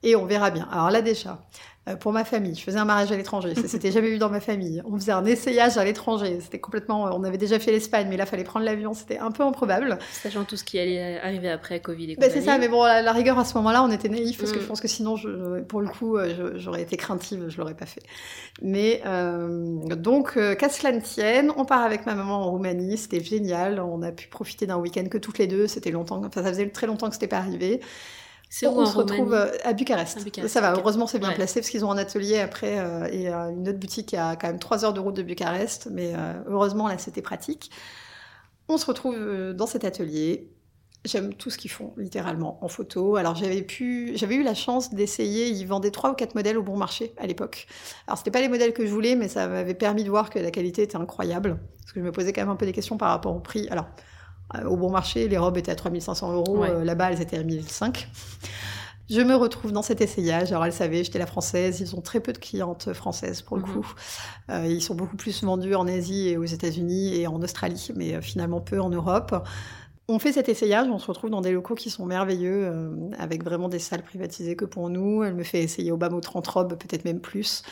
et 0.03 0.15
on 0.15 0.25
verra 0.25 0.51
bien. 0.51 0.67
Alors 0.71 0.89
là 0.91 1.01
déjà, 1.01 1.39
euh, 1.89 1.95
pour 1.95 2.11
ma 2.11 2.23
famille, 2.23 2.53
je 2.53 2.61
faisais 2.61 2.77
un 2.77 2.85
mariage 2.85 3.11
à 3.11 3.17
l'étranger, 3.17 3.55
ça 3.55 3.67
s'était 3.67 3.91
jamais 3.91 4.09
vu 4.09 4.19
dans 4.19 4.29
ma 4.29 4.39
famille. 4.39 4.83
On 4.85 4.95
faisait 4.99 5.13
un 5.13 5.25
essayage 5.25 5.79
à 5.79 5.83
l'étranger, 5.83 6.37
c'était 6.39 6.59
complètement, 6.59 7.05
on 7.05 7.23
avait 7.23 7.39
déjà 7.39 7.57
fait 7.57 7.71
l'Espagne, 7.71 8.05
mais 8.07 8.17
là 8.17 8.27
fallait 8.27 8.43
prendre 8.43 8.65
l'avion, 8.65 8.93
c'était 8.93 9.17
un 9.17 9.31
peu 9.31 9.41
improbable. 9.41 9.97
Sachant 10.11 10.43
tout 10.43 10.57
ce 10.57 10.63
qui 10.63 10.77
allait 10.77 11.19
arriver 11.19 11.49
après 11.49 11.79
Covid 11.79 12.11
et 12.11 12.15
Ben, 12.17 12.29
c'est 12.31 12.41
ça, 12.41 12.59
mais 12.59 12.67
bon, 12.67 12.83
à 12.83 13.01
la 13.01 13.11
rigueur, 13.11 13.39
à 13.39 13.45
ce 13.45 13.55
moment-là, 13.57 13.83
on 13.83 13.89
était 13.89 14.09
naïfs 14.09 14.37
parce 14.37 14.51
que 14.51 14.59
Mm. 14.59 14.61
je 14.61 14.67
pense 14.67 14.79
que 14.81 14.87
sinon, 14.87 15.15
je, 15.15 15.61
pour 15.61 15.81
le 15.81 15.87
coup, 15.87 16.17
euh, 16.17 16.53
j'aurais 16.57 16.83
été 16.83 16.97
craintive, 16.97 17.45
je 17.49 17.57
l'aurais 17.57 17.73
pas 17.73 17.87
fait. 17.87 18.03
Mais 18.61 19.01
euh, 19.07 19.77
donc, 19.95 20.33
euh, 20.37 20.53
qu'à 20.53 20.69
cela 20.69 20.91
ne 20.91 21.01
tienne, 21.01 21.51
on 21.57 21.65
part 21.65 21.81
avec 21.81 22.05
ma 22.05 22.13
maman 22.13 22.45
en 22.45 22.51
Roumanie, 22.51 22.95
c'était 22.97 23.23
génial. 23.23 23.79
On 23.79 24.03
a 24.03 24.11
pu 24.11 24.27
profiter 24.27 24.67
d'un 24.67 24.77
week-end 24.77 25.05
que 25.09 25.17
toutes 25.17 25.39
les 25.39 25.47
deux. 25.47 25.65
C'était 25.65 25.89
longtemps, 25.89 26.21
enfin, 26.23 26.43
ça 26.43 26.49
faisait 26.49 26.69
très 26.69 26.85
longtemps 26.85 27.07
que 27.07 27.15
c'était 27.15 27.27
pas 27.27 27.37
arrivé. 27.37 27.81
C'est 28.53 28.67
où 28.67 28.81
on 28.81 28.85
en 28.85 28.85
se 28.85 28.97
retrouve 28.97 29.33
Roumanie? 29.33 29.33
euh, 29.33 29.57
à 29.63 29.73
Bucarest. 29.73 30.17
À 30.17 30.21
Bucarest, 30.21 30.53
Ça 30.53 30.61
va, 30.61 30.73
heureusement, 30.73 31.07
c'est 31.07 31.19
bien 31.19 31.29
Ouais. 31.29 31.35
placé 31.35 31.61
parce 31.61 31.69
qu'ils 31.69 31.85
ont 31.85 31.91
un 31.91 31.97
atelier 31.97 32.39
après 32.39 32.79
euh, 32.79 33.07
et 33.11 33.29
euh, 33.29 33.49
une 33.51 33.67
autre 33.69 33.79
boutique 33.79 34.13
à 34.13 34.35
quand 34.35 34.47
même 34.47 34.59
3 34.59 34.83
heures 34.85 34.93
de 34.93 34.99
route 34.99 35.15
de 35.15 35.23
Bucarest. 35.23 35.87
Mais 35.91 36.13
euh, 36.15 36.33
heureusement, 36.47 36.87
là, 36.87 36.97
c'était 36.97 37.21
pratique. 37.21 37.71
On 38.67 38.77
se 38.77 38.85
retrouve 38.85 39.53
dans 39.53 39.67
cet 39.67 39.85
atelier. 39.85 40.51
J'aime 41.03 41.33
tout 41.33 41.49
ce 41.49 41.57
qu'ils 41.57 41.71
font, 41.71 41.93
littéralement, 41.97 42.63
en 42.63 42.67
photo. 42.67 43.15
Alors, 43.15 43.35
j'avais 43.35 43.63
pu, 43.63 44.11
j'avais 44.15 44.35
eu 44.35 44.43
la 44.43 44.53
chance 44.53 44.93
d'essayer. 44.93 45.49
Ils 45.49 45.65
vendaient 45.65 45.91
trois 45.91 46.11
ou 46.11 46.13
quatre 46.13 46.35
modèles 46.35 46.57
au 46.59 46.63
bon 46.63 46.77
marché 46.77 47.13
à 47.17 47.25
l'époque. 47.27 47.67
Alors, 48.07 48.19
c'était 48.19 48.31
pas 48.31 48.41
les 48.41 48.49
modèles 48.49 48.73
que 48.73 48.85
je 48.85 48.91
voulais, 48.91 49.15
mais 49.15 49.27
ça 49.27 49.47
m'avait 49.47 49.73
permis 49.73 50.03
de 50.03 50.09
voir 50.11 50.29
que 50.29 50.37
la 50.39 50.51
qualité 50.51 50.83
était 50.83 50.97
incroyable. 50.97 51.59
Parce 51.81 51.93
que 51.93 51.99
je 52.01 52.05
me 52.05 52.11
posais 52.11 52.33
quand 52.33 52.41
même 52.41 52.49
un 52.51 52.55
peu 52.55 52.67
des 52.67 52.71
questions 52.73 52.97
par 52.97 53.09
rapport 53.09 53.35
au 53.35 53.39
prix. 53.39 53.67
Alors, 53.69 53.87
au 54.67 54.77
bon 54.77 54.89
marché, 54.91 55.27
les 55.27 55.37
robes 55.37 55.57
étaient 55.57 55.71
à 55.71 55.75
3500 55.75 56.33
euros. 56.33 56.59
Ouais. 56.59 56.69
euh, 56.69 56.83
Là-bas, 56.83 57.11
elles 57.11 57.21
étaient 57.21 57.37
à 57.37 57.43
1005. 57.43 58.07
Je 59.09 59.19
me 59.21 59.35
retrouve 59.35 59.73
dans 59.73 59.81
cet 59.81 59.99
essayage. 59.99 60.51
Alors, 60.51 60.63
elle 60.65 60.71
savait, 60.71 61.03
j'étais 61.03 61.19
la 61.19 61.25
française. 61.25 61.81
Ils 61.81 61.95
ont 61.95 62.01
très 62.01 62.21
peu 62.21 62.31
de 62.31 62.37
clientes 62.37 62.93
françaises 62.93 63.41
pour 63.41 63.57
le 63.57 63.63
Mhm. 63.63 63.73
coup. 63.73 63.93
Euh, 64.49 64.65
ils 64.69 64.81
sont 64.81 64.95
beaucoup 64.95 65.17
plus 65.17 65.43
vendus 65.43 65.75
en 65.75 65.85
Asie 65.87 66.29
et 66.29 66.37
aux 66.37 66.45
États-Unis 66.45 67.15
et 67.19 67.27
en 67.27 67.41
Australie, 67.41 67.89
mais 67.95 68.13
euh, 68.15 68.21
finalement 68.21 68.61
peu 68.61 68.79
en 68.79 68.89
Europe. 68.89 69.35
On 70.07 70.17
fait 70.19 70.31
cet 70.33 70.49
essayage, 70.49 70.87
on 70.89 70.97
se 70.99 71.07
retrouve 71.07 71.29
dans 71.29 71.41
des 71.41 71.51
locaux 71.51 71.75
qui 71.75 71.89
sont 71.89 72.05
merveilleux, 72.05 72.65
euh, 72.65 72.89
avec 73.17 73.43
vraiment 73.43 73.69
des 73.69 73.79
salles 73.79 74.03
privatisées 74.03 74.55
que 74.55 74.65
pour 74.65 74.89
nous. 74.89 75.23
Elle 75.23 75.35
me 75.35 75.43
fait 75.43 75.61
essayer 75.61 75.91
au 75.91 75.97
bas 75.97 76.09
mot 76.09 76.21
30 76.21 76.47
robes, 76.47 76.75
peut-être 76.75 77.03
même 77.05 77.19
plus. 77.19 77.63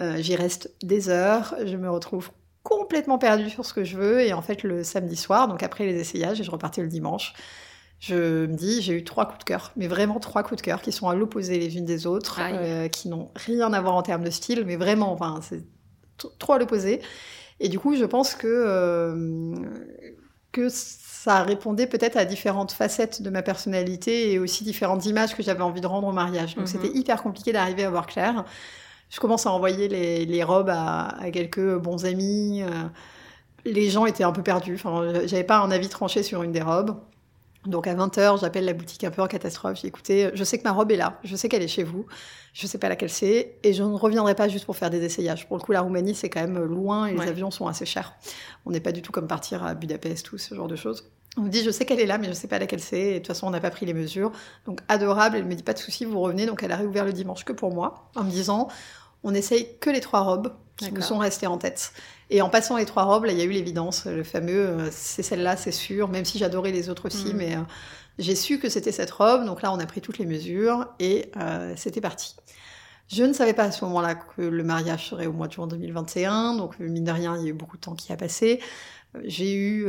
Euh, 0.00 0.16
J'y 0.18 0.34
reste 0.36 0.70
des 0.82 1.08
heures. 1.08 1.54
Je 1.64 1.76
me 1.76 1.88
retrouve 1.90 2.30
complètement 2.62 3.18
perdue 3.18 3.50
sur 3.50 3.64
ce 3.64 3.74
que 3.74 3.84
je 3.84 3.96
veux. 3.96 4.20
Et 4.20 4.32
en 4.32 4.42
fait, 4.42 4.62
le 4.62 4.84
samedi 4.84 5.16
soir, 5.16 5.48
donc 5.48 5.62
après 5.62 5.84
les 5.86 6.00
essayages, 6.00 6.40
et 6.40 6.44
je 6.44 6.50
repartais 6.50 6.82
le 6.82 6.88
dimanche, 6.88 7.34
je 8.00 8.46
me 8.46 8.56
dis, 8.56 8.82
j'ai 8.82 8.94
eu 8.94 9.04
trois 9.04 9.26
coups 9.26 9.38
de 9.40 9.44
cœur, 9.44 9.72
mais 9.76 9.86
vraiment 9.86 10.18
trois 10.20 10.42
coups 10.42 10.56
de 10.60 10.62
cœur 10.62 10.82
qui 10.82 10.90
sont 10.92 11.08
à 11.08 11.14
l'opposé 11.14 11.58
les 11.58 11.76
unes 11.76 11.84
des 11.84 12.06
autres, 12.06 12.40
euh, 12.58 12.88
qui 12.88 13.08
n'ont 13.08 13.30
rien 13.36 13.72
à 13.72 13.80
voir 13.80 13.94
en 13.94 14.02
termes 14.02 14.24
de 14.24 14.30
style, 14.30 14.64
mais 14.66 14.76
vraiment, 14.76 15.12
enfin, 15.12 15.38
c'est 15.42 15.60
t- 16.18 16.28
trop 16.38 16.54
à 16.54 16.58
l'opposé. 16.58 17.00
Et 17.60 17.68
du 17.68 17.78
coup, 17.78 17.94
je 17.94 18.04
pense 18.04 18.34
que, 18.34 18.48
euh, 18.48 19.54
que 20.50 20.68
ça 20.68 21.42
répondait 21.44 21.86
peut-être 21.86 22.16
à 22.16 22.24
différentes 22.24 22.72
facettes 22.72 23.22
de 23.22 23.30
ma 23.30 23.42
personnalité 23.42 24.32
et 24.32 24.38
aussi 24.40 24.64
différentes 24.64 25.06
images 25.06 25.36
que 25.36 25.42
j'avais 25.44 25.62
envie 25.62 25.80
de 25.80 25.86
rendre 25.86 26.08
au 26.08 26.12
mariage. 26.12 26.56
Donc 26.56 26.64
Mhm. 26.66 26.66
c'était 26.82 26.98
hyper 26.98 27.22
compliqué 27.22 27.52
d'arriver 27.52 27.84
à 27.84 27.90
voir 27.90 28.06
clair. 28.08 28.44
Je 29.12 29.20
commence 29.20 29.46
à 29.46 29.50
envoyer 29.52 29.88
les, 29.88 30.24
les 30.24 30.42
robes 30.42 30.70
à, 30.70 31.08
à 31.22 31.30
quelques 31.30 31.76
bons 31.76 32.04
amis. 32.06 32.62
euh, 32.62 32.68
les 33.64 33.90
gens 33.90 34.06
étaient 34.06 34.24
un 34.24 34.32
peu 34.32 34.42
perdus. 34.42 34.74
Enfin, 34.74 35.12
j'avais 35.26 35.44
pas 35.44 35.58
un 35.58 35.70
avis 35.70 35.88
tranché 35.88 36.22
sur 36.22 36.42
une 36.42 36.50
des 36.52 36.62
robes. 36.62 36.96
Donc 37.66 37.86
à 37.86 37.94
20h, 37.94 38.40
j'appelle 38.40 38.64
la 38.64 38.72
boutique 38.72 39.04
un 39.04 39.12
peu 39.12 39.22
en 39.22 39.28
catastrophe. 39.28 39.78
J'ai 39.80 39.86
écoutez, 39.86 40.30
je 40.34 40.42
sais 40.42 40.58
que 40.58 40.64
ma 40.64 40.72
robe 40.72 40.90
est 40.90 40.96
là, 40.96 41.20
je 41.22 41.36
sais 41.36 41.48
qu'elle 41.48 41.62
est 41.62 41.68
chez 41.68 41.84
vous, 41.84 42.06
je 42.54 42.66
sais 42.66 42.76
pas 42.78 42.88
laquelle 42.88 43.08
c'est, 43.10 43.54
et 43.62 43.72
je 43.72 43.84
ne 43.84 43.94
reviendrai 43.94 44.34
pas 44.34 44.48
juste 44.48 44.64
pour 44.64 44.76
faire 44.76 44.90
des 44.90 45.04
essayages. 45.04 45.46
Pour 45.46 45.58
le 45.58 45.62
coup, 45.62 45.70
la 45.70 45.80
Roumanie, 45.82 46.16
c'est 46.16 46.28
quand 46.28 46.40
même 46.40 46.58
loin 46.58 47.06
et 47.06 47.14
Ouais. 47.14 47.22
les 47.24 47.30
avions 47.30 47.52
sont 47.52 47.68
assez 47.68 47.86
chers. 47.86 48.14
On 48.66 48.72
n'est 48.72 48.80
pas 48.80 48.90
du 48.90 49.00
tout 49.00 49.12
comme 49.12 49.28
partir 49.28 49.62
à 49.62 49.74
Budapest 49.74 50.32
ou 50.32 50.38
ce 50.38 50.56
genre 50.56 50.66
de 50.66 50.74
choses. 50.74 51.08
On 51.36 51.42
me 51.42 51.50
dit, 51.50 51.62
je 51.62 51.70
sais 51.70 51.84
qu'elle 51.84 52.00
est 52.00 52.06
là, 52.06 52.18
mais 52.18 52.26
je 52.26 52.32
sais 52.32 52.48
pas 52.48 52.58
laquelle 52.58 52.80
c'est, 52.80 53.00
et 53.00 53.12
de 53.12 53.18
toute 53.18 53.28
façon, 53.28 53.46
on 53.46 53.50
n'a 53.50 53.60
pas 53.60 53.70
pris 53.70 53.86
les 53.86 53.94
mesures. 53.94 54.32
Donc 54.66 54.80
adorable, 54.88 55.36
elle 55.36 55.44
me 55.44 55.54
dit, 55.54 55.62
pas 55.62 55.72
de 55.72 55.78
souci, 55.78 56.04
vous 56.04 56.18
revenez. 56.18 56.46
Donc 56.46 56.64
elle 56.64 56.72
a 56.72 56.76
réouvert 56.76 57.04
le 57.04 57.12
dimanche 57.12 57.44
que 57.44 57.52
pour 57.52 57.72
moi, 57.72 58.10
en 58.16 58.24
me 58.24 58.30
disant, 58.30 58.66
on 59.24 59.34
essaye 59.34 59.68
que 59.80 59.90
les 59.90 60.00
trois 60.00 60.20
robes 60.20 60.52
qui 60.76 60.92
nous 60.92 61.02
sont 61.02 61.18
restées 61.18 61.46
en 61.46 61.58
tête. 61.58 61.92
Et 62.30 62.42
en 62.42 62.48
passant 62.48 62.76
les 62.76 62.86
trois 62.86 63.04
robes, 63.04 63.26
là, 63.26 63.32
il 63.32 63.38
y 63.38 63.42
a 63.42 63.44
eu 63.44 63.50
l'évidence, 63.50 64.06
le 64.06 64.24
fameux, 64.24 64.66
euh, 64.68 64.88
c'est 64.90 65.22
celle-là, 65.22 65.56
c'est 65.56 65.70
sûr, 65.70 66.08
même 66.08 66.24
si 66.24 66.38
j'adorais 66.38 66.72
les 66.72 66.88
autres 66.88 67.06
aussi, 67.06 67.32
Mm. 67.34 67.36
mais 67.36 67.54
euh, 67.56 67.60
j'ai 68.18 68.34
su 68.34 68.58
que 68.58 68.68
c'était 68.68 68.90
cette 68.90 69.10
robe, 69.10 69.44
donc 69.44 69.62
là, 69.62 69.72
on 69.72 69.78
a 69.78 69.86
pris 69.86 70.00
toutes 70.00 70.18
les 70.18 70.26
mesures 70.26 70.86
et 70.98 71.30
euh, 71.36 71.74
c'était 71.76 72.00
parti. 72.00 72.34
Je 73.08 73.22
ne 73.22 73.32
savais 73.34 73.52
pas 73.52 73.64
à 73.64 73.70
ce 73.70 73.84
moment-là 73.84 74.14
que 74.14 74.42
le 74.42 74.64
mariage 74.64 75.10
serait 75.10 75.26
au 75.26 75.32
mois 75.32 75.46
de 75.46 75.52
juin 75.52 75.66
2021, 75.66 76.54
donc 76.56 76.78
mine 76.80 77.04
de 77.04 77.12
rien, 77.12 77.36
il 77.36 77.42
y 77.42 77.46
a 77.46 77.50
eu 77.50 77.52
beaucoup 77.52 77.76
de 77.76 77.82
temps 77.82 77.94
qui 77.94 78.12
a 78.12 78.16
passé. 78.16 78.58
J'ai 79.24 79.54
eu 79.54 79.86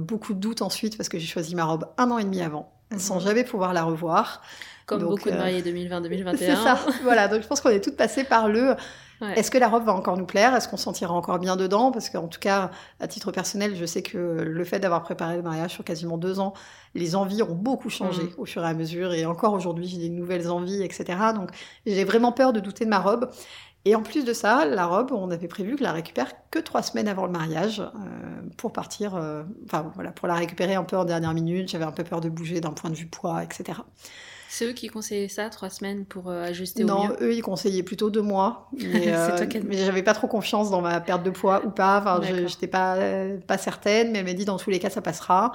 beaucoup 0.00 0.34
de 0.34 0.38
doutes 0.38 0.60
ensuite 0.60 0.96
parce 0.98 1.08
que 1.08 1.18
j'ai 1.18 1.26
choisi 1.26 1.54
ma 1.54 1.64
robe 1.64 1.86
un 1.96 2.10
an 2.10 2.18
et 2.18 2.24
demi 2.24 2.42
avant, 2.42 2.70
Mhm. 2.90 2.98
sans 2.98 3.18
jamais 3.20 3.44
pouvoir 3.44 3.72
la 3.72 3.84
revoir. 3.84 4.42
Comme 4.86 5.00
Donc, 5.00 5.10
beaucoup 5.10 5.28
de 5.30 5.34
euh, 5.34 5.38
mariés 5.38 5.62
2020-2021. 5.62 6.36
C'est 6.36 6.54
ça, 6.56 6.78
voilà. 7.02 7.28
Donc 7.28 7.42
je 7.42 7.46
pense 7.46 7.60
qu'on 7.60 7.70
est 7.70 7.80
toutes 7.80 7.96
passées 7.96 8.24
par 8.24 8.48
le 8.48 8.74
Ouais. 9.20 9.38
est-ce 9.38 9.48
que 9.52 9.58
la 9.58 9.68
robe 9.68 9.84
va 9.84 9.94
encore 9.94 10.16
nous 10.16 10.26
plaire? 10.26 10.56
Est-ce 10.56 10.66
qu'on 10.68 10.76
se 10.76 10.82
sentira 10.82 11.14
encore 11.14 11.38
bien 11.38 11.54
dedans? 11.54 11.92
Parce 11.92 12.10
qu'en 12.10 12.26
tout 12.26 12.40
cas, 12.40 12.72
à 12.98 13.06
titre 13.06 13.30
personnel, 13.30 13.76
je 13.76 13.86
sais 13.86 14.02
que 14.02 14.18
le 14.18 14.64
fait 14.64 14.80
d'avoir 14.80 15.04
préparé 15.04 15.36
le 15.36 15.42
mariage 15.42 15.70
sur 15.70 15.84
quasiment 15.84 16.18
deux 16.18 16.40
ans, 16.40 16.52
les 16.96 17.14
envies 17.14 17.40
ont 17.44 17.54
beaucoup 17.54 17.90
changé 17.90 18.24
Mhm. 18.24 18.30
au 18.38 18.44
fur 18.44 18.64
et 18.64 18.68
à 18.68 18.74
mesure. 18.74 19.14
Et 19.14 19.24
encore 19.24 19.52
aujourd'hui, 19.54 19.86
j'ai 19.86 19.98
des 19.98 20.08
nouvelles 20.08 20.50
envies, 20.50 20.82
etc. 20.82 21.04
Donc 21.32 21.50
j'ai 21.86 22.02
vraiment 22.04 22.32
peur 22.32 22.52
de 22.52 22.58
douter 22.58 22.84
de 22.84 22.90
ma 22.90 22.98
robe. 22.98 23.30
Et 23.86 23.94
en 23.94 24.02
plus 24.02 24.24
de 24.24 24.32
ça, 24.32 24.64
la 24.64 24.86
robe, 24.86 25.12
on 25.12 25.30
avait 25.30 25.48
prévu 25.48 25.76
que 25.76 25.82
la 25.82 25.92
récupère 25.92 26.32
que 26.50 26.58
trois 26.58 26.82
semaines 26.82 27.06
avant 27.06 27.26
le 27.26 27.32
mariage 27.32 27.80
euh, 27.80 27.88
pour 28.56 28.72
partir, 28.72 29.14
euh, 29.14 29.42
enfin 29.66 29.90
voilà, 29.94 30.10
pour 30.10 30.26
la 30.26 30.34
récupérer 30.34 30.74
un 30.74 30.84
peu 30.84 30.96
en 30.96 31.04
dernière 31.04 31.34
minute. 31.34 31.68
J'avais 31.68 31.84
un 31.84 31.92
peu 31.92 32.02
peur 32.02 32.22
de 32.22 32.30
bouger 32.30 32.60
d'un 32.60 32.70
point 32.70 32.88
de 32.88 32.94
vue 32.94 33.06
poids, 33.06 33.44
etc. 33.44 33.80
C'est 34.48 34.66
eux 34.66 34.72
qui 34.72 34.86
conseillaient 34.86 35.28
ça, 35.28 35.50
trois 35.50 35.68
semaines 35.68 36.06
pour 36.06 36.30
euh, 36.30 36.44
ajuster 36.44 36.82
au 36.82 36.86
Non, 36.86 37.08
mieux? 37.08 37.16
eux, 37.20 37.34
ils 37.34 37.42
conseillaient 37.42 37.82
plutôt 37.82 38.08
deux 38.08 38.22
mois. 38.22 38.70
Mais, 38.78 39.12
mais 39.64 39.76
j'avais 39.76 40.02
pas 40.02 40.14
trop 40.14 40.28
confiance 40.28 40.70
dans 40.70 40.80
ma 40.80 41.00
perte 41.00 41.22
de 41.22 41.30
poids 41.30 41.62
ou 41.66 41.70
pas. 41.70 42.00
Enfin, 42.00 42.20
j'étais 42.46 42.68
pas, 42.68 42.96
pas 43.46 43.58
certaine, 43.58 44.12
mais 44.12 44.20
elle 44.20 44.24
m'a 44.24 44.32
dit 44.32 44.46
dans 44.46 44.56
tous 44.56 44.70
les 44.70 44.78
cas, 44.78 44.88
ça 44.88 45.02
passera. 45.02 45.52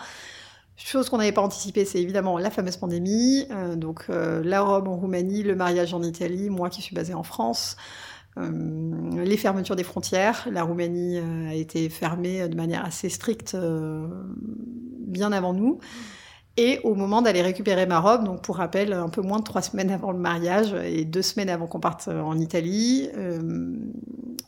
Chose 0.75 1.09
qu'on 1.09 1.17
n'avait 1.17 1.31
pas 1.31 1.41
anticipée, 1.41 1.83
c'est 1.83 1.99
évidemment 1.99 2.37
la 2.37 2.51
fameuse 2.51 2.77
pandémie. 2.77 3.47
Donc, 3.75 4.05
la 4.09 4.61
robe 4.61 4.87
en 4.87 4.97
Roumanie, 4.97 5.43
le 5.43 5.55
mariage 5.55 5.93
en 5.93 6.03
Italie, 6.03 6.49
moi 6.49 6.69
qui 6.69 6.81
suis 6.81 6.93
basée 6.95 7.13
en 7.13 7.23
France. 7.23 7.75
Euh, 8.39 9.23
les 9.23 9.37
fermetures 9.37 9.75
des 9.75 9.83
frontières. 9.83 10.47
La 10.51 10.63
Roumanie 10.63 11.19
euh, 11.19 11.49
a 11.49 11.53
été 11.53 11.89
fermée 11.89 12.47
de 12.47 12.55
manière 12.55 12.85
assez 12.85 13.09
stricte 13.09 13.55
euh, 13.55 14.07
bien 15.07 15.31
avant 15.31 15.53
nous. 15.53 15.79
Et 16.57 16.79
au 16.83 16.93
moment 16.93 17.21
d'aller 17.21 17.41
récupérer 17.41 17.85
ma 17.85 17.99
robe, 17.99 18.25
donc 18.25 18.41
pour 18.41 18.57
rappel, 18.57 18.91
un 18.91 19.07
peu 19.07 19.21
moins 19.21 19.39
de 19.39 19.43
trois 19.43 19.61
semaines 19.61 19.91
avant 19.91 20.11
le 20.11 20.19
mariage 20.19 20.73
et 20.73 21.05
deux 21.05 21.21
semaines 21.21 21.49
avant 21.49 21.67
qu'on 21.67 21.79
parte 21.79 22.09
en 22.09 22.37
Italie, 22.37 23.07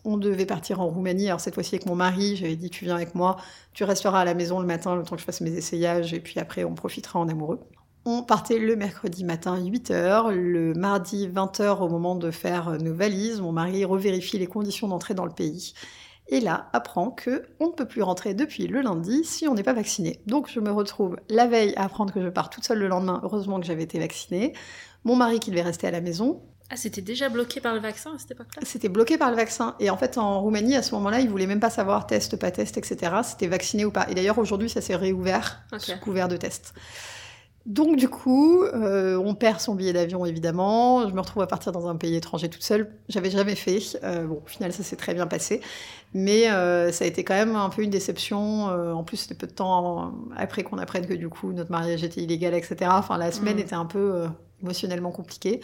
on 0.03 0.17
devait 0.17 0.45
partir 0.45 0.81
en 0.81 0.89
Roumanie. 0.89 1.27
Alors 1.27 1.39
cette 1.39 1.53
fois-ci 1.53 1.75
avec 1.75 1.85
mon 1.85 1.95
mari, 1.95 2.35
j'avais 2.35 2.57
dit 2.57 2.69
tu 2.69 2.83
viens 2.83 2.95
avec 2.95 3.15
moi, 3.15 3.37
tu 3.71 3.85
resteras 3.85 4.19
à 4.19 4.25
la 4.25 4.33
maison 4.33 4.59
le 4.59 4.65
matin 4.65 4.97
le 4.97 5.03
temps 5.03 5.15
que 5.15 5.21
je 5.21 5.25
fasse 5.25 5.39
mes 5.39 5.55
essayages 5.55 6.13
et 6.13 6.19
puis 6.19 6.37
après 6.37 6.65
on 6.65 6.73
profitera 6.73 7.17
en 7.17 7.29
amoureux. 7.29 7.61
On 8.03 8.23
partait 8.23 8.57
le 8.57 8.75
mercredi 8.75 9.23
matin 9.23 9.59
8h, 9.59 10.31
le 10.31 10.73
mardi 10.73 11.27
20h 11.27 11.81
au 11.81 11.87
moment 11.87 12.15
de 12.15 12.31
faire 12.31 12.77
nos 12.81 12.95
valises, 12.95 13.41
mon 13.41 13.51
mari 13.51 13.85
revérifie 13.85 14.39
les 14.39 14.47
conditions 14.47 14.87
d'entrée 14.87 15.13
dans 15.13 15.25
le 15.25 15.31
pays 15.31 15.73
et 16.31 16.39
là 16.39 16.69
apprend 16.73 17.11
que 17.11 17.43
on 17.59 17.67
ne 17.67 17.73
peut 17.73 17.87
plus 17.87 18.01
rentrer 18.01 18.33
depuis 18.33 18.65
le 18.65 18.81
lundi 18.81 19.23
si 19.23 19.47
on 19.47 19.53
n'est 19.53 19.63
pas 19.63 19.73
vacciné. 19.73 20.21
Donc 20.25 20.49
je 20.49 20.59
me 20.59 20.71
retrouve 20.71 21.17
la 21.29 21.45
veille 21.45 21.75
à 21.75 21.83
apprendre 21.83 22.13
que 22.13 22.23
je 22.23 22.29
pars 22.29 22.49
toute 22.49 22.63
seule 22.63 22.79
le 22.79 22.87
lendemain, 22.87 23.19
heureusement 23.23 23.59
que 23.59 23.65
j'avais 23.67 23.83
été 23.83 23.99
vaccinée, 23.99 24.53
mon 25.03 25.15
mari 25.15 25.39
qui 25.39 25.51
devait 25.51 25.61
rester 25.61 25.85
à 25.85 25.91
la 25.91 26.01
maison. 26.01 26.41
Ah, 26.71 26.77
c'était 26.77 27.01
déjà 27.01 27.27
bloqué 27.27 27.59
par 27.59 27.73
le 27.73 27.81
vaccin 27.81 28.15
à 28.15 28.17
cette 28.17 28.31
époque-là? 28.31 28.61
C'était 28.65 28.87
bloqué 28.87 29.17
par 29.17 29.29
le 29.29 29.35
vaccin. 29.35 29.75
Et 29.81 29.89
en 29.89 29.97
fait, 29.97 30.17
en 30.17 30.41
Roumanie, 30.41 30.77
à 30.77 30.81
ce 30.81 30.95
moment-là, 30.95 31.19
ils 31.19 31.29
voulaient 31.29 31.45
même 31.45 31.59
pas 31.59 31.69
savoir 31.69 32.07
test, 32.07 32.37
pas 32.37 32.49
test, 32.49 32.77
etc. 32.77 33.11
C'était 33.25 33.47
vacciné 33.47 33.83
ou 33.83 33.91
pas. 33.91 34.09
Et 34.09 34.15
d'ailleurs, 34.15 34.39
aujourd'hui, 34.39 34.69
ça 34.69 34.79
s'est 34.79 34.95
réouvert 34.95 35.63
sous 35.79 35.99
couvert 35.99 36.29
de 36.29 36.37
test. 36.37 36.73
Donc 37.67 37.95
du 37.95 38.09
coup, 38.09 38.63
euh, 38.63 39.17
on 39.17 39.35
perd 39.35 39.59
son 39.59 39.75
billet 39.75 39.93
d'avion 39.93 40.25
évidemment. 40.25 41.07
Je 41.07 41.13
me 41.13 41.19
retrouve 41.19 41.43
à 41.43 41.47
partir 41.47 41.71
dans 41.71 41.87
un 41.87 41.95
pays 41.95 42.15
étranger 42.15 42.49
toute 42.49 42.63
seule. 42.63 42.91
J'avais 43.07 43.29
jamais 43.29 43.55
fait. 43.55 43.99
Euh, 44.03 44.25
bon, 44.25 44.41
au 44.43 44.47
final, 44.47 44.73
ça 44.73 44.81
s'est 44.81 44.95
très 44.95 45.13
bien 45.13 45.27
passé, 45.27 45.61
mais 46.13 46.49
euh, 46.49 46.91
ça 46.91 47.05
a 47.05 47.07
été 47.07 47.23
quand 47.23 47.35
même 47.35 47.55
un 47.55 47.69
peu 47.69 47.83
une 47.83 47.91
déception. 47.91 48.65
en 48.65 49.03
plus, 49.03 49.17
c'était 49.17 49.35
peu 49.35 49.47
de 49.47 49.51
temps 49.51 50.11
après 50.35 50.63
qu'on 50.63 50.79
apprenne 50.79 51.05
que 51.05 51.13
du 51.13 51.29
coup 51.29 51.53
notre 51.53 51.71
mariage 51.71 52.03
était 52.03 52.21
illégal, 52.21 52.55
etc. 52.55 52.91
Enfin, 52.93 53.17
la 53.17 53.31
semaine 53.31 53.57
mmh. 53.57 53.59
était 53.59 53.75
un 53.75 53.85
peu 53.85 54.25
émotionnellement 54.61 55.11
compliquée. 55.11 55.61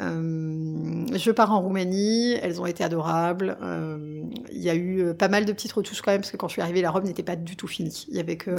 Euh, 0.00 1.06
je 1.14 1.30
pars 1.30 1.52
en 1.52 1.60
Roumanie, 1.60 2.32
elles 2.42 2.60
ont 2.60 2.66
été 2.66 2.82
adorables. 2.82 3.56
Euh, 3.62 4.24
il 4.50 4.62
y 4.62 4.70
a 4.70 4.74
eu 4.74 5.14
pas 5.14 5.28
mal 5.28 5.44
de 5.44 5.52
petites 5.52 5.72
retouches 5.72 6.02
quand 6.02 6.10
même, 6.10 6.20
parce 6.20 6.30
que 6.30 6.36
quand 6.36 6.48
je 6.48 6.54
suis 6.54 6.62
arrivée, 6.62 6.82
la 6.82 6.90
robe 6.90 7.04
n'était 7.04 7.22
pas 7.22 7.36
du 7.36 7.56
tout 7.56 7.68
finie. 7.68 8.06
Il 8.08 8.16
y 8.16 8.20
avait 8.20 8.36
que 8.36 8.50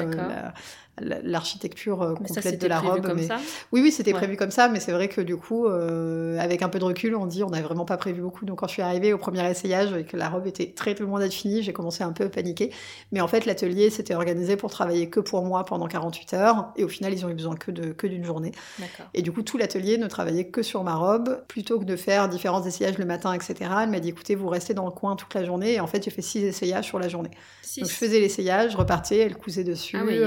l'architecture 0.97 2.01
euh, 2.01 2.13
complète 2.15 2.61
de 2.61 2.67
la 2.67 2.79
robe. 2.79 3.05
Comme 3.05 3.17
mais... 3.17 3.27
ça? 3.27 3.38
Oui, 3.71 3.81
oui, 3.81 3.91
c'était 3.91 4.13
prévu 4.13 4.38
comme 4.38 4.51
ça, 4.51 4.69
mais 4.69 4.79
c'est 4.79 4.91
vrai 4.91 5.07
que 5.07 5.21
du 5.21 5.36
coup, 5.36 5.67
euh, 5.67 6.38
avec 6.39 6.61
un 6.61 6.69
peu 6.69 6.79
de 6.79 6.86
recul, 6.86 7.15
on 7.15 7.25
dit 7.25 7.43
on 7.43 7.49
n'avait 7.49 7.63
vraiment 7.63 7.86
pas 7.86 7.97
prévu 7.97 8.21
beaucoup. 8.21 8.45
Donc 8.45 8.59
quand 8.59 8.67
je 8.67 8.73
suis 8.73 8.81
arrivée 8.81 9.13
au 9.13 9.17
premier 9.17 9.49
essayage 9.49 9.93
et 9.93 10.05
que 10.05 10.17
la 10.17 10.29
robe 10.29 10.47
était 10.47 10.71
très 10.71 10.93
loin 10.95 11.19
d'être 11.19 11.33
finie, 11.33 11.63
j'ai 11.63 11.73
commencé 11.73 12.03
un 12.03 12.11
peu 12.11 12.25
à 12.25 12.29
paniquer. 12.29 12.71
Mais 13.11 13.21
en 13.21 13.27
fait, 13.27 13.45
l'atelier 13.45 13.89
s'était 13.89 14.15
organisé 14.15 14.55
pour 14.55 14.71
travailler 14.71 15.09
que 15.09 15.19
pour 15.19 15.43
moi 15.43 15.65
pendant 15.65 15.88
48 15.88 16.33
heures, 16.33 16.71
et 16.75 16.83
au 16.83 16.89
final, 16.89 17.13
ils 17.13 17.25
ont 17.25 17.29
eu 17.29 17.36
besoin 17.36 17.55
que 17.55 17.71
de 17.71 17.91
que 17.91 18.07
d'une 18.07 18.23
journée. 18.23 18.51
Et 19.13 19.21
du 19.21 19.31
coup, 19.31 19.41
tout 19.41 19.57
l'atelier 19.57 19.97
ne 19.97 20.07
travaillait 20.07 20.47
que 20.47 20.61
sur 20.61 20.83
ma 20.83 20.95
robe, 20.95 21.24
plutôt 21.47 21.80
que 21.80 21.86
de 21.86 21.95
faire 21.95 22.30
différents 22.30 22.63
essayages 22.63 22.97
le 22.97 23.05
matin, 23.05 23.34
etc. 23.34 23.55
Elle 23.82 23.89
m'a 23.89 23.99
dit 23.99 24.09
écoutez, 24.09 24.36
vous 24.36 24.47
restez 24.47 24.73
dans 24.73 24.86
le 24.86 24.91
coin 24.91 25.15
toute 25.15 25.34
la 25.34 25.43
journée, 25.43 25.73
et 25.73 25.80
en 25.80 25.88
fait, 25.88 26.03
j'ai 26.03 26.11
fait 26.11 26.21
six 26.21 26.43
essayages 26.43 26.86
sur 26.86 26.99
la 26.99 27.07
journée. 27.07 27.32
Donc 27.78 27.89
je 27.89 27.93
faisais 27.93 28.19
l'essayage, 28.19 28.71
je 28.71 28.78
repartais, 28.78 29.17
elle 29.19 29.36
cousait 29.36 29.63
dessus. 29.63 29.97
Ah 29.99 30.03
oui, 30.05 30.19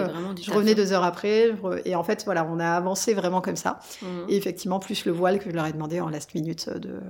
je 0.43 0.51
revenais 0.51 0.75
deux 0.75 0.93
heures 0.93 1.05
après. 1.05 1.53
Et 1.85 1.95
en 1.95 2.03
fait, 2.03 2.25
voilà, 2.25 2.47
on 2.51 2.59
a 2.61 2.71
avancé 2.71 3.15
vraiment 3.15 3.41
comme 3.41 3.57
ça. 3.57 3.81
Mhm. 4.03 4.27
Et 4.29 4.37
effectivement, 4.37 4.79
plus 4.79 5.05
le 5.05 5.13
voile 5.13 5.39
que 5.39 5.51
je 5.51 5.55
leur 5.55 5.67
ai 5.67 5.73
demandé 5.73 6.01
en 6.01 6.09
last 6.09 6.35
minute 6.35 6.69
de, 6.69 7.01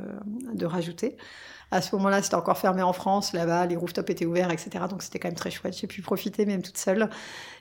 de 0.55 0.67
rajouter. 0.67 1.17
À 1.71 1.83
ce 1.83 1.95
moment-là, 1.97 2.23
c'était 2.23 2.35
encore 2.35 2.57
fermé 2.57 2.83
en 2.83 2.95
France. 2.95 3.35
Là-bas, 3.35 3.67
les 3.67 3.77
rooftops 3.77 4.11
étaient 4.11 4.25
ouverts, 4.25 4.51
etc. 4.51 4.87
Donc 4.89 5.03
c'était 5.03 5.19
quand 5.19 5.29
même 5.29 5.37
très 5.37 5.51
chouette. 5.51 5.77
J'ai 5.79 5.87
pu 5.87 6.01
profiter 6.01 6.47
même 6.47 6.63
toute 6.63 6.79
seule. 6.79 7.11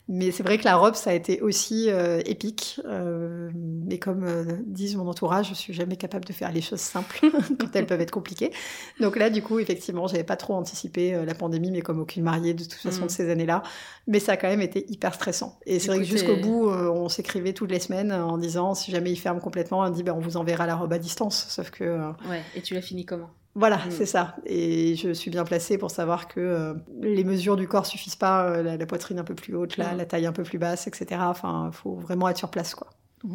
Mais 0.09 0.31
c'est 0.31 0.43
vrai 0.43 0.57
que 0.57 0.63
la 0.63 0.77
robe, 0.77 0.95
ça 0.95 1.09
a 1.09 1.13
été 1.13 1.41
aussi 1.41 1.89
euh, 1.89 2.21
épique. 2.25 2.79
Euh, 2.85 3.49
mais 3.53 3.99
comme 3.99 4.23
euh, 4.23 4.57
disent 4.65 4.95
mon 4.95 5.07
entourage, 5.07 5.49
je 5.49 5.53
suis 5.53 5.73
jamais 5.73 5.97
capable 5.97 6.23
de 6.23 6.31
faire 6.31 6.51
les 6.51 6.61
choses 6.61 6.79
simples 6.79 7.19
quand 7.59 7.75
elles 7.75 7.85
peuvent 7.85 7.99
être 7.99 8.11
compliquées. 8.11 8.51
Donc 9.01 9.17
là, 9.17 9.29
du 9.29 9.41
coup, 9.41 9.59
effectivement, 9.59 10.07
j'avais 10.07 10.23
pas 10.23 10.37
trop 10.37 10.53
anticipé 10.53 11.11
la 11.25 11.33
pandémie, 11.33 11.71
mais 11.71 11.81
comme 11.81 11.99
aucune 11.99 12.23
mariée 12.23 12.53
de 12.53 12.63
toute 12.63 12.73
façon 12.73 13.01
de 13.01 13.05
mm. 13.05 13.09
ces 13.09 13.29
années-là. 13.29 13.63
Mais 14.07 14.19
ça 14.19 14.33
a 14.33 14.37
quand 14.37 14.47
même 14.47 14.61
été 14.61 14.89
hyper 14.89 15.13
stressant. 15.13 15.59
Et 15.65 15.79
c'est 15.79 15.89
vrai 15.89 15.99
que 15.99 16.05
jusqu'au 16.05 16.37
bout, 16.37 16.69
on 16.69 17.09
s'écrivait 17.09 17.53
toutes 17.53 17.71
les 17.71 17.79
semaines 17.79 18.13
en 18.13 18.37
disant 18.37 18.75
si 18.75 18.91
jamais 18.91 19.11
il 19.11 19.17
ferme 19.17 19.41
complètement, 19.41 19.81
on 19.81 19.89
dit 19.89 20.03
ben, 20.03 20.13
on 20.13 20.21
vous 20.21 20.37
enverra 20.37 20.65
la 20.67 20.75
robe 20.75 20.93
à 20.93 20.99
distance. 20.99 21.47
Sauf 21.49 21.69
que. 21.69 21.83
Ouais. 22.29 22.41
Et 22.55 22.61
tu 22.61 22.73
l'as 22.73 22.81
fini 22.81 23.05
comment? 23.05 23.29
Voilà, 23.57 23.77
Mm. 23.77 23.91
c'est 23.91 24.05
ça. 24.05 24.35
Et 24.45 24.95
je 24.95 25.11
suis 25.13 25.31
bien 25.31 25.43
placée 25.43 25.77
pour 25.77 25.89
savoir 25.91 26.27
que 26.27 26.39
euh, 26.39 26.73
les 27.01 27.23
mesures 27.23 27.55
du 27.57 27.67
corps 27.67 27.85
suffisent 27.85 28.15
pas, 28.15 28.45
euh, 28.49 28.63
la, 28.63 28.77
la 28.77 28.85
poitrine 28.85 29.17
un 29.19 29.23
peu 29.23 29.35
plus 29.35 29.55
haute, 29.55 29.75
la, 29.77 29.93
Mm. 29.93 29.97
la 29.97 30.05
taille 30.05 30.25
un 30.27 30.31
peu 30.31 30.43
plus 30.43 30.57
basse, 30.59 30.87
etc. 30.87 31.21
Enfin, 31.25 31.71
faut 31.73 31.95
vraiment 31.95 32.29
être 32.29 32.37
sur 32.37 32.49
place, 32.49 32.75
quoi. 32.75 32.87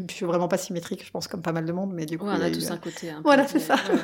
Je 0.08 0.14
suis 0.14 0.26
vraiment 0.26 0.48
pas 0.48 0.58
symétrique, 0.58 1.04
je 1.04 1.10
pense, 1.10 1.26
comme 1.28 1.42
pas 1.42 1.52
mal 1.52 1.64
de 1.64 1.72
monde, 1.72 1.92
mais 1.92 2.06
du 2.06 2.18
coup. 2.18 2.26
Ouais, 2.26 2.34
on 2.38 2.42
a 2.42 2.50
tous 2.50 2.70
un 2.70 2.76
côté. 2.76 3.10
un 3.10 3.20
Voilà, 3.24 3.46
c'est 3.48 3.58
ça. 3.58 3.74
ouais. 3.74 3.98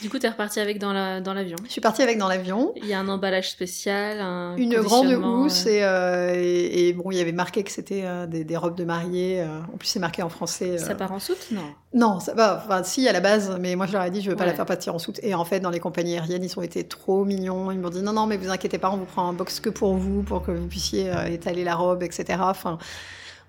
Du 0.00 0.08
coup, 0.08 0.18
t'es 0.18 0.28
reparti 0.30 0.58
avec 0.60 0.78
dans 0.78 0.94
la 0.94 1.20
dans 1.20 1.34
l'avion. 1.34 1.56
Je 1.66 1.70
suis 1.70 1.82
partie 1.82 2.00
avec 2.00 2.16
dans 2.16 2.28
l'avion. 2.28 2.72
Il 2.76 2.86
y 2.86 2.94
a 2.94 2.98
un 3.00 3.08
emballage 3.08 3.50
spécial, 3.50 4.18
un 4.20 4.56
Une 4.56 4.74
grande 4.76 5.12
housse 5.12 5.66
et, 5.66 5.82
euh, 5.84 6.32
et, 6.34 6.88
et 6.88 6.92
bon, 6.94 7.10
il 7.10 7.18
y 7.18 7.20
avait 7.20 7.32
marqué 7.32 7.62
que 7.62 7.70
c'était 7.70 8.02
euh, 8.04 8.26
des, 8.26 8.42
des 8.44 8.56
robes 8.56 8.76
de 8.76 8.84
mariée. 8.84 9.42
euh, 9.42 9.60
en 9.72 9.76
plus, 9.76 9.88
c'est 9.88 9.98
marqué 9.98 10.22
en 10.22 10.30
français. 10.30 10.78
Ça 10.78 10.92
euh, 10.92 10.94
part 10.94 11.12
en 11.12 11.18
soute 11.18 11.48
Non? 11.50 11.60
Non, 11.92 12.20
ça 12.20 12.32
va. 12.32 12.62
Enfin, 12.64 12.82
si 12.82 13.06
à 13.06 13.12
la 13.12 13.20
base, 13.20 13.54
mais 13.60 13.76
moi 13.76 13.86
je 13.86 13.92
leur 13.92 14.02
ai 14.04 14.10
dit 14.10 14.22
je 14.22 14.30
veux 14.30 14.36
pas 14.36 14.44
Ouais. 14.44 14.50
la 14.50 14.56
faire 14.56 14.64
partir 14.66 14.94
en 14.94 14.98
soute. 14.98 15.20
Et 15.22 15.34
en 15.34 15.44
fait, 15.44 15.60
dans 15.60 15.68
les 15.70 15.80
compagnies 15.80 16.14
aériennes, 16.14 16.44
ils 16.44 16.58
ont 16.58 16.62
été 16.62 16.84
trop 16.84 17.26
mignons. 17.26 17.70
Ils 17.70 17.78
m'ont 17.78 17.90
dit 17.90 18.00
non, 18.00 18.14
non, 18.14 18.26
mais 18.26 18.38
vous 18.38 18.48
inquiétez 18.48 18.78
pas, 18.78 18.90
on 18.90 18.96
vous 18.96 19.04
prend 19.04 19.28
un 19.28 19.34
box 19.34 19.60
que 19.60 19.68
pour 19.68 19.94
vous, 19.94 20.22
pour 20.22 20.42
que 20.42 20.50
vous 20.52 20.66
puissiez 20.66 21.10
euh, 21.10 21.26
étaler 21.26 21.62
la 21.64 21.74
robe, 21.74 22.02
etc. 22.02 22.38
Enfin, 22.40 22.78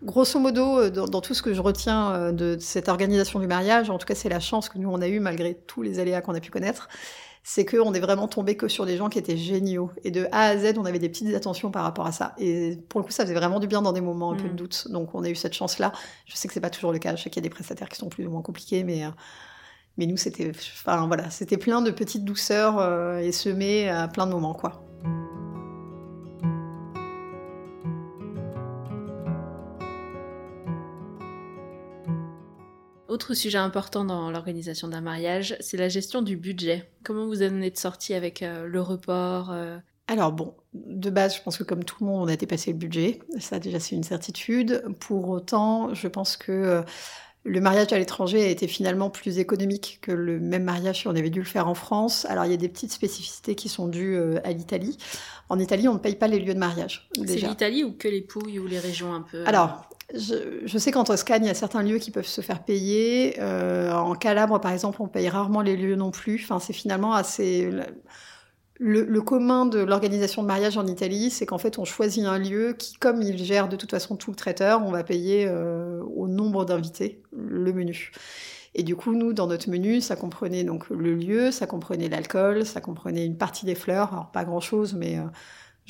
grosso 0.04 0.40
modo, 0.40 0.80
euh, 0.80 0.90
dans, 0.90 1.06
dans 1.08 1.22
tout 1.22 1.34
ce 1.34 1.42
que 1.42 1.54
je 1.54 1.62
retiens 1.62 2.14
euh, 2.14 2.32
de 2.32 2.58
cette 2.60 2.90
organisation 2.90 3.40
du 3.40 3.48
mariage, 3.48 3.90
en 3.90 3.98
tout 3.98 4.06
cas, 4.06 4.16
c'est 4.16 4.30
la 4.30 4.40
chance 4.40 4.70
que 4.70 4.78
nous 4.78 4.90
on 4.90 5.02
a 5.02 5.08
eue 5.08 5.20
malgré 5.20 5.56
tous 5.56 5.82
les 5.82 6.00
aléas 6.00 6.22
qu'on 6.22 6.36
a 6.36 6.40
pu 6.40 6.52
connaître. 6.52 6.90
C'est 7.44 7.66
qu'on 7.66 7.92
est 7.96 8.00
vraiment 8.00 8.28
tombé 8.28 8.56
que 8.56 8.68
sur 8.68 8.86
des 8.86 8.98
gens 8.98 9.10
qui 9.10 9.18
étaient 9.18 9.36
géniaux. 9.36 9.90
Et 10.04 10.12
de 10.12 10.28
A 10.32 10.50
à 10.50 10.58
Z, 10.58 10.76
on 10.78 10.86
avait 10.86 11.00
des 11.00 11.10
petites 11.10 11.34
attentions 11.34 11.72
par 11.72 11.82
rapport 11.84 12.06
à 12.06 12.12
ça. 12.12 12.34
Et 12.38 12.78
pour 12.88 13.00
le 13.00 13.06
coup, 13.06 13.12
ça 13.12 13.24
faisait 13.24 13.34
vraiment 13.34 13.60
du 13.60 13.66
bien 13.66 13.82
dans 13.82 13.94
des 13.94 14.02
moments 14.02 14.32
un 14.32 14.36
peu 14.36 14.44
Mm. 14.44 14.52
de 14.52 14.56
doute. 14.56 14.88
Donc, 14.92 15.16
on 15.16 15.24
a 15.24 15.30
eu 15.30 15.34
cette 15.34 15.54
chance-là. 15.54 15.92
Je 16.28 16.36
sais 16.36 16.48
que 16.48 16.54
c'est 16.54 16.60
pas 16.62 16.70
toujours 16.70 16.92
le 16.92 17.00
cas. 17.00 17.16
Je 17.16 17.24
sais 17.24 17.32
qu'il 17.32 17.42
y 17.42 17.46
a 17.46 17.50
des 17.50 17.54
prestataires 17.54 17.90
qui 17.90 17.98
sont 17.98 18.10
plus 18.10 18.28
ou 18.28 18.30
moins 18.30 18.44
compliqués, 18.44 18.84
mais, 18.84 19.06
euh, 19.06 19.10
mais 19.98 20.06
nous, 20.06 20.18
c'était, 20.18 20.52
enfin 20.86 21.08
voilà, 21.08 21.32
c'était 21.32 21.58
plein 21.58 21.82
de 21.82 21.90
petites 21.90 22.26
douceurs 22.26 22.78
euh, 22.78 23.18
et 23.18 23.32
semé 23.32 23.90
à 23.90 24.08
plein 24.08 24.28
de 24.28 24.32
moments, 24.34 24.54
quoi. 24.54 24.84
Autre 33.12 33.34
sujet 33.34 33.58
important 33.58 34.06
dans 34.06 34.32
l'organisation 34.32 34.88
d'un 34.88 35.02
mariage, 35.02 35.58
c'est 35.60 35.76
la 35.76 35.90
gestion 35.90 36.22
du 36.22 36.38
budget. 36.38 36.90
Comment 37.04 37.26
vous 37.26 37.44
en 37.44 37.60
êtes 37.60 37.78
sorti 37.78 38.14
avec 38.14 38.42
euh, 38.42 38.66
le 38.66 38.80
report 38.80 39.52
euh, 39.52 39.78
Alors 40.08 40.32
bon, 40.32 40.56
de 40.74 41.10
base, 41.10 41.36
je 41.36 41.42
pense 41.42 41.58
que 41.58 41.66
comme 41.66 41.84
tout 41.84 41.98
le 42.00 42.06
monde, 42.06 42.30
on 42.30 42.32
a 42.32 42.38
dépassé 42.38 42.72
le 42.72 42.78
budget. 42.78 43.20
Ça, 43.38 43.60
déjà, 43.60 43.82
c'est 43.82 43.98
une 43.98 44.06
certitude. 44.06 44.86
Pour 45.02 45.28
autant, 45.28 45.94
je 45.94 46.08
pense 46.08 46.38
que 46.38 46.54
euh, 46.54 46.82
le 47.44 47.60
mariage 47.60 47.92
à 47.92 48.00
l'étranger 48.00 48.46
a 48.46 48.48
été 48.48 48.66
finalement 48.70 49.10
plus 49.10 49.40
économique 49.40 50.00
que 50.02 50.14
le 50.14 50.40
même 50.40 50.64
mariage 50.64 51.02
si 51.02 51.10
on 51.10 51.16
avait 51.18 51.30
dû 51.30 51.40
le 51.40 51.46
faire 51.46 51.68
en 51.68 51.76
France. 51.76 52.24
Alors, 52.30 52.46
il 52.46 52.52
y 52.52 52.54
a 52.54 52.58
des 52.58 52.70
petites 52.70 52.94
spécificités 52.94 53.56
qui 53.56 53.68
sont 53.68 53.90
dues 53.90 54.18
à 54.46 54.54
l'Italie. 54.54 54.98
En 55.50 55.60
Italie, 55.60 55.90
on 55.90 55.96
ne 55.96 56.00
paye 56.00 56.16
pas 56.16 56.30
les 56.30 56.40
lieux 56.40 56.54
de 56.54 56.60
mariage. 56.60 57.10
C'est 57.28 57.42
l'Italie 57.42 57.84
ou 57.84 57.92
que 57.92 58.08
les 58.08 58.22
Pouilles 58.22 58.60
ou 58.60 58.68
les 58.68 58.80
régions 58.80 59.14
un 59.14 59.22
peu 59.22 59.44
Alors, 59.46 59.90
je, 60.14 60.78
sais 60.78 60.92
qu'en 60.92 61.04
Toscane, 61.04 61.44
il 61.44 61.48
y 61.48 61.52
a 61.52 61.54
certains 61.54 61.84
lieux 61.84 61.98
qui 61.98 62.12
peuvent 62.12 62.28
se 62.28 62.42
faire 62.42 62.64
payer. 62.64 63.36
Euh, 63.40 63.92
en 63.92 64.16
Calabre, 64.16 64.60
par 64.60 64.72
exemple, 64.72 65.02
on 65.02 65.08
paye 65.08 65.30
rarement 65.30 65.62
les 65.62 65.76
lieux 65.76 65.96
non 65.96 66.12
plus. 66.12 66.42
Enfin, 66.44 66.60
c'est 66.60 66.74
finalement 66.74 67.14
assez. 67.14 67.70
Le, 68.80 69.04
le 69.04 69.22
commun 69.22 69.68
de 69.68 69.80
l'organisation 69.80 70.42
de 70.42 70.48
mariage 70.48 70.78
en 70.78 70.88
Italie, 70.88 71.30
c'est 71.30 71.46
qu'en 71.46 71.60
fait, 71.60 71.78
on 71.78 71.86
choisit 71.86 72.26
un 72.26 72.40
lieu 72.40 72.74
qui, 72.74 72.96
comme 72.96 73.22
il 73.22 73.38
gère 73.38 73.70
de 73.70 73.76
toute 73.76 73.92
façon 73.92 74.16
tout 74.16 74.32
le 74.32 74.36
traiteur, 74.36 74.82
on 74.84 74.92
va 74.92 75.04
payer 75.04 75.46
euh, 75.48 76.02
au 76.16 76.28
nombre 76.28 76.66
d'invités 76.66 77.22
le 77.32 77.72
menu. 77.74 78.12
Et 78.74 78.84
du 78.84 78.96
coup, 78.96 79.14
nous, 79.14 79.34
dans 79.34 79.48
notre 79.48 79.70
menu, 79.70 80.02
ça 80.02 80.16
comprenait 80.16 80.64
donc 80.64 80.90
le 80.90 81.14
lieu, 81.14 81.52
ça 81.52 81.68
comprenait 81.68 82.10
l'alcool, 82.10 82.66
ça 82.66 82.82
comprenait 82.82 83.26
une 83.26 83.38
partie 83.38 83.66
des 83.66 83.76
fleurs. 83.76 84.14
Alors, 84.14 84.32
pas 84.32 84.46
grand-chose, 84.46 84.94
mais 84.94 85.20
euh, 85.20 85.24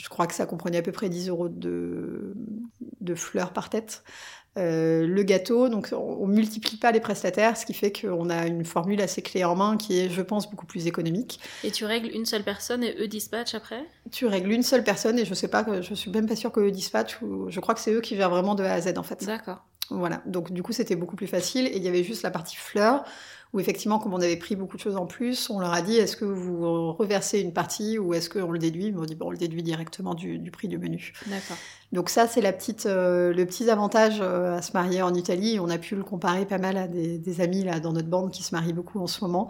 je 0.02 0.10
crois 0.10 0.26
que 0.26 0.34
ça 0.34 0.46
comprenait 0.46 0.80
à 0.80 0.82
peu 0.82 0.92
près 0.92 1.10
10 1.10 1.30
euros 1.30 1.48
de, 1.48 2.34
de 3.02 3.16
fleurs 3.16 3.54
par 3.54 3.70
tête. 3.70 4.04
Euh, 4.58 5.08
le 5.08 5.24
gâteau, 5.24 5.70
donc 5.70 5.90
on, 5.94 5.96
on 5.96 6.28
multiplie 6.28 6.76
pas 6.76 6.92
les 6.92 7.00
prestataires, 7.00 7.56
ce 7.56 7.66
qui 7.66 7.74
fait 7.74 7.94
qu'on 7.94 8.30
a 8.30 8.48
une 8.48 8.66
formule 8.66 9.00
assez 9.02 9.22
clé 9.22 9.46
en 9.46 9.56
main 9.56 9.78
qui 9.78 10.00
est, 10.00 10.10
je 10.10 10.22
pense, 10.22 10.50
beaucoup 10.50 10.66
plus 10.66 10.88
économique. 10.88 11.40
Et 11.64 11.72
tu 11.72 11.86
règles 11.86 12.10
une 12.14 12.26
seule 12.26 12.44
personne 12.44 12.84
et 12.84 12.96
eux 13.00 13.08
dispatchent 13.08 13.54
après? 13.54 13.86
Tu 14.12 14.26
règles 14.26 14.52
une 14.52 14.64
seule 14.64 14.84
personne 14.84 15.20
et 15.20 15.26
je 15.26 15.34
sais 15.34 15.48
pas, 15.48 15.82
je 15.82 15.94
suis 15.94 16.12
même 16.12 16.28
pas 16.28 16.36
sûre 16.36 16.52
que 16.52 16.60
eux 16.60 16.72
dispatchent 16.72 17.22
ou 17.22 17.50
je 17.50 17.60
crois 17.60 17.76
que 17.76 17.80
c'est 17.80 17.94
eux 17.94 18.02
qui 18.02 18.16
gèrent 18.18 18.30
vraiment 18.32 18.56
de 18.56 18.64
A 18.64 18.74
à 18.74 18.82
Z 18.82 18.98
en 18.98 19.04
fait. 19.04 19.24
D'accord. 19.26 19.64
Voilà, 19.92 20.22
donc 20.26 20.52
du 20.52 20.64
coup 20.64 20.72
c'était 20.72 20.96
beaucoup 20.96 21.16
plus 21.16 21.28
facile 21.28 21.68
et 21.68 21.78
il 21.78 21.84
y 21.84 21.88
avait 21.88 22.04
juste 22.04 22.24
la 22.24 22.32
partie 22.32 22.56
fleurs 22.56 23.04
où 23.54 23.60
effectivement 23.60 24.00
comme 24.00 24.14
on 24.14 24.22
avait 24.22 24.38
pris 24.38 24.56
beaucoup 24.56 24.78
de 24.78 24.82
choses 24.82 24.96
en 24.96 25.06
plus, 25.06 25.50
on 25.50 25.60
leur 25.60 25.74
a 25.74 25.82
dit 25.82 25.98
est-ce 25.98 26.16
que 26.16 26.26
vous 26.26 26.94
reversez 26.94 27.40
une 27.40 27.52
partie 27.52 28.00
ou 28.00 28.14
est-ce 28.14 28.30
qu'on 28.30 28.52
le 28.52 28.60
déduit? 28.60 28.86
Ils 28.86 28.96
m'ont 28.96 29.04
dit 29.04 29.16
bon 29.16 29.28
on 29.28 29.32
le 29.32 29.38
déduit 29.38 29.64
directement 29.64 30.14
du, 30.14 30.40
prix 30.52 30.68
du 30.68 30.78
menu. 30.78 31.14
D'accord. 31.28 31.58
Donc 31.92 32.10
ça 32.10 32.28
c'est 32.28 32.42
la 32.42 32.54
petite, 32.54 32.86
euh, 32.86 33.34
le 33.34 33.46
petit 33.46 33.70
avantage 33.70 34.20
euh, 34.22 34.58
à 34.58 34.62
se 34.62 34.72
marier 34.72 35.02
en 35.02 35.14
Italie. 35.14 35.60
On 35.60 35.70
a 35.70 35.78
pu 35.78 35.96
le 35.96 36.04
comparer 36.04 36.46
pas 36.46 36.60
mal 36.60 36.78
à 36.78 36.88
des, 36.88 37.18
des, 37.18 37.42
amis 37.42 37.64
là 37.64 37.80
dans 37.82 37.92
notre 37.92 38.08
bande 38.08 38.32
qui 38.32 38.44
se 38.44 38.56
marient 38.56 38.74
beaucoup 38.74 39.00
en 39.00 39.08
ce 39.08 39.22
moment. 39.24 39.50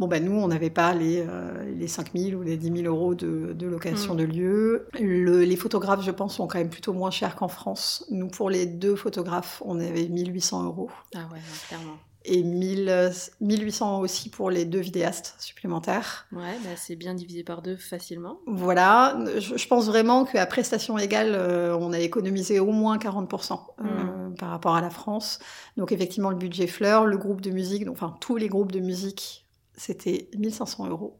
Bon, 0.00 0.08
ben 0.08 0.24
nous, 0.24 0.32
on 0.32 0.48
n'avait 0.48 0.70
pas 0.70 0.94
les, 0.94 1.22
euh, 1.28 1.62
les 1.76 1.86
5 1.86 2.12
000 2.16 2.40
ou 2.40 2.42
les 2.42 2.56
10 2.56 2.84
000 2.84 2.94
euros 2.94 3.14
de, 3.14 3.52
de 3.52 3.66
location 3.66 4.14
mm. 4.14 4.16
de 4.16 4.24
lieu. 4.24 4.88
les 4.98 5.56
photographes, 5.56 6.02
je 6.02 6.10
pense, 6.10 6.36
sont 6.36 6.46
quand 6.46 6.56
même 6.56 6.70
plutôt 6.70 6.94
moins 6.94 7.10
chers 7.10 7.36
qu'en 7.36 7.48
France. 7.48 8.06
Nous, 8.10 8.28
pour 8.28 8.48
les 8.48 8.64
deux 8.64 8.96
photographes, 8.96 9.62
on 9.62 9.78
avait 9.78 10.08
1800 10.08 10.64
euros. 10.64 10.90
Ah 11.14 11.28
ouais, 11.30 11.38
clairement. 11.68 11.98
Et 12.24 12.42
1000, 12.42 13.10
1800 13.42 14.00
aussi 14.00 14.30
pour 14.30 14.50
les 14.50 14.64
deux 14.64 14.78
vidéastes 14.78 15.34
supplémentaires. 15.38 16.26
Ouais, 16.32 16.56
bah 16.64 16.70
c'est 16.76 16.96
bien 16.96 17.12
divisé 17.12 17.44
par 17.44 17.60
deux 17.60 17.76
facilement. 17.76 18.40
Voilà, 18.46 19.18
je, 19.38 19.66
pense 19.66 19.86
vraiment 19.86 20.24
qu'à 20.24 20.46
prestation 20.46 20.96
égale, 20.96 21.34
euh, 21.34 21.76
on 21.78 21.92
a 21.92 21.98
économisé 21.98 22.58
au 22.58 22.72
moins 22.72 22.96
40% 22.96 23.52
euh, 23.52 23.84
mm. 23.84 24.34
par 24.36 24.48
rapport 24.48 24.76
à 24.76 24.80
la 24.80 24.90
France. 24.90 25.40
Donc 25.76 25.92
effectivement, 25.92 26.30
le 26.30 26.36
budget 26.36 26.66
fleur, 26.66 27.04
le 27.04 27.18
groupe 27.18 27.42
de 27.42 27.50
musique, 27.50 27.84
donc, 27.84 27.96
enfin 27.96 28.16
tous 28.20 28.36
les 28.36 28.48
groupes 28.48 28.72
de 28.72 28.80
musique 28.80 29.46
c'était 29.80 30.28
1500 30.36 30.88
euros. 30.88 31.16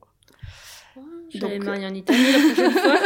Marier 1.63 1.87
en 1.87 1.95
Italie 1.95 2.33
la 2.33 2.39
prochaine 2.39 2.73
fois. 2.73 2.99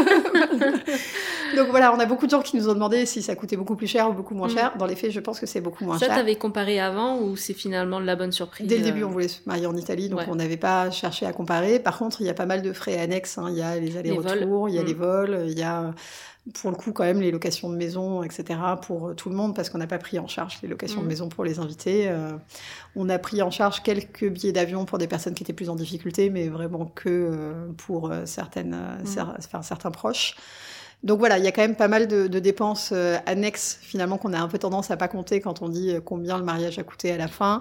Donc 1.57 1.69
voilà, 1.69 1.95
on 1.95 2.01
a 2.01 2.07
beaucoup 2.07 2.27
de 2.27 2.31
gens 2.31 2.43
qui 2.43 2.57
nous 2.57 2.69
ont 2.69 2.75
demandé 2.75 3.07
si 3.07 3.23
ça 3.23 3.37
coûtait 3.37 3.57
beaucoup 3.57 3.77
plus 3.77 3.87
cher 3.87 4.11
ou 4.11 4.15
beaucoup 4.15 4.35
moins 4.35 4.49
mm. 4.49 4.55
cher. 4.55 4.77
Dans 4.77 4.87
les 4.87 4.97
faits, 4.97 5.13
je 5.13 5.21
pense 5.21 5.39
que 5.39 5.47
c'est 5.47 5.61
beaucoup 5.61 5.85
moins 5.85 5.97
cher. 5.99 6.09
Ça, 6.09 6.17
t'avais 6.17 6.35
comparé 6.35 6.81
avant 6.81 7.21
ou 7.21 7.37
c'est 7.37 7.53
finalement 7.53 8.01
la 8.01 8.17
bonne 8.17 8.33
surprise? 8.33 8.67
Dès 8.67 8.79
le 8.79 8.83
début, 8.83 9.05
on 9.05 9.11
voulait 9.11 9.29
se 9.29 9.39
marier 9.47 9.67
en 9.67 9.77
Italie, 9.77 10.09
donc 10.09 10.23
on 10.27 10.35
n'avait 10.35 10.57
pas 10.57 10.91
cherché 10.91 11.25
à 11.27 11.33
comparer. 11.33 11.79
Par 11.79 11.99
contre, 11.99 12.21
il 12.21 12.27
y 12.27 12.31
a 12.31 12.35
pas 12.35 12.47
mal 12.47 12.63
de 12.63 12.73
frais 12.73 12.99
annexes. 12.99 13.39
Hein. 13.39 13.47
Il 13.51 13.59
y 13.59 13.63
a 13.63 13.79
les 13.79 13.97
allers-retours, 13.97 14.69
il 14.69 14.75
y 14.75 14.79
a 14.79 14.83
les 14.83 14.95
mm. 14.95 14.99
vols, 14.99 15.45
il 15.49 15.59
y 15.59 15.63
a 15.63 15.95
pour 16.53 16.71
le 16.71 16.77
coup 16.77 16.93
quand 16.93 17.05
même 17.05 17.21
les 17.21 17.31
locations 17.31 17.71
de 17.71 17.77
maison, 17.77 18.23
etc. 18.23 18.61
pour 18.83 19.09
euh, 19.09 19.15
tout 19.15 19.31
le 19.31 19.35
monde 19.35 19.57
parce 19.57 19.71
qu'on 19.71 19.79
n'a 19.79 19.87
pas 19.87 19.99
pris 19.99 20.19
en 20.19 20.27
charge 20.27 20.59
les 20.63 20.69
locations 20.69 21.01
de 21.01 21.07
mm. 21.07 21.09
maison 21.09 21.29
pour 21.29 21.45
les 21.45 21.59
invités. 21.59 22.09
Euh, 22.09 22.33
on 22.97 23.09
a 23.09 23.19
pris 23.19 23.41
en 23.41 23.51
charge 23.51 23.83
quelques 23.83 24.29
billets 24.29 24.53
d'avion 24.53 24.85
pour 24.85 24.99
des 24.99 25.07
personnes 25.07 25.35
qui 25.35 25.43
étaient 25.43 25.55
plus 25.55 25.71
en 25.71 25.77
difficulté, 25.77 26.29
mais 26.29 26.49
vraiment 26.49 26.87
que 26.87 27.09
euh, 27.09 27.73
pour 27.79 28.13
certaines, 28.27 28.77
mm. 29.03 29.63
certains 29.63 29.91
proches. 29.91 30.37
Donc 31.03 31.19
voilà, 31.19 31.39
il 31.39 31.45
y 31.45 31.49
a 31.49 31.53
quand 31.53 31.63
même 31.63 31.77
pas 31.77 31.89
mal 31.89 32.09
de, 32.09 32.27
dépenses 32.27 32.93
annexes 33.27 33.79
finalement 33.83 34.17
qu'on 34.17 34.33
a 34.33 34.39
un 34.39 34.49
peu 34.49 34.59
tendance 34.59 34.91
à 34.91 34.97
pas 34.97 35.09
compter 35.09 35.41
quand 35.41 35.61
on 35.61 35.69
dit 35.69 35.95
combien 36.05 36.39
le 36.39 36.45
mariage 36.45 36.79
a 36.79 36.83
coûté 36.83 37.11
à 37.13 37.19
la 37.19 37.29
fin. 37.29 37.61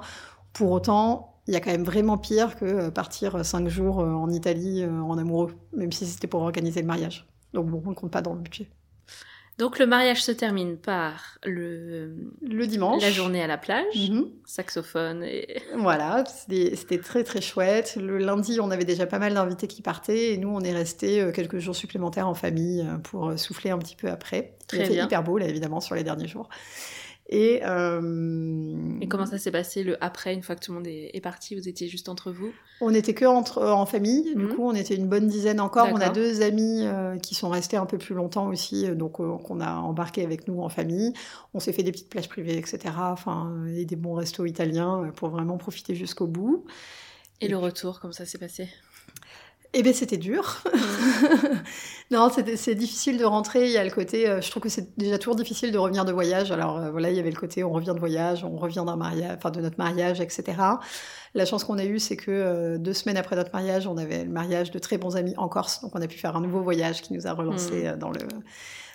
Pour 0.53 0.71
autant, 0.71 1.35
il 1.47 1.53
y 1.53 1.57
a 1.57 1.59
quand 1.59 1.71
même 1.71 1.83
vraiment 1.83 2.17
pire 2.17 2.55
que 2.55 2.89
partir 2.89 3.45
cinq 3.45 3.67
jours 3.67 3.97
en 3.97 4.29
Italie 4.29 4.85
en 4.85 5.17
amoureux, 5.17 5.53
même 5.75 5.91
si 5.91 6.05
c'était 6.05 6.27
pour 6.27 6.41
organiser 6.41 6.79
le 6.79 6.87
mariage. 6.87 7.27
Donc 7.53 7.67
bon, 7.67 7.81
on 7.85 7.89
ne 7.89 7.95
compte 7.95 8.11
pas 8.11 8.21
dans 8.21 8.33
le 8.33 8.41
budget. 8.41 8.67
Donc 9.59 9.77
le 9.77 9.85
mariage 9.85 10.23
se 10.23 10.31
termine 10.31 10.77
par 10.77 11.37
le, 11.45 12.15
le 12.41 12.65
dimanche, 12.65 13.03
la 13.03 13.11
journée 13.11 13.43
à 13.43 13.45
la 13.45 13.59
plage, 13.59 14.09
mhm. 14.09 14.25
saxophone 14.45 15.23
et 15.23 15.61
voilà, 15.77 16.23
c'était 16.25 16.97
très 16.97 17.23
très 17.23 17.39
chouette. 17.39 17.95
Le 18.01 18.17
lundi, 18.17 18.59
on 18.59 18.71
avait 18.71 18.83
déjà 18.83 19.05
pas 19.05 19.19
mal 19.19 19.35
d'invités 19.35 19.67
qui 19.67 19.83
partaient 19.83 20.33
et 20.33 20.37
nous 20.37 20.49
on 20.49 20.61
est 20.61 20.73
resté 20.73 21.21
euh, 21.21 21.31
quelques 21.31 21.59
jours 21.59 21.75
supplémentaires 21.75 22.27
en 22.27 22.33
famille 22.33 22.81
euh, 22.81 22.97
pour 22.97 23.29
euh, 23.29 23.37
souffler 23.37 23.69
un 23.69 23.77
petit 23.77 23.95
peu 23.95 24.09
après. 24.09 24.55
Très 24.67 24.87
Il 24.87 25.03
hyper 25.03 25.23
beau 25.23 25.37
là 25.37 25.47
évidemment 25.47 25.81
sur 25.81 25.93
les 25.93 26.03
derniers 26.03 26.27
jours. 26.27 26.49
Et, 27.35 27.61
euh... 27.65 28.99
et 29.01 29.07
comment 29.07 29.25
ça 29.25 29.39
s'est 29.39 29.49
passé 29.49 29.81
le 29.81 30.01
après, 30.03 30.35
une 30.35 30.43
fois 30.43 30.55
que 30.55 30.63
tout 30.63 30.71
le 30.71 30.77
monde 30.77 30.87
est, 30.87 31.19
parti 31.23 31.55
Vous 31.55 31.67
étiez 31.67 31.87
juste 31.87 32.07
entre 32.07 32.31
vous? 32.31 32.51
On 32.79 32.91
n'était 32.91 33.15
que 33.15 33.25
entre, 33.25 33.57
euh, 33.57 33.71
en 33.71 33.87
famille, 33.87 34.35
du 34.35 34.43
mhm. 34.43 34.53
coup 34.53 34.61
on 34.63 34.75
était 34.75 34.93
une 34.93 35.07
bonne 35.07 35.27
dizaine 35.27 35.59
encore. 35.59 35.87
On 35.91 35.99
a 35.99 36.09
deux 36.09 36.43
amis 36.43 36.81
euh, 36.83 37.17
qui 37.17 37.33
sont 37.33 37.49
restés 37.49 37.75
un 37.75 37.87
peu 37.87 37.97
plus 37.97 38.13
longtemps 38.13 38.49
aussi, 38.49 38.85
euh, 38.85 38.93
donc 38.93 39.13
qu'on 39.13 39.61
a 39.61 39.73
embarqué 39.73 40.23
avec 40.23 40.47
nous 40.47 40.61
en 40.61 40.69
famille. 40.69 41.11
On 41.55 41.59
s'est 41.59 41.73
fait 41.73 41.81
des 41.81 41.91
petites 41.91 42.09
plages 42.09 42.29
privées, 42.29 42.55
etc. 42.55 42.81
Enfin, 42.99 43.65
et 43.75 43.85
des 43.85 43.95
bons 43.95 44.13
restos 44.13 44.45
italiens 44.45 45.11
pour 45.15 45.29
vraiment 45.29 45.57
profiter 45.57 45.95
jusqu'au 45.95 46.27
bout. 46.27 46.65
Et, 47.41 47.47
le 47.47 47.57
retour, 47.57 47.99
comment 47.99 48.13
ça 48.13 48.27
s'est 48.27 48.37
passé? 48.37 48.69
Eh 49.75 49.81
bien, 49.81 49.93
c'était 49.93 50.17
dur. 50.17 50.61
non, 52.11 52.29
c'est 52.29 52.75
difficile 52.75 53.17
de 53.17 53.25
rentrer. 53.25 53.65
Il 53.65 53.71
y 53.71 53.77
a 53.77 53.83
le 53.83 53.89
côté, 53.89 54.29
euh, 54.29 54.39
je 54.39 54.51
trouve 54.51 54.61
que 54.61 54.69
c'est 54.69 54.95
déjà 54.97 55.17
toujours 55.17 55.35
difficile 55.35 55.71
de 55.71 55.77
revenir 55.79 56.05
de 56.05 56.11
voyage. 56.11 56.51
Alors 56.51 56.77
euh, 56.77 56.91
voilà, 56.91 57.09
il 57.09 57.17
y 57.17 57.19
avait 57.19 57.31
le 57.31 57.39
côté, 57.39 57.63
on 57.63 57.71
revient 57.71 57.93
de 57.95 57.99
voyage, 57.99 58.43
on 58.43 58.55
revient 58.57 58.83
d'un 58.85 58.95
mariage, 58.95 59.35
enfin 59.35 59.49
de 59.49 59.61
notre 59.61 59.79
mariage, 59.79 60.21
etc. 60.21 60.43
La 61.35 61.45
chance 61.45 61.63
qu'on 61.63 61.77
a 61.77 61.85
eue, 61.85 61.99
c'est 61.99 62.15
que 62.15 62.31
euh, 62.31 62.77
deux 62.77 62.93
semaines 62.93 63.17
après 63.17 63.35
notre 63.35 63.51
mariage, 63.53 63.87
on 63.87 63.97
avait 63.97 64.23
le 64.23 64.29
mariage 64.29 64.71
de 64.71 64.79
très 64.79 64.97
bons 64.97 65.15
amis 65.15 65.33
en 65.37 65.47
Corse, 65.47 65.81
donc 65.81 65.91
on 65.95 66.01
a 66.01 66.07
pu 66.07 66.17
faire 66.17 66.35
un 66.35 66.41
nouveau 66.41 66.61
voyage 66.61 67.01
qui 67.01 67.13
nous 67.13 67.27
a 67.27 67.33
relancé 67.33 67.91
hmm. 67.91 67.97
dans 67.97 68.11
le 68.11 68.19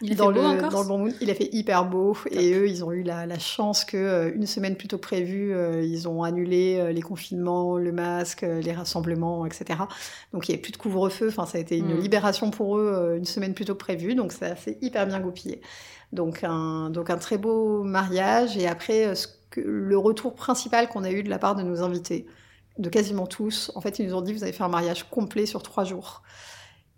il 0.01 0.15
dans, 0.15 0.31
le, 0.31 0.71
dans 0.71 0.83
le 0.83 0.89
bon 0.89 0.99
mood. 0.99 1.15
Il 1.21 1.31
a 1.31 1.35
fait 1.35 1.49
hyper 1.53 1.85
beau 1.85 2.17
et 2.31 2.55
eux, 2.55 2.69
ils 2.69 2.85
ont 2.85 2.93
eu 2.93 3.03
la, 3.03 3.27
la 3.27 3.39
chance 3.39 3.85
que 3.85 3.97
euh, 3.97 4.33
une 4.35 4.47
semaine 4.47 4.77
plus 4.77 4.87
tôt 4.87 4.99
prévue, 4.99 5.53
euh, 5.53 5.83
ils 5.83 6.09
ont 6.09 6.23
annulé 6.23 6.79
euh, 6.79 6.93
les 6.93 7.03
confinements, 7.03 7.77
le 7.77 7.91
masque, 7.91 8.43
les 8.43 8.73
rassemblements, 8.73 9.45
etc. 9.45 9.81
Donc 10.33 10.49
il 10.49 10.53
n'y 10.53 10.55
avait 10.55 10.63
plus 10.63 10.73
de 10.73 10.77
couvre-feu. 10.77 11.29
Enfin, 11.29 11.47
ça 11.47 11.59
a 11.59 11.61
été 11.61 11.77
une 11.79 11.97
mm. 11.97 12.01
libération 12.01 12.51
pour 12.51 12.79
eux 12.79 13.15
une 13.17 13.25
semaine 13.25 13.55
plus 13.55 13.65
tôt 13.65 13.75
que 13.75 13.81
prévu. 13.81 14.15
Donc 14.15 14.33
ça 14.33 14.55
s'est 14.55 14.79
hyper 14.81 15.07
bien 15.07 15.21
goupillé. 15.21 15.61
Donc 16.13 16.45
un, 16.45 16.91
donc 16.91 17.11
un 17.11 17.19
très 17.19 17.39
beau 17.39 17.83
mariage. 17.83 18.57
Et 18.57 18.69
après, 18.69 19.15
ce 19.17 19.27
le 19.57 19.99
retour 19.99 20.35
principal 20.35 20.89
qu'on 20.89 21.05
a 21.05 21.11
eu 21.11 21.23
de 21.23 21.31
la 21.31 21.39
part 21.39 21.55
de 21.55 21.63
nos 21.63 21.83
invités, 21.83 22.27
de 22.79 22.89
quasiment 22.89 23.27
tous, 23.27 23.73
en 23.75 23.81
fait, 23.81 23.99
ils 23.99 24.07
nous 24.07 24.15
ont 24.15 24.21
dit 24.21 24.33
vous 24.33 24.43
avez 24.43 24.53
fait 24.53 24.65
un 24.65 24.69
mariage 24.69 25.05
complet 25.11 25.47
sur 25.47 25.63
trois 25.63 25.85
jours. 25.85 26.23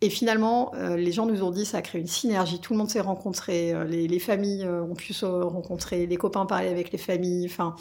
Et 0.03 0.09
finalement, 0.09 0.73
euh, 0.77 0.97
les 0.97 1.13
gens 1.13 1.27
nous 1.27 1.43
ont 1.43 1.51
dit 1.51 1.67
ça 1.67 1.79
a 1.79 1.83
créé 1.83 2.01
une 2.01 2.07
synergie. 2.07 2.59
Tout 2.61 2.73
le 2.73 2.79
monde 2.79 2.89
s'est 2.89 3.01
rencontré, 3.01 3.73
euh, 3.75 3.85
les, 3.85 4.19
familles 4.19 4.65
euh, 4.65 4.83
ont 4.83 4.95
pu 4.95 5.13
se 5.13 5.27
rencontrer, 5.27 6.07
les 6.07 6.17
copains 6.17 6.47
parlaient 6.47 6.71
avec 6.71 6.91
les 6.91 6.99
familles. 6.99 7.47
Enfin, 7.47 7.75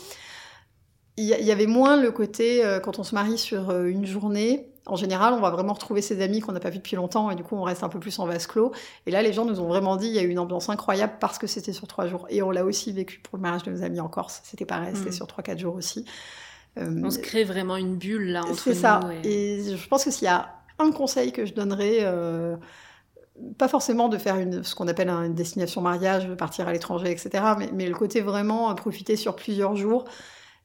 il 1.15 1.25
y, 1.25 1.51
avait 1.51 1.67
moins 1.67 2.01
le 2.01 2.11
côté 2.11 2.63
quand 2.81 2.97
on 2.97 3.03
se 3.03 3.13
marie 3.13 3.37
sur 3.37 3.77
une 3.77 4.05
journée. 4.05 4.71
En 4.91 4.95
général, 4.95 5.33
on 5.33 5.39
va 5.39 5.49
vraiment 5.49 5.73
retrouver 5.73 6.01
ses 6.01 6.21
amis 6.21 6.39
qu'on 6.39 6.51
n'a 6.51 6.59
pas 6.59 6.69
vus 6.69 6.77
depuis 6.77 6.95
longtemps 6.95 7.31
et 7.31 7.35
du 7.35 7.43
coup, 7.43 7.55
on 7.55 7.63
reste 7.63 7.83
un 7.83 7.89
peu 7.89 7.99
plus 7.99 8.17
en 8.19 8.25
vase 8.25 8.47
clos. 8.47 8.71
Et 9.05 9.11
là, 9.11 9.21
les 9.21 9.33
gens 9.33 9.45
nous 9.45 9.59
ont 9.59 9.67
vraiment 9.67 9.97
dit 9.97 10.07
il 10.07 10.13
y 10.13 10.19
a 10.19 10.23
eu 10.23 10.29
une 10.29 10.39
ambiance 10.39 10.69
incroyable 10.69 11.13
parce 11.19 11.37
que 11.37 11.47
c'était 11.47 11.73
sur 11.73 11.87
trois 11.87 12.07
jours. 12.07 12.25
Et 12.29 12.41
on 12.41 12.51
l'a 12.51 12.65
aussi 12.65 12.91
vécu 12.91 13.19
pour 13.19 13.37
le 13.37 13.41
mariage 13.41 13.63
de 13.63 13.71
nos 13.71 13.83
amis 13.83 13.99
en 13.99 14.07
Corse. 14.07 14.41
C'était 14.43 14.65
pareil, 14.65 14.95
c'était 14.95 15.09
mm. 15.09 15.13
sur 15.13 15.27
trois 15.27 15.43
quatre 15.43 15.59
jours 15.59 15.75
aussi. 15.75 16.05
on 16.77 17.09
se 17.09 17.19
crée 17.19 17.43
vraiment 17.43 17.75
une 17.75 17.95
bulle 17.95 18.31
là 18.31 18.43
entre 18.43 18.55
C'est 18.55 18.73
ça. 18.73 19.01
Et... 19.23 19.75
je 19.75 19.87
pense 19.87 20.05
que 20.05 20.11
s'il 20.11 20.25
y 20.25 20.29
a 20.29 20.55
un 20.79 20.91
conseil 20.91 21.31
que 21.31 21.45
je 21.45 21.53
donnerais, 21.53 21.99
euh, 22.01 22.55
pas 23.57 23.67
forcément 23.67 24.09
de 24.09 24.17
faire 24.17 24.37
une, 24.37 24.63
ce 24.63 24.75
qu'on 24.75 24.87
appelle 24.87 25.09
une 25.09 25.35
destination 25.35 25.81
mariage, 25.81 26.27
de 26.27 26.35
partir 26.35 26.67
à 26.67 26.73
l'étranger, 26.73 27.11
etc., 27.11 27.43
mais, 27.73 27.87
le 27.87 27.95
côté 27.95 28.21
vraiment 28.21 28.73
profiter 28.75 29.15
sur 29.15 29.35
plusieurs 29.35 29.75
jours. 29.75 30.05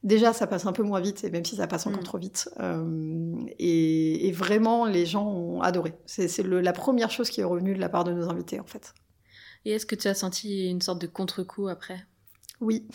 Déjà, 0.05 0.35
ça 0.35 0.47
passe 0.47 0.67
un 0.67 0.73
peu 0.73 0.83
moins 0.83 1.01
vite, 1.01 1.25
et 1.25 1.31
même 1.31 1.47
si 1.47 1.57
ça 1.57 1.67
passe 1.67 1.87
encore 1.87 2.03
mm. 2.03 2.05
trop 2.05 2.19
vite. 2.19 2.51
Euh, 2.61 3.35
et, 3.59 4.31
vraiment, 4.33 4.85
les 4.85 5.07
gens 5.07 5.27
ont 5.27 5.63
adoré. 5.63 5.95
C'est 6.05 6.39
la 6.43 6.73
première 6.75 7.11
chose 7.11 7.31
qui 7.31 7.41
est 7.41 7.45
revenue 7.45 7.75
de 7.75 7.81
la 7.81 7.89
part 7.89 8.05
de 8.05 8.13
nos 8.13 8.29
invités, 8.29 8.61
en 8.61 8.67
fait. 8.67 8.93
Et 9.65 9.73
est-ce 9.73 9.87
que 9.87 9.95
tu 9.95 10.07
as 10.07 10.15
senti 10.15 10.69
une 10.69 10.83
sorte 10.83 11.01
de 11.01 11.07
contre-coup 11.07 11.69
après? 11.69 12.07
Oui, 12.61 12.87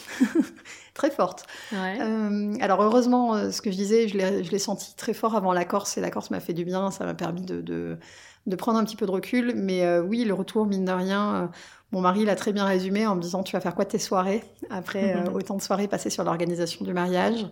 très 0.94 1.10
forte. 1.10 1.46
Ouais. 1.72 1.98
Euh, 2.00 2.54
alors 2.62 2.82
heureusement, 2.82 3.36
euh, 3.36 3.52
ce 3.52 3.62
que 3.62 3.72
je 3.72 3.76
disais, 3.76 4.08
je 4.08 4.18
l'ai 4.18 4.60
senti 4.60 4.96
très 4.96 5.14
fort 5.14 5.36
avant 5.36 5.52
la 5.52 5.66
Corse 5.66 5.98
et 5.98 6.02
la 6.02 6.12
Corse 6.12 6.30
m'a 6.32 6.40
fait 6.40 6.54
du 6.54 6.64
bien, 6.64 6.92
ça 6.92 7.06
m'a 7.06 7.14
permis 7.14 7.42
de, 7.42 7.62
de, 7.62 8.56
prendre 8.56 8.80
un 8.80 8.86
petit 8.86 8.96
peu 8.96 9.06
de 9.06 9.12
recul. 9.12 9.54
Mais 9.56 9.84
euh, 9.84 10.02
oui, 10.02 10.26
le 10.26 10.34
retour, 10.34 10.66
mine 10.66 10.86
de 10.86 10.92
rien, 10.92 11.52
mon 11.92 12.02
mari 12.02 12.26
l'a 12.26 12.36
très 12.36 12.54
bien 12.54 12.66
résumé 12.66 13.08
en 13.08 13.16
me 13.16 13.22
disant 13.22 13.44
tu 13.44 13.54
vas 13.54 13.62
faire 13.62 13.76
quoi 13.76 13.86
tes 13.86 14.00
soirées 14.00 14.44
après 14.70 15.24
autant 15.34 15.56
de 15.56 15.62
soirées 15.62 15.88
passées 15.88 16.10
sur 16.10 16.24
l'organisation 16.24 16.86
du 16.86 16.94
mariage? 16.94 17.48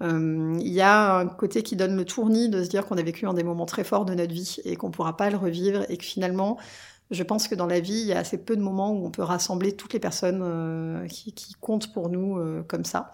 Il 0.00 0.68
y 0.68 0.80
a 0.80 1.16
un 1.18 1.26
côté 1.26 1.64
qui 1.64 1.74
donne 1.74 1.96
le 1.96 2.04
tournis 2.04 2.48
de 2.48 2.62
se 2.62 2.68
dire 2.68 2.86
qu'on 2.86 2.96
a 2.98 3.02
vécu 3.02 3.26
un 3.26 3.34
des 3.34 3.42
moments 3.42 3.66
très 3.66 3.82
forts 3.82 4.04
de 4.04 4.14
notre 4.14 4.32
vie 4.32 4.58
et 4.64 4.76
qu'on 4.76 4.88
ne 4.88 4.92
pourra 4.92 5.16
pas 5.16 5.28
le 5.28 5.36
revivre 5.36 5.84
et 5.88 5.96
que 5.96 6.04
finalement 6.04 6.56
je 7.10 7.22
pense 7.22 7.48
que 7.48 7.54
dans 7.54 7.66
la 7.66 7.80
vie, 7.80 8.00
il 8.00 8.06
y 8.06 8.12
a 8.12 8.18
assez 8.18 8.38
peu 8.38 8.56
de 8.56 8.62
moments 8.62 8.92
où 8.92 9.06
on 9.06 9.10
peut 9.10 9.22
rassembler 9.22 9.72
toutes 9.72 9.92
les 9.92 10.00
personnes 10.00 10.42
euh, 10.42 11.06
qui, 11.06 11.54
comptent 11.60 11.92
pour 11.92 12.10
nous 12.10 12.38
euh, 12.38 12.62
comme 12.62 12.84
ça. 12.84 13.12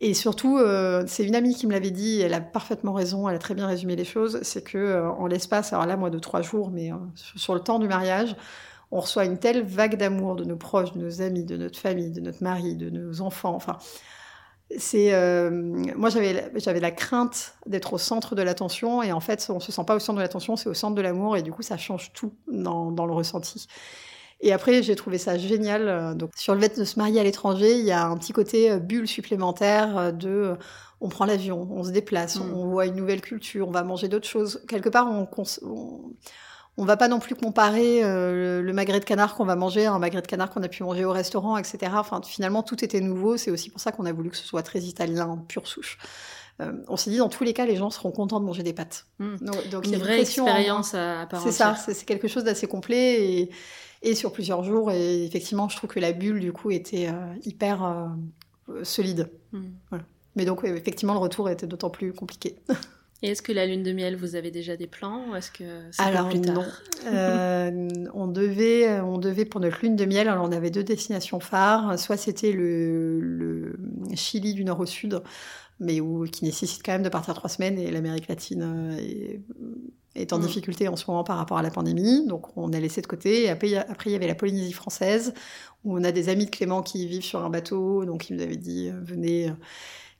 Et 0.00 0.14
surtout, 0.14 0.58
euh, 0.58 1.04
c'est 1.06 1.24
une 1.24 1.36
amie 1.36 1.54
qui 1.54 1.66
me 1.66 1.72
l'avait 1.72 1.92
dit, 1.92 2.20
elle 2.20 2.34
a 2.34 2.40
parfaitement 2.40 2.92
raison, 2.92 3.28
elle 3.28 3.36
a 3.36 3.38
très 3.38 3.54
bien 3.54 3.66
résumé 3.66 3.94
les 3.96 4.04
choses, 4.04 4.40
c'est 4.42 4.62
que 4.62 5.08
en 5.16 5.26
l'espace, 5.26 5.72
alors 5.72 5.86
là, 5.86 5.96
moi, 5.96 6.10
de 6.10 6.18
trois 6.18 6.42
jours, 6.42 6.70
mais 6.70 6.90
sur 7.14 7.54
le 7.54 7.60
temps 7.60 7.78
du 7.78 7.86
mariage, 7.86 8.36
on 8.92 9.00
reçoit 9.00 9.24
une 9.26 9.38
telle 9.38 9.64
vague 9.64 9.96
d'amour 9.98 10.36
de 10.36 10.44
nos 10.44 10.56
proches, 10.56 10.92
de 10.92 11.00
nos 11.00 11.22
amis, 11.22 11.44
de 11.44 11.56
notre 11.56 11.78
famille, 11.80 12.12
de 12.12 12.20
notre 12.20 12.42
mari, 12.44 12.76
de 12.76 12.90
nos 12.90 13.20
enfants, 13.22 13.54
enfin, 13.56 13.78
c'est 14.78 15.12
euh, 15.12 15.50
moi 15.96 16.08
j'avais 16.08 16.50
j'avais 16.56 16.80
la 16.80 16.90
crainte 16.90 17.54
d'être 17.66 17.92
au 17.92 17.98
centre 17.98 18.34
de 18.34 18.42
l'attention 18.42 19.02
et 19.02 19.12
en 19.12 19.20
fait 19.20 19.46
on 19.50 19.60
se 19.60 19.70
sent 19.70 19.82
pas 19.86 19.94
au 19.96 19.98
centre 19.98 20.16
de 20.16 20.22
l'attention 20.22 20.56
c'est 20.56 20.68
au 20.70 20.74
centre 20.74 20.94
de 20.94 21.02
l'amour 21.02 21.36
et 21.36 21.42
du 21.42 21.52
coup 21.52 21.60
ça 21.62 21.76
change 21.76 22.12
tout 22.14 22.32
dans, 22.50 22.90
dans 22.90 23.04
le 23.04 23.12
ressenti 23.12 23.66
Et 24.40 24.52
après, 24.52 24.82
j'ai 24.82 24.96
trouvé 24.96 25.18
ça 25.18 25.38
génial. 25.38 25.88
euh, 25.88 26.14
Donc, 26.14 26.32
sur 26.36 26.54
le 26.54 26.60
fait 26.60 26.78
de 26.78 26.84
se 26.84 26.98
marier 26.98 27.20
à 27.20 27.24
l'étranger, 27.24 27.78
il 27.78 27.84
y 27.84 27.92
a 27.92 28.06
un 28.06 28.16
petit 28.18 28.32
côté 28.32 28.70
euh, 28.72 28.78
bulle 28.78 29.08
supplémentaire 29.08 30.12
de 30.12 30.56
on 31.00 31.08
prend 31.08 31.24
l'avion, 31.26 31.68
on 31.70 31.84
se 31.84 31.90
déplace, 31.90 32.38
Mm. 32.38 32.52
on 32.54 32.66
voit 32.68 32.86
une 32.86 32.96
nouvelle 32.96 33.20
culture, 33.20 33.68
on 33.68 33.72
va 33.72 33.84
manger 33.84 34.08
d'autres 34.08 34.28
choses. 34.28 34.62
Quelque 34.68 34.88
part, 34.88 35.08
on, 35.10 35.26
on 36.78 36.84
va 36.84 36.96
pas 36.96 37.08
non 37.08 37.18
plus 37.18 37.34
comparer 37.34 38.02
euh, 38.02 38.62
le, 38.62 38.72
magret 38.72 38.98
de 38.98 39.04
canard 39.04 39.34
qu'on 39.34 39.44
va 39.44 39.56
manger 39.56 39.86
à 39.86 39.92
un 39.92 39.98
magret 39.98 40.22
de 40.22 40.26
canard 40.26 40.50
qu'on 40.50 40.62
a 40.62 40.68
pu 40.68 40.82
manger 40.82 41.04
au 41.04 41.12
restaurant, 41.12 41.58
etc. 41.58 41.92
Enfin, 41.96 42.20
finalement, 42.24 42.62
tout 42.62 42.82
était 42.82 43.00
nouveau. 43.00 43.36
C'est 43.36 43.50
aussi 43.50 43.68
pour 43.68 43.80
ça 43.80 43.92
qu'on 43.92 44.06
a 44.06 44.12
voulu 44.12 44.30
que 44.30 44.36
ce 44.36 44.46
soit 44.46 44.62
très 44.62 44.80
italien, 44.80 45.44
pure 45.48 45.66
souche. 45.66 45.98
Euh, 46.60 46.72
on 46.88 46.96
s'est 46.96 47.10
dit, 47.10 47.18
dans 47.18 47.28
tous 47.28 47.44
les 47.44 47.52
cas, 47.52 47.66
les 47.66 47.76
gens 47.76 47.90
seront 47.90 48.10
contents 48.10 48.40
de 48.40 48.46
manger 48.46 48.62
des 48.62 48.72
pâtes. 48.72 49.06
Mm. 49.18 49.36
Donc, 49.40 49.68
donc, 49.68 49.86
Une 49.86 49.96
vraie 49.96 50.20
expérience 50.20 50.94
à, 50.94 51.22
à 51.22 51.26
part 51.26 51.42
C'est 51.42 51.52
ça, 51.52 51.74
c'est 51.74 52.04
quelque 52.06 52.28
chose 52.28 52.44
d'assez 52.44 52.66
complet 52.66 53.22
et, 53.22 53.50
et 54.02 54.14
sur 54.14 54.32
plusieurs 54.32 54.64
jours. 54.64 54.90
Et 54.90 55.24
effectivement, 55.24 55.68
je 55.68 55.76
trouve 55.76 55.90
que 55.90 56.00
la 56.00 56.12
bulle, 56.12 56.40
du 56.40 56.52
coup, 56.52 56.70
était 56.70 57.08
euh, 57.08 57.34
hyper 57.44 58.10
solide. 58.82 59.30
Mm. 59.52 59.68
Mais 60.36 60.46
donc, 60.46 60.64
effectivement, 60.64 61.12
le 61.12 61.20
retour 61.20 61.50
était 61.50 61.66
d'autant 61.66 61.90
plus 61.90 62.14
compliqué. 62.14 62.56
Et 63.24 63.28
est-ce 63.28 63.42
que 63.42 63.52
la 63.52 63.66
lune 63.66 63.82
de 63.84 63.92
miel, 63.92 64.16
vous 64.16 64.34
avez 64.34 64.50
déjà 64.50 64.76
des 64.76 64.88
plans 64.88 65.24
ou 65.30 65.36
est-ce 65.36 65.50
que 65.52 65.64
c'est 65.92 66.02
Alors 66.02 66.28
plus 66.28 66.40
tard 66.40 66.54
non, 66.56 66.64
Euh, 67.06 67.88
on 68.14 68.26
devait, 68.28 69.00
on 69.00 69.18
devait 69.18 69.44
pour 69.44 69.60
notre 69.60 69.78
lune 69.82 69.96
de 69.96 70.04
miel. 70.04 70.28
Alors 70.28 70.44
on 70.44 70.52
avait 70.52 70.70
deux 70.70 70.84
destinations 70.84 71.40
phares. 71.40 71.98
Soit 71.98 72.16
c'était 72.16 72.52
le, 72.52 73.20
le 73.20 73.74
Chili 74.14 74.54
du 74.54 74.64
nord 74.64 74.80
au 74.80 74.86
sud, 74.86 75.20
mais 75.80 76.00
où, 76.00 76.24
qui 76.24 76.44
nécessite 76.44 76.82
quand 76.84 76.92
même 76.92 77.02
de 77.02 77.08
partir 77.08 77.34
trois 77.34 77.48
semaines 77.50 77.78
et 77.78 77.90
l'Amérique 77.90 78.28
latine 78.28 78.62
euh, 78.62 78.96
est, 78.98 79.40
est 80.14 80.32
en 80.32 80.38
Mm. 80.38 80.42
difficulté 80.42 80.88
en 80.88 80.96
ce 80.96 81.04
moment 81.10 81.24
par 81.24 81.38
rapport 81.38 81.58
à 81.58 81.62
la 81.62 81.70
pandémie. 81.70 82.26
Donc 82.26 82.56
on 82.56 82.72
a 82.72 82.78
laissé 82.80 83.00
de 83.02 83.06
côté. 83.06 83.44
Et 83.44 83.48
après, 83.50 83.68
il 83.68 83.72
y 83.72 83.76
a- 83.76 83.86
après 83.88 84.10
il 84.10 84.12
y 84.12 84.16
avait 84.16 84.26
la 84.28 84.34
Polynésie 84.36 84.72
française 84.72 85.32
où 85.84 85.96
on 85.98 86.04
a 86.04 86.12
des 86.12 86.28
amis 86.28 86.44
de 86.46 86.50
Clément 86.50 86.82
qui 86.82 87.06
vivent 87.08 87.22
sur 87.24 87.44
un 87.44 87.50
bateau. 87.50 88.04
Donc 88.04 88.30
ils 88.30 88.36
nous 88.36 88.42
avaient 88.42 88.56
dit 88.56 88.88
euh, 88.88 89.00
venez. 89.02 89.52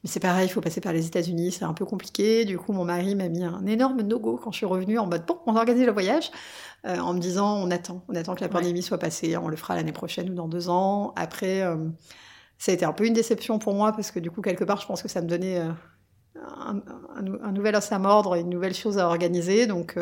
Mais 0.03 0.11
c'est 0.11 0.21
pareil, 0.21 0.47
il 0.47 0.51
faut 0.51 0.61
passer 0.61 0.81
par 0.81 0.93
les 0.93 1.07
États-Unis, 1.07 1.53
c'est 1.53 1.65
un 1.65 1.75
peu 1.75 1.85
compliqué. 1.85 2.45
Du 2.45 2.59
coup, 2.59 2.73
mon 2.73 2.85
mari 2.85 3.15
m'a 3.15 3.29
mis 3.29 3.45
un 3.45 3.65
énorme 3.67 4.03
no-go 4.03 4.39
quand 4.43 4.51
je 4.53 4.57
suis 4.59 4.67
revenue 4.67 4.99
en 4.99 5.07
mode 5.07 5.25
bon, 5.27 5.39
on 5.47 5.55
organise 5.57 5.85
le 5.87 5.93
voyage, 5.93 6.31
euh, 6.87 6.99
en 6.99 7.15
me 7.15 7.21
disant 7.21 7.57
on 7.59 7.71
attend, 7.71 8.03
on 8.09 8.15
attend 8.17 8.35
que 8.35 8.41
la 8.41 8.47
Ouais. 8.49 8.53
pandémie 8.53 8.83
soit 8.83 8.99
passée, 8.99 9.37
on 9.37 9.49
le 9.49 9.57
fera 9.57 9.77
l'année 9.77 9.93
prochaine 9.93 10.29
ou 10.31 10.35
dans 10.35 10.49
deux 10.49 10.69
ans. 10.69 11.13
Après, 11.17 11.63
euh, 11.63 11.77
ça 12.59 12.73
a 12.73 12.75
été 12.75 12.85
un 12.85 12.93
peu 12.93 13.07
une 13.07 13.15
déception 13.15 13.59
pour 13.59 13.75
moi 13.75 13.93
parce 13.93 14.11
que 14.11 14.19
du 14.19 14.31
coup, 14.31 14.41
quelque 14.43 14.65
part, 14.65 14.81
je 14.81 14.87
pense 14.87 15.03
que 15.03 15.09
ça 15.09 15.21
me 15.23 15.27
donnait 15.29 15.59
euh, 15.61 15.71
un, 16.59 16.81
un 17.17 17.23
nou- 17.23 17.39
un 17.43 17.53
nouvel 17.53 17.77
os 17.77 17.93
à 17.93 17.99
mordre, 17.99 18.35
une 18.35 18.49
nouvelle 18.49 18.75
chose 18.75 18.99
à 18.99 19.07
organiser. 19.07 19.67
Donc, 19.67 19.97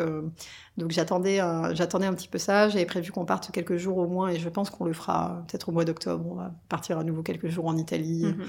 donc 0.77 0.89
j'attendais, 0.91 1.39
un- 1.39 1.73
j'attendais 1.75 2.07
un 2.07 2.13
petit 2.13 2.27
peu 2.27 2.37
ça. 2.39 2.69
J'avais 2.69 2.85
prévu 2.85 3.11
qu'on 3.11 3.25
parte 3.25 3.51
quelques 3.51 3.77
jours 3.77 3.97
au 3.97 4.07
moins 4.07 4.29
et 4.29 4.39
je 4.39 4.49
pense 4.49 4.69
qu'on 4.71 4.85
le 4.85 4.93
fera 4.93 5.43
peut-être 5.47 5.69
au 5.69 5.71
mois 5.71 5.85
d'octobre. 5.85 6.25
On 6.27 6.35
va 6.35 6.51
partir 6.69 6.97
à 6.97 7.03
nouveau 7.03 7.21
quelques 7.21 7.47
jours 7.49 7.67
en 7.67 7.77
Italie 7.77 8.25
Mhm. 8.25 8.45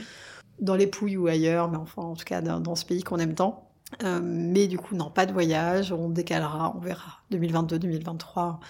Dans 0.60 0.74
les 0.74 0.86
Pouilles 0.86 1.16
ou 1.16 1.26
ailleurs, 1.26 1.70
mais 1.70 1.76
enfin, 1.76 2.02
en 2.02 2.14
tout 2.14 2.24
cas, 2.24 2.40
dans, 2.40 2.60
dans 2.60 2.74
ce 2.74 2.84
pays 2.84 3.02
qu'on 3.02 3.18
aime 3.18 3.34
tant. 3.34 3.68
Euh, 4.02 4.20
mais 4.22 4.66
du 4.68 4.78
coup, 4.78 4.94
non, 4.94 5.10
pas 5.10 5.26
de 5.26 5.32
voyage, 5.32 5.92
on 5.92 6.08
décalera, 6.08 6.74
on 6.76 6.80
verra. 6.80 7.20
2022, 7.30 7.78
2023, 7.78 8.60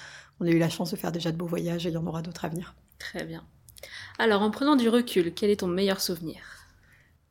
on 0.40 0.46
a 0.46 0.50
eu 0.50 0.58
la 0.58 0.68
chance 0.68 0.90
de 0.90 0.96
faire 0.96 1.12
déjà 1.12 1.30
de 1.30 1.36
beaux 1.36 1.46
voyages 1.46 1.86
et 1.86 1.90
il 1.90 1.94
y 1.94 1.96
en 1.96 2.06
aura 2.06 2.22
d'autres 2.22 2.44
à 2.44 2.48
venir. 2.48 2.74
Très 2.98 3.24
bien. 3.24 3.44
Alors, 4.18 4.42
en 4.42 4.50
prenant 4.50 4.76
du 4.76 4.88
recul, 4.88 5.32
quel 5.34 5.50
est 5.50 5.60
ton 5.60 5.68
meilleur 5.68 6.00
souvenir? 6.00 6.40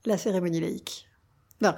La 0.06 0.18
cérémonie 0.18 0.60
laïque. 0.60 1.08
Non, 1.62 1.76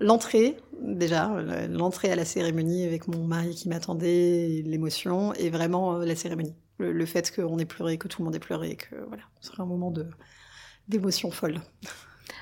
l'entrée, 0.00 0.56
déjà, 0.80 1.28
l'entrée 1.68 2.10
à 2.10 2.16
la 2.16 2.24
cérémonie 2.24 2.84
avec 2.84 3.08
mon 3.08 3.24
mari 3.24 3.54
qui 3.54 3.68
m'attendait, 3.68 4.62
l'émotion, 4.64 5.32
et 5.34 5.50
vraiment 5.50 5.96
euh, 5.96 6.04
la 6.04 6.14
cérémonie. 6.14 6.54
Le, 6.78 6.92
le 6.92 7.06
fait 7.06 7.34
qu'on 7.34 7.58
ait 7.58 7.64
pleuré, 7.64 7.98
que 7.98 8.08
tout 8.08 8.20
le 8.20 8.26
monde 8.26 8.36
ait 8.36 8.40
pleuré, 8.40 8.76
que 8.76 8.96
voilà, 9.08 9.22
ce 9.40 9.48
serait 9.48 9.62
un 9.62 9.66
moment 9.66 9.90
de 9.90 10.08
d'émotion 10.88 11.30
folle. 11.30 11.60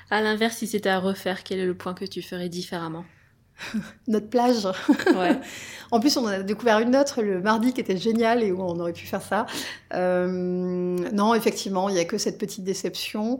À 0.09 0.21
l'inverse, 0.21 0.57
si 0.57 0.67
c'était 0.67 0.89
à 0.89 0.99
refaire, 0.99 1.43
quel 1.43 1.59
est 1.59 1.65
le 1.65 1.75
point 1.75 1.93
que 1.93 2.05
tu 2.05 2.21
ferais 2.21 2.49
différemment 2.49 3.05
Notre 4.07 4.29
plage, 4.29 4.65
Ouais. 5.15 5.39
En 5.91 5.99
plus, 5.99 6.17
on 6.17 6.23
en 6.23 6.27
a 6.27 6.39
découvert 6.41 6.79
une 6.79 6.95
autre 6.95 7.21
le 7.21 7.39
mardi 7.41 7.71
qui 7.73 7.81
était 7.81 7.97
géniale 7.97 8.43
et 8.43 8.51
où 8.51 8.61
on 8.61 8.79
aurait 8.79 8.93
pu 8.93 9.05
faire 9.05 9.21
ça. 9.21 9.45
Euh, 9.93 10.27
non, 11.11 11.35
effectivement, 11.35 11.87
il 11.89 11.93
n'y 11.93 11.99
a 12.01 12.05
que 12.05 12.17
cette 12.17 12.37
petite 12.39 12.63
déception. 12.63 13.39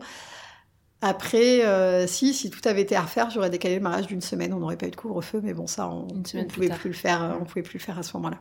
Après, 1.02 1.66
euh, 1.66 2.08
si, 2.08 2.34
si 2.34 2.50
tout 2.50 2.62
avait 2.66 2.82
été 2.82 2.96
à 2.96 3.02
refaire, 3.02 3.30
j'aurais 3.30 3.50
décalé 3.50 3.76
le 3.76 3.82
mariage 3.82 4.08
d'une 4.08 4.22
semaine. 4.22 4.54
On 4.54 4.60
n'aurait 4.60 4.78
pas 4.78 4.88
eu 4.88 4.92
de 4.92 4.96
couvre-feu, 4.96 5.42
mais 5.44 5.54
bon, 5.54 5.68
ça, 5.68 5.90
on 5.90 6.08
ne 6.08 6.22
plus 6.22 6.46
pouvait 6.46 6.70
plus 6.70 6.90
le 6.90 6.96
faire. 6.96 7.24
euh, 7.24 7.34
On 7.42 7.46
pouvait 7.46 7.64
plus 7.64 7.78
le 7.80 7.84
faire 7.84 7.98
à 8.00 8.04
ce 8.04 8.16
moment-là. 8.18 8.40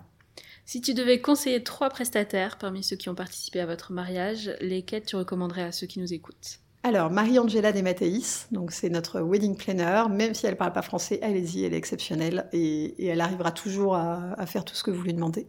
Si 0.64 0.80
tu 0.80 0.94
devais 0.94 1.20
conseiller 1.20 1.64
trois 1.64 1.88
prestataires 1.88 2.58
parmi 2.58 2.84
ceux 2.84 2.94
qui 2.94 3.08
ont 3.08 3.16
participé 3.16 3.60
à 3.60 3.66
votre 3.66 3.92
mariage, 3.92 4.54
lesquels 4.60 5.04
tu 5.04 5.16
recommanderais 5.16 5.64
à 5.64 5.72
ceux 5.72 5.88
qui 5.88 5.98
nous 5.98 6.12
écoutent? 6.12 6.60
Alors, 6.84 7.10
Marie-Angela 7.10 7.70
Desmatteis, 7.70 8.46
donc 8.50 8.72
c'est 8.72 8.88
notre 8.90 9.20
wedding 9.20 9.56
planner. 9.56 10.02
Même 10.10 10.34
si 10.34 10.46
elle 10.46 10.56
parle 10.56 10.72
pas 10.72 10.82
français, 10.82 11.20
allez-y, 11.22 11.64
elle 11.64 11.74
est 11.74 11.76
exceptionnelle 11.76 12.48
et, 12.52 13.06
elle 13.06 13.20
arrivera 13.20 13.52
toujours 13.52 13.94
à, 13.94 14.34
faire 14.46 14.64
tout 14.64 14.74
ce 14.74 14.82
que 14.82 14.90
vous 14.90 15.02
lui 15.02 15.14
demandez. 15.14 15.46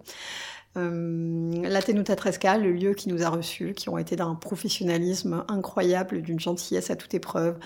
Euh, 0.78 1.52
la 1.64 1.82
Tenuta 1.82 2.16
Tresca, 2.16 2.58
le 2.60 2.72
lieu 2.72 2.94
qui 2.94 3.10
nous 3.10 3.24
a 3.24 3.30
reçus, 3.30 3.74
qui 3.74 3.90
ont 3.90 3.98
été 3.98 4.16
d'un 4.16 4.36
professionnalisme 4.36 5.44
incroyable, 5.48 6.22
d'une 6.22 6.40
gentillesse 6.40 6.92
à 6.92 6.96
toute 6.96 7.14
épreuve, 7.16 7.58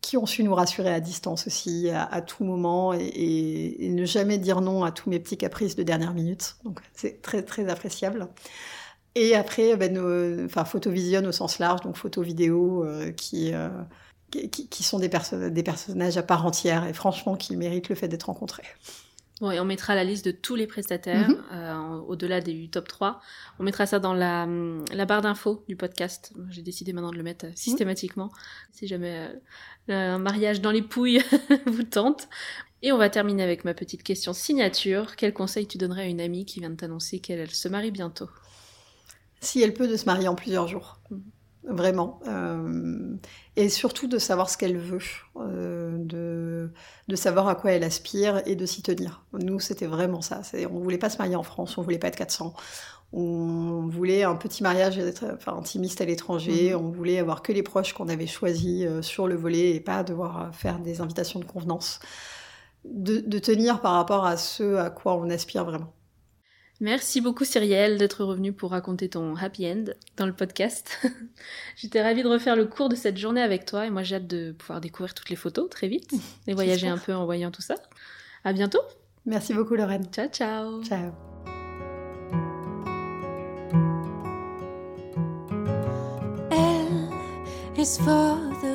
qui 0.00 0.16
ont 0.16 0.26
su 0.26 0.42
nous 0.42 0.54
rassurer 0.54 0.92
à 0.92 1.00
distance 1.00 1.46
aussi, 1.46 1.90
à, 1.90 2.20
tout 2.20 2.44
moment, 2.44 2.94
et, 2.94 2.98
et- 2.98 3.86
et 3.86 3.88
ne 3.90 4.04
jamais 4.04 4.38
dire 4.38 4.60
non 4.60 4.82
à 4.84 4.90
tous 4.90 5.08
mes 5.08 5.20
petits 5.20 5.36
caprices 5.36 5.76
de 5.76 5.84
dernière 5.84 6.14
minute. 6.14 6.56
Donc 6.64 6.80
c'est 6.94 7.22
très 7.22 7.42
très 7.42 7.68
appréciable. 7.68 8.28
Et 9.14 9.34
après, 9.34 9.76
ben, 9.76 9.92
nos, 9.92 10.44
enfin, 10.44 10.64
Photovision 10.64 11.24
au 11.24 11.32
sens 11.32 11.58
large, 11.58 11.82
donc 11.82 11.96
photo-vidéo, 11.96 12.84
euh, 12.84 13.12
qui, 13.12 13.52
euh, 13.54 13.68
qui, 14.30 14.68
qui- 14.68 14.82
sont 14.82 14.98
des, 14.98 15.08
perso- 15.08 15.50
des 15.50 15.62
personnages 15.62 16.16
à 16.16 16.22
part 16.24 16.44
entière 16.44 16.84
et 16.86 16.92
franchement 16.92 17.36
qui 17.36 17.56
méritent 17.56 17.88
le 17.88 17.94
fait 17.94 18.08
d'être 18.08 18.24
rencontrés. 18.24 18.64
Bon, 19.40 19.50
et 19.50 19.58
on 19.60 19.64
mettra 19.64 19.94
la 19.96 20.04
liste 20.04 20.24
de 20.24 20.30
tous 20.30 20.54
les 20.56 20.66
prestataires, 20.66 21.28
Mhm. 21.28 21.42
euh, 21.52 21.96
au-delà 22.08 22.40
des 22.40 22.68
top 22.68 22.88
3. 22.88 23.20
On 23.58 23.64
mettra 23.64 23.84
ça 23.86 23.98
dans 24.00 24.14
la, 24.14 24.48
la 24.92 25.04
barre 25.06 25.22
d'infos 25.22 25.64
du 25.68 25.76
podcast. 25.76 26.32
J'ai 26.50 26.62
décidé 26.62 26.92
maintenant 26.92 27.10
de 27.10 27.16
le 27.16 27.22
mettre 27.24 27.46
euh, 27.46 27.52
systématiquement, 27.54 28.30
si 28.72 28.86
jamais 28.88 29.28
euh, 29.90 30.14
un 30.14 30.18
mariage 30.18 30.60
dans 30.60 30.70
les 30.70 30.82
pouilles 30.82 31.20
vous 31.66 31.82
tente. 31.84 32.28
Et 32.82 32.92
on 32.92 32.98
va 32.98 33.10
terminer 33.10 33.42
avec 33.42 33.64
ma 33.64 33.74
petite 33.74 34.02
question 34.02 34.32
signature. 34.32 35.16
Quel 35.16 35.32
conseil 35.32 35.66
tu 35.66 35.78
donnerais 35.78 36.02
à 36.02 36.06
une 36.06 36.20
amie 36.20 36.44
qui 36.46 36.60
vient 36.60 36.70
de 36.70 36.76
t'annoncer 36.76 37.18
qu'elle 37.20 37.50
se 37.50 37.68
marie 37.68 37.90
bientôt? 37.90 38.28
Si 39.44 39.62
elle 39.62 39.74
peut, 39.74 39.86
de 39.88 39.96
se 39.96 40.06
marier 40.06 40.28
en 40.28 40.34
plusieurs 40.34 40.66
jours. 40.68 40.98
Vraiment. 41.66 42.20
Euh, 42.28 43.16
et 43.56 43.70
surtout 43.70 44.06
de 44.06 44.18
savoir 44.18 44.50
ce 44.50 44.58
qu'elle 44.58 44.76
veut, 44.76 44.98
euh, 45.38 45.96
de, 45.98 46.70
de 47.08 47.16
savoir 47.16 47.48
à 47.48 47.54
quoi 47.54 47.72
elle 47.72 47.84
aspire 47.84 48.42
et 48.46 48.54
de 48.54 48.66
s'y 48.66 48.82
tenir. 48.82 49.24
Nous, 49.32 49.60
c'était 49.60 49.86
vraiment 49.86 50.20
ça. 50.20 50.42
On 50.70 50.80
voulait 50.80 50.98
pas 50.98 51.08
se 51.08 51.16
marier 51.16 51.36
en 51.36 51.42
France, 51.42 51.78
on 51.78 51.82
voulait 51.82 51.98
pas 51.98 52.08
être 52.08 52.16
400. 52.16 52.52
On 53.14 53.86
voulait 53.88 54.24
un 54.24 54.34
petit 54.34 54.62
mariage 54.62 55.00
enfin, 55.32 55.56
intimiste 55.56 56.00
à 56.00 56.04
l'étranger, 56.04 56.74
Mhm. 56.74 56.80
on 56.84 56.90
voulait 56.90 57.18
avoir 57.18 57.42
que 57.42 57.52
les 57.52 57.62
proches 57.62 57.92
qu'on 57.94 58.08
avait 58.08 58.26
choisis 58.26 58.84
euh, 58.84 59.00
sur 59.02 59.26
le 59.28 59.36
volet 59.36 59.70
et 59.74 59.80
pas 59.80 60.02
devoir 60.04 60.54
faire 60.54 60.80
des 60.80 61.00
invitations 61.00 61.38
de 61.40 61.44
convenance. 61.46 62.00
De, 62.84 63.20
de 63.20 63.38
tenir 63.38 63.80
par 63.80 63.92
rapport 63.94 64.26
à 64.26 64.36
ce 64.36 64.76
à 64.76 64.90
quoi 64.90 65.14
on 65.16 65.30
aspire 65.30 65.64
vraiment. 65.64 65.92
Merci 66.80 67.20
beaucoup 67.20 67.44
Cyrielle 67.44 67.98
d'être 67.98 68.24
revenue 68.24 68.52
pour 68.52 68.72
raconter 68.72 69.08
ton 69.08 69.36
happy 69.36 69.66
end 69.66 69.84
dans 70.16 70.26
le 70.26 70.32
podcast. 70.32 70.98
J'étais 71.76 72.02
ravie 72.02 72.22
de 72.22 72.28
refaire 72.28 72.56
le 72.56 72.66
cours 72.66 72.88
de 72.88 72.96
cette 72.96 73.16
journée 73.16 73.42
avec 73.42 73.64
toi 73.64 73.86
et 73.86 73.90
moi 73.90 74.02
j'ai 74.02 74.16
hâte 74.16 74.26
de 74.26 74.52
pouvoir 74.52 74.80
découvrir 74.80 75.14
toutes 75.14 75.30
les 75.30 75.36
photos 75.36 75.70
très 75.70 75.86
vite 75.88 76.12
et 76.46 76.54
voyager 76.54 76.88
un 76.88 76.98
peu 76.98 77.14
en 77.14 77.24
voyant 77.26 77.50
tout 77.50 77.62
ça. 77.62 77.76
À 78.42 78.52
bientôt. 78.52 78.80
Merci 79.24 79.54
beaucoup 79.54 79.76
Lorraine. 79.76 80.06
Ciao 80.12 80.28
ciao. 80.28 80.82
Ciao. 80.82 81.12
L 86.50 87.78
is 87.78 87.98
for 87.98 88.36
the 88.62 88.64
way 88.64 88.64
you 88.64 88.64
look. 88.64 88.73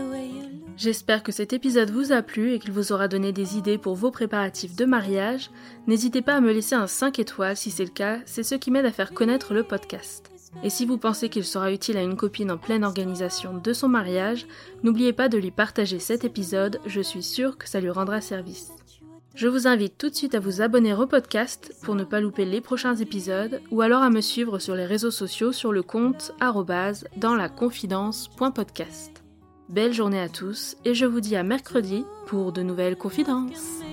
J'espère 0.80 1.24
que 1.24 1.34
cet 1.34 1.52
épisode 1.52 1.90
vous 1.90 2.14
a 2.14 2.22
plu 2.22 2.54
et 2.54 2.60
qu'il 2.60 2.72
vous 2.72 2.94
aura 2.94 3.10
donné 3.10 3.34
des 3.34 3.58
idées 3.58 3.78
pour 3.78 3.96
vos 3.96 4.12
préparatifs 4.12 4.78
de 4.78 4.86
mariage. 4.86 5.52
N'hésitez 5.88 6.22
pas 6.22 6.36
à 6.36 6.40
me 6.40 6.54
laisser 6.54 6.74
un 6.74 6.88
5 6.88 7.20
étoiles 7.20 7.58
si 7.58 7.70
c'est 7.70 7.84
le 7.84 7.90
cas, 7.90 8.20
c'est 8.26 8.44
ce 8.44 8.56
qui 8.56 8.72
m'aide 8.72 8.86
à 8.86 8.94
faire 8.94 9.14
connaître 9.14 9.54
le 9.54 9.64
podcast. 9.64 10.32
Et 10.64 10.70
si 10.70 10.86
vous 10.86 10.98
pensez 10.98 11.28
qu'il 11.28 11.44
sera 11.44 11.74
utile 11.74 11.98
à 11.98 12.02
une 12.02 12.16
copine 12.16 12.50
en 12.50 12.58
pleine 12.58 12.86
organisation 12.86 13.58
de 13.58 13.74
son 13.74 13.90
mariage, 13.90 14.48
n'oubliez 14.82 15.12
pas 15.12 15.28
de 15.28 15.38
lui 15.38 15.52
partager 15.52 16.00
cet 16.00 16.24
épisode, 16.24 16.80
je 16.86 17.02
suis 17.02 17.24
sûre 17.24 17.58
que 17.58 17.68
ça 17.68 17.82
lui 17.82 17.90
rendra 17.90 18.22
service. 18.22 18.72
Je 19.36 19.50
vous 19.50 19.68
invite 19.68 19.98
tout 19.98 20.10
de 20.10 20.16
suite 20.16 20.34
à 20.34 20.40
vous 20.40 20.62
abonner 20.62 20.94
au 20.94 21.08
podcast 21.08 21.74
pour 21.84 21.96
ne 21.96 22.06
pas 22.06 22.22
louper 22.22 22.46
les 22.46 22.62
prochains 22.62 22.96
épisodes 22.96 23.60
ou 23.70 23.82
alors 23.82 24.02
à 24.02 24.10
me 24.10 24.22
suivre 24.22 24.60
sur 24.60 24.76
les 24.76 24.86
réseaux 24.86 25.12
sociaux 25.12 25.52
sur 25.52 25.74
le 25.74 25.84
compte 25.84 26.32
dans 27.18 27.36
la 27.36 27.50
confidence.podcast. 27.50 29.19
Belle 29.70 29.94
journée 29.94 30.20
à 30.20 30.30
tous 30.30 30.76
et 30.84 30.96
je 30.96 31.06
vous 31.06 31.22
dis 31.22 31.36
à 31.36 31.44
mercredi 31.44 32.04
pour 32.26 32.52
de 32.52 32.64
nouvelles 32.64 32.96
confidences. 32.96 33.84